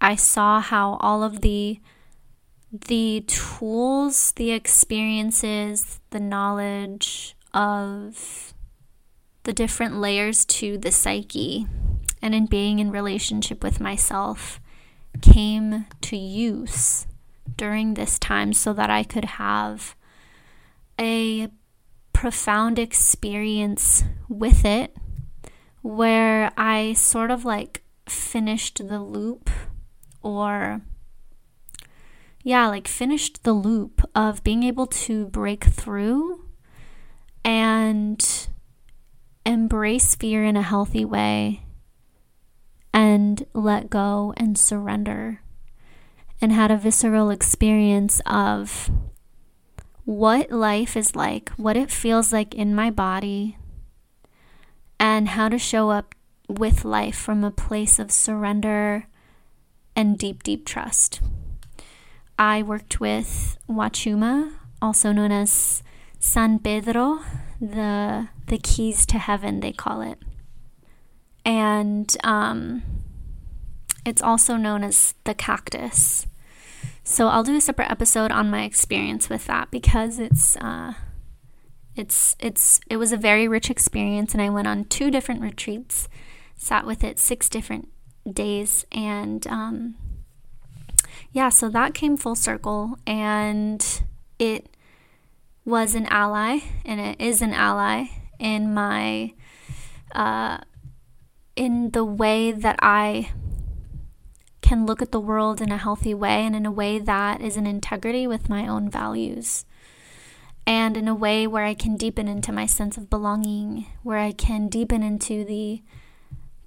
I 0.00 0.16
saw 0.16 0.58
how 0.60 0.94
all 1.00 1.22
of 1.22 1.42
the 1.42 1.80
the 2.72 3.24
tools, 3.26 4.32
the 4.32 4.52
experiences, 4.52 6.00
the 6.10 6.20
knowledge 6.20 7.36
of 7.52 8.54
the 9.42 9.52
different 9.52 9.96
layers 9.96 10.44
to 10.44 10.78
the 10.78 10.92
psyche 10.92 11.66
and 12.22 12.34
in 12.34 12.46
being 12.46 12.78
in 12.78 12.90
relationship 12.90 13.62
with 13.62 13.80
myself 13.80 14.60
came 15.20 15.86
to 16.00 16.16
use 16.16 17.06
during 17.56 17.94
this 17.94 18.18
time 18.18 18.52
so 18.52 18.72
that 18.72 18.90
I 18.90 19.02
could 19.02 19.24
have 19.24 19.96
a 20.98 21.48
profound 22.12 22.78
experience 22.78 24.04
with 24.28 24.64
it 24.64 24.94
where 25.82 26.52
I 26.56 26.92
sort 26.92 27.30
of 27.30 27.44
like 27.44 27.82
finished 28.06 28.86
the 28.86 29.00
loop 29.00 29.48
or 30.22 30.82
yeah, 32.42 32.66
like 32.68 32.88
finished 32.88 33.44
the 33.44 33.52
loop 33.52 34.02
of 34.14 34.42
being 34.42 34.62
able 34.62 34.86
to 34.86 35.26
break 35.26 35.64
through 35.64 36.44
and 37.44 38.48
embrace 39.44 40.14
fear 40.14 40.44
in 40.44 40.56
a 40.56 40.62
healthy 40.62 41.04
way 41.04 41.64
and 42.92 43.46
let 43.52 43.90
go 43.90 44.34
and 44.36 44.58
surrender 44.58 45.42
and 46.40 46.52
had 46.52 46.70
a 46.70 46.76
visceral 46.76 47.30
experience 47.30 48.20
of 48.24 48.90
what 50.04 50.50
life 50.50 50.96
is 50.96 51.14
like, 51.14 51.50
what 51.50 51.76
it 51.76 51.90
feels 51.90 52.32
like 52.32 52.54
in 52.54 52.74
my 52.74 52.90
body, 52.90 53.58
and 54.98 55.28
how 55.28 55.48
to 55.48 55.58
show 55.58 55.90
up 55.90 56.14
with 56.48 56.84
life 56.84 57.16
from 57.16 57.44
a 57.44 57.50
place 57.50 57.98
of 57.98 58.10
surrender 58.10 59.06
and 59.94 60.18
deep, 60.18 60.42
deep 60.42 60.64
trust. 60.64 61.20
I 62.40 62.62
worked 62.62 63.00
with 63.00 63.58
Wachuma, 63.68 64.54
also 64.80 65.12
known 65.12 65.30
as 65.30 65.82
San 66.18 66.58
Pedro, 66.58 67.20
the 67.60 68.28
the 68.46 68.56
keys 68.56 69.04
to 69.06 69.18
heaven 69.18 69.60
they 69.60 69.72
call 69.72 70.00
it. 70.00 70.18
And 71.44 72.16
um, 72.24 72.82
it's 74.06 74.22
also 74.22 74.56
known 74.56 74.82
as 74.82 75.12
the 75.24 75.34
cactus. 75.34 76.26
So 77.04 77.28
I'll 77.28 77.44
do 77.44 77.56
a 77.56 77.60
separate 77.60 77.90
episode 77.90 78.32
on 78.32 78.48
my 78.50 78.64
experience 78.64 79.28
with 79.28 79.44
that 79.46 79.70
because 79.70 80.18
it's 80.18 80.56
uh, 80.56 80.94
It's 81.96 82.36
it's 82.40 82.80
it 82.88 82.96
was 82.96 83.12
a 83.12 83.16
very 83.16 83.48
rich 83.48 83.68
experience 83.68 84.32
and 84.32 84.40
I 84.40 84.48
went 84.48 84.68
on 84.68 84.84
two 84.86 85.10
different 85.10 85.42
retreats, 85.42 86.08
sat 86.56 86.86
with 86.86 87.04
it 87.04 87.18
six 87.18 87.48
different 87.48 87.88
days 88.30 88.86
and 88.92 89.46
um 89.46 89.96
yeah, 91.32 91.48
so 91.48 91.68
that 91.68 91.94
came 91.94 92.16
full 92.16 92.34
circle 92.34 92.98
and 93.06 94.02
it 94.38 94.68
was 95.64 95.94
an 95.94 96.06
ally 96.06 96.58
and 96.84 97.00
it 97.00 97.20
is 97.20 97.42
an 97.42 97.52
ally 97.52 98.06
in 98.38 98.72
my 98.72 99.32
uh 100.14 100.58
in 101.54 101.90
the 101.90 102.04
way 102.04 102.50
that 102.50 102.76
I 102.80 103.30
can 104.62 104.86
look 104.86 105.02
at 105.02 105.10
the 105.10 105.20
world 105.20 105.60
in 105.60 105.72
a 105.72 105.76
healthy 105.76 106.14
way 106.14 106.46
and 106.46 106.54
in 106.54 106.64
a 106.64 106.70
way 106.70 106.98
that 106.98 107.40
is 107.40 107.56
in 107.56 107.66
integrity 107.66 108.26
with 108.26 108.48
my 108.48 108.66
own 108.66 108.88
values. 108.88 109.64
And 110.66 110.96
in 110.96 111.08
a 111.08 111.14
way 111.14 111.46
where 111.46 111.64
I 111.64 111.74
can 111.74 111.96
deepen 111.96 112.28
into 112.28 112.52
my 112.52 112.66
sense 112.66 112.96
of 112.96 113.10
belonging, 113.10 113.86
where 114.02 114.18
I 114.18 114.30
can 114.30 114.68
deepen 114.68 115.02
into 115.02 115.44
the 115.44 115.82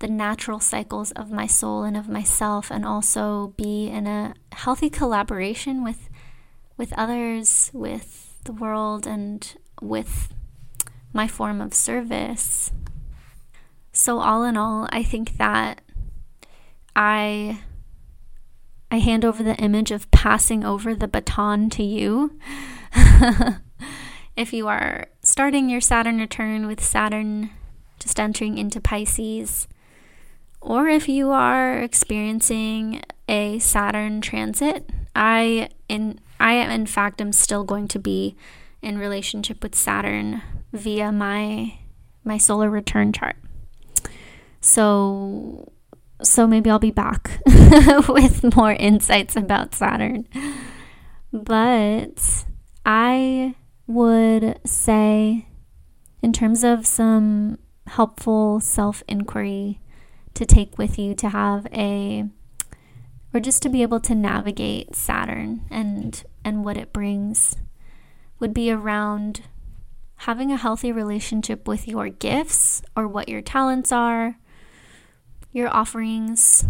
the 0.03 0.09
natural 0.09 0.59
cycles 0.59 1.13
of 1.13 1.31
my 1.31 1.47
soul 1.47 1.83
and 1.83 1.95
of 1.95 2.09
myself 2.09 2.69
and 2.69 2.85
also 2.85 3.53
be 3.55 3.87
in 3.87 4.05
a 4.05 4.33
healthy 4.51 4.89
collaboration 4.89 5.81
with 5.81 6.09
with 6.75 6.91
others, 6.97 7.71
with 7.73 8.37
the 8.43 8.51
world 8.51 9.07
and 9.07 9.55
with 9.81 10.33
my 11.13 11.25
form 11.25 11.61
of 11.61 11.73
service. 11.73 12.69
So 13.93 14.19
all 14.19 14.43
in 14.43 14.57
all, 14.57 14.89
I 14.91 15.03
think 15.03 15.37
that 15.37 15.79
I 16.97 17.61
I 18.91 18.97
hand 18.97 19.23
over 19.23 19.41
the 19.41 19.55
image 19.55 19.91
of 19.91 20.11
passing 20.11 20.65
over 20.65 20.93
the 20.93 21.07
baton 21.07 21.69
to 21.69 21.83
you. 21.83 22.37
if 24.35 24.51
you 24.51 24.67
are 24.67 25.07
starting 25.21 25.69
your 25.69 25.79
Saturn 25.79 26.19
return 26.19 26.67
with 26.67 26.83
Saturn 26.83 27.51
just 27.99 28.19
entering 28.19 28.57
into 28.57 28.81
Pisces, 28.81 29.69
or 30.63 30.87
if 30.87 31.09
you 31.09 31.31
are 31.31 31.77
experiencing 31.79 33.01
a 33.27 33.59
Saturn 33.59 34.21
transit, 34.21 34.89
I 35.15 35.69
in 35.89 36.19
I 36.39 36.53
in 36.53 36.85
fact 36.85 37.19
am 37.19 37.33
still 37.33 37.65
going 37.65 37.87
to 37.89 37.99
be 37.99 38.35
in 38.81 38.97
relationship 38.97 39.61
with 39.61 39.75
Saturn 39.75 40.41
via 40.71 41.11
my 41.11 41.79
my 42.23 42.37
solar 42.37 42.69
return 42.69 43.11
chart. 43.11 43.35
So 44.61 45.71
so 46.21 46.47
maybe 46.47 46.69
I'll 46.69 46.79
be 46.79 46.91
back 46.91 47.41
with 48.07 48.55
more 48.55 48.71
insights 48.71 49.35
about 49.35 49.75
Saturn. 49.75 50.27
But 51.33 52.45
I 52.85 53.55
would 53.87 54.59
say, 54.65 55.47
in 56.21 56.31
terms 56.31 56.63
of 56.63 56.87
some 56.87 57.57
helpful 57.85 58.61
self 58.61 59.03
inquiry 59.09 59.81
to 60.33 60.45
take 60.45 60.77
with 60.77 60.97
you 60.97 61.13
to 61.15 61.29
have 61.29 61.67
a 61.73 62.25
or 63.33 63.39
just 63.39 63.63
to 63.63 63.69
be 63.69 63.81
able 63.81 63.99
to 63.99 64.15
navigate 64.15 64.95
Saturn 64.95 65.65
and 65.69 66.23
and 66.43 66.63
what 66.63 66.77
it 66.77 66.93
brings 66.93 67.55
would 68.39 68.53
be 68.53 68.71
around 68.71 69.41
having 70.17 70.51
a 70.51 70.57
healthy 70.57 70.91
relationship 70.91 71.67
with 71.67 71.87
your 71.87 72.09
gifts 72.09 72.81
or 72.95 73.07
what 73.07 73.29
your 73.29 73.41
talents 73.41 73.91
are 73.91 74.37
your 75.53 75.73
offerings, 75.73 76.65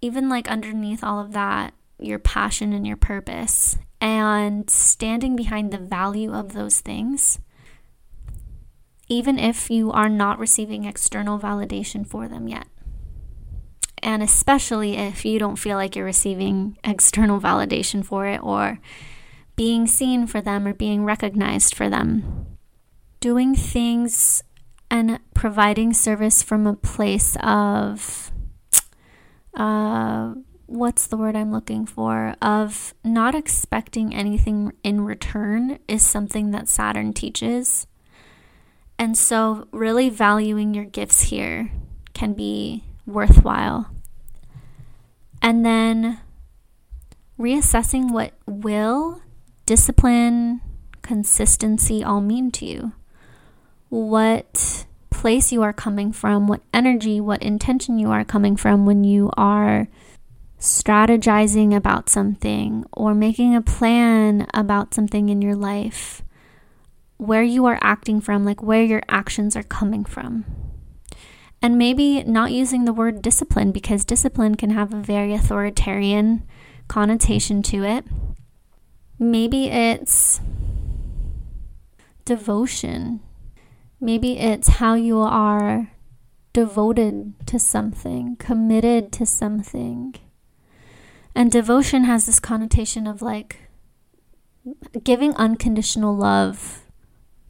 even 0.00 0.28
like 0.28 0.48
underneath 0.48 1.02
all 1.02 1.18
of 1.18 1.32
that, 1.32 1.72
your 1.98 2.18
passion 2.18 2.72
and 2.72 2.86
your 2.86 2.96
purpose, 2.96 3.78
and 4.00 4.68
standing 4.68 5.34
behind 5.34 5.72
the 5.72 5.78
value 5.78 6.32
of 6.32 6.52
those 6.52 6.80
things, 6.80 7.40
even 9.08 9.38
if 9.38 9.70
you 9.70 9.90
are 9.90 10.10
not 10.10 10.38
receiving 10.38 10.84
external 10.84 11.38
validation 11.38 12.06
for 12.06 12.28
them 12.28 12.48
yet. 12.48 12.66
And 14.02 14.22
especially 14.22 14.96
if 14.96 15.24
you 15.24 15.38
don't 15.38 15.56
feel 15.56 15.76
like 15.76 15.94
you're 15.94 16.04
receiving 16.04 16.76
external 16.82 17.40
validation 17.40 18.04
for 18.04 18.26
it 18.26 18.42
or 18.42 18.80
being 19.56 19.86
seen 19.86 20.26
for 20.26 20.40
them 20.40 20.66
or 20.66 20.74
being 20.74 21.04
recognized 21.04 21.74
for 21.74 21.88
them. 21.88 22.46
Doing 23.20 23.54
things 23.54 24.42
and 24.90 25.20
providing 25.34 25.92
service 25.92 26.42
from 26.42 26.66
a 26.66 26.74
place 26.74 27.36
of 27.40 28.32
uh, 29.54 30.34
what's 30.66 31.06
the 31.06 31.16
word 31.16 31.36
I'm 31.36 31.52
looking 31.52 31.86
for? 31.86 32.34
Of 32.42 32.94
not 33.04 33.34
expecting 33.34 34.14
anything 34.14 34.72
in 34.82 35.02
return 35.02 35.78
is 35.86 36.02
something 36.04 36.50
that 36.50 36.68
Saturn 36.68 37.12
teaches. 37.12 37.86
And 38.98 39.16
so, 39.16 39.68
really 39.72 40.08
valuing 40.08 40.74
your 40.74 40.84
gifts 40.84 41.22
here 41.22 41.70
can 42.14 42.34
be 42.34 42.84
worthwhile. 43.06 43.90
And 45.40 45.64
then 45.64 46.20
reassessing 47.38 48.12
what 48.12 48.32
will, 48.46 49.20
discipline, 49.66 50.60
consistency 51.02 52.04
all 52.04 52.20
mean 52.20 52.50
to 52.52 52.64
you 52.64 52.92
what 53.88 54.86
place 55.10 55.52
you 55.52 55.62
are 55.62 55.72
coming 55.72 56.12
from, 56.12 56.46
what 56.46 56.62
energy, 56.72 57.20
what 57.20 57.42
intention 57.42 57.98
you 57.98 58.10
are 58.10 58.24
coming 58.24 58.56
from 58.56 58.86
when 58.86 59.04
you 59.04 59.30
are 59.36 59.86
strategizing 60.58 61.76
about 61.76 62.08
something 62.08 62.86
or 62.92 63.14
making 63.14 63.54
a 63.54 63.60
plan 63.60 64.46
about 64.54 64.94
something 64.94 65.28
in 65.28 65.42
your 65.42 65.54
life, 65.54 66.22
where 67.18 67.42
you 67.42 67.66
are 67.66 67.78
acting 67.82 68.20
from, 68.20 68.44
like 68.44 68.62
where 68.62 68.82
your 68.82 69.02
actions 69.08 69.54
are 69.54 69.62
coming 69.62 70.04
from. 70.04 70.46
And 71.62 71.78
maybe 71.78 72.24
not 72.24 72.50
using 72.50 72.84
the 72.84 72.92
word 72.92 73.22
discipline 73.22 73.70
because 73.70 74.04
discipline 74.04 74.56
can 74.56 74.70
have 74.70 74.92
a 74.92 75.00
very 75.00 75.32
authoritarian 75.32 76.42
connotation 76.88 77.62
to 77.62 77.84
it. 77.84 78.04
Maybe 79.18 79.66
it's 79.66 80.40
devotion 82.24 83.20
Maybe 84.02 84.36
it's 84.36 84.66
how 84.66 84.94
you 84.94 85.20
are 85.20 85.92
devoted 86.52 87.34
to 87.46 87.60
something, 87.60 88.34
committed 88.34 89.12
to 89.12 89.24
something. 89.24 90.16
And 91.36 91.52
devotion 91.52 92.02
has 92.02 92.26
this 92.26 92.40
connotation 92.40 93.06
of 93.06 93.22
like 93.22 93.70
giving 95.04 95.36
unconditional 95.36 96.16
love 96.16 96.84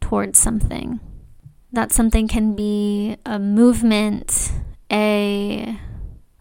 towards 0.03 0.39
something. 0.39 1.01
That 1.73 1.91
something 1.91 2.29
can 2.29 2.55
be 2.55 3.17
a 3.25 3.39
movement, 3.39 4.53
a 4.91 5.79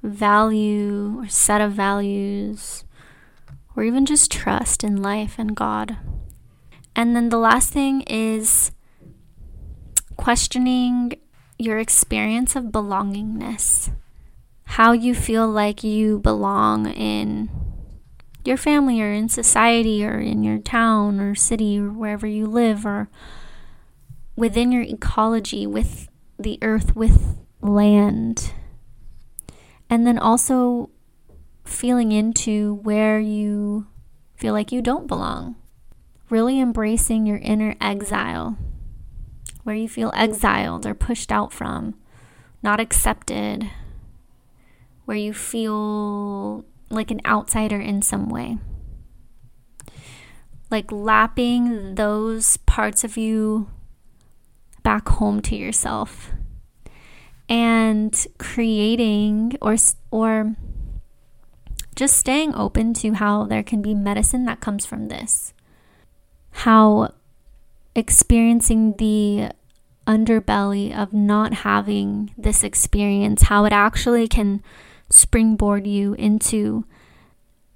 value 0.03 1.19
or 1.21 1.27
set 1.29 1.61
of 1.61 1.71
values, 1.71 2.83
or 3.75 3.83
even 3.83 4.05
just 4.05 4.31
trust 4.31 4.83
in 4.83 5.01
life 5.01 5.35
and 5.37 5.55
God. 5.55 5.97
And 6.95 7.15
then 7.15 7.29
the 7.29 7.37
last 7.37 7.71
thing 7.71 8.01
is 8.01 8.71
questioning 10.17 11.13
your 11.57 11.79
experience 11.79 12.55
of 12.55 12.65
belongingness, 12.65 13.93
how 14.65 14.91
you 14.91 15.15
feel 15.15 15.47
like 15.47 15.83
you 15.83 16.19
belong 16.19 16.87
in 16.87 17.49
your 18.43 18.57
family 18.57 19.01
or 19.01 19.11
in 19.11 19.29
society 19.29 20.05
or 20.05 20.19
in 20.19 20.43
your 20.43 20.57
town 20.57 21.19
or 21.19 21.35
city 21.35 21.79
or 21.79 21.89
wherever 21.89 22.27
you 22.27 22.47
live 22.47 22.85
or 22.85 23.09
within 24.41 24.71
your 24.71 24.81
ecology 24.81 25.67
with 25.67 26.09
the 26.39 26.57
earth, 26.63 26.95
with 26.95 27.37
land. 27.61 28.51
And 29.87 30.07
then 30.07 30.17
also 30.17 30.89
feeling 31.63 32.11
into 32.11 32.73
where 32.81 33.19
you 33.19 33.85
feel 34.33 34.53
like 34.53 34.71
you 34.71 34.81
don't 34.81 35.05
belong. 35.05 35.57
Really 36.31 36.59
embracing 36.59 37.27
your 37.27 37.37
inner 37.37 37.75
exile 37.79 38.57
where 39.61 39.75
you 39.75 39.87
feel 39.87 40.11
exiled 40.15 40.87
or 40.87 40.95
pushed 40.95 41.31
out 41.31 41.53
from, 41.53 41.93
not 42.63 42.79
accepted, 42.79 43.69
where 45.05 45.17
you 45.17 45.33
feel 45.33 46.65
like 46.89 47.11
an 47.11 47.21
outsider 47.27 47.79
in 47.79 48.01
some 48.01 48.27
way. 48.27 48.57
Like 50.71 50.91
lapping 50.91 51.93
those 51.93 52.57
parts 52.57 53.03
of 53.03 53.17
you 53.17 53.69
back 54.83 55.07
home 55.09 55.41
to 55.41 55.55
yourself 55.55 56.31
and 57.47 58.27
creating 58.37 59.57
or 59.61 59.75
or 60.11 60.55
just 61.95 62.17
staying 62.17 62.55
open 62.55 62.93
to 62.93 63.13
how 63.13 63.45
there 63.45 63.63
can 63.63 63.81
be 63.81 63.93
medicine 63.93 64.45
that 64.45 64.61
comes 64.61 64.85
from 64.85 65.09
this. 65.09 65.53
How 66.51 67.13
experiencing 67.95 68.95
the 68.97 69.51
underbelly 70.07 70.97
of 70.97 71.13
not 71.13 71.53
having 71.53 72.31
this 72.37 72.63
experience, 72.63 73.43
how 73.43 73.65
it 73.65 73.73
actually 73.73 74.27
can 74.27 74.63
springboard 75.09 75.85
you 75.85 76.13
into 76.13 76.85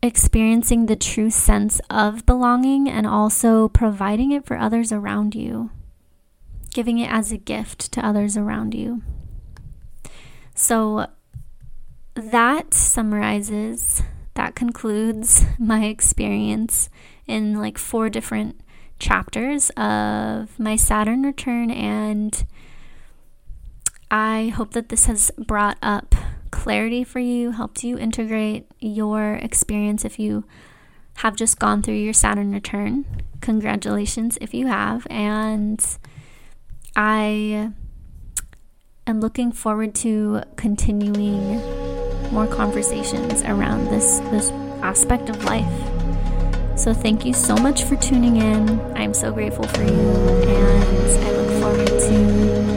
experiencing 0.01 0.85
the 0.85 0.95
true 0.95 1.29
sense 1.29 1.81
of 1.89 2.25
belonging 2.25 2.89
and 2.89 3.05
also 3.05 3.67
providing 3.67 4.31
it 4.31 4.45
for 4.45 4.57
others 4.57 4.91
around 4.91 5.35
you. 5.35 5.69
Giving 6.75 6.99
it 6.99 7.09
as 7.09 7.31
a 7.31 7.37
gift 7.37 7.89
to 7.93 8.05
others 8.05 8.35
around 8.35 8.73
you. 8.73 9.01
So 10.53 11.07
that 12.15 12.73
summarizes, 12.73 14.03
that 14.33 14.55
concludes 14.55 15.45
my 15.59 15.85
experience 15.85 16.89
in 17.27 17.57
like 17.57 17.77
four 17.77 18.09
different 18.09 18.59
chapters 18.99 19.69
of 19.77 20.59
my 20.59 20.75
Saturn 20.75 21.23
return. 21.23 21.71
And 21.71 22.45
I 24.11 24.49
hope 24.49 24.71
that 24.73 24.89
this 24.89 25.05
has 25.05 25.31
brought 25.37 25.77
up 25.81 26.13
clarity 26.51 27.05
for 27.05 27.19
you, 27.19 27.51
helped 27.51 27.85
you 27.85 27.97
integrate 27.97 28.67
your 28.79 29.35
experience 29.35 30.03
if 30.03 30.19
you 30.19 30.43
have 31.19 31.37
just 31.37 31.57
gone 31.57 31.81
through 31.81 31.95
your 31.95 32.11
Saturn 32.11 32.51
return. 32.51 33.05
Congratulations 33.39 34.37
if 34.41 34.53
you 34.53 34.67
have. 34.67 35.07
And 35.09 35.81
I 36.95 37.71
am 39.05 39.19
looking 39.19 39.51
forward 39.51 39.93
to 39.95 40.41
continuing 40.55 41.59
more 42.31 42.47
conversations 42.47 43.41
around 43.43 43.85
this 43.89 44.19
this 44.31 44.49
aspect 44.81 45.29
of 45.29 45.43
life. 45.43 46.79
So 46.79 46.93
thank 46.93 47.25
you 47.25 47.33
so 47.33 47.55
much 47.55 47.83
for 47.83 47.95
tuning 47.97 48.37
in. 48.37 48.79
I'm 48.95 49.13
so 49.13 49.31
grateful 49.31 49.67
for 49.67 49.83
you 49.83 49.93
and 49.93 51.23
I 51.23 51.31
look 51.31 51.61
forward 51.61 51.87
to 51.87 52.75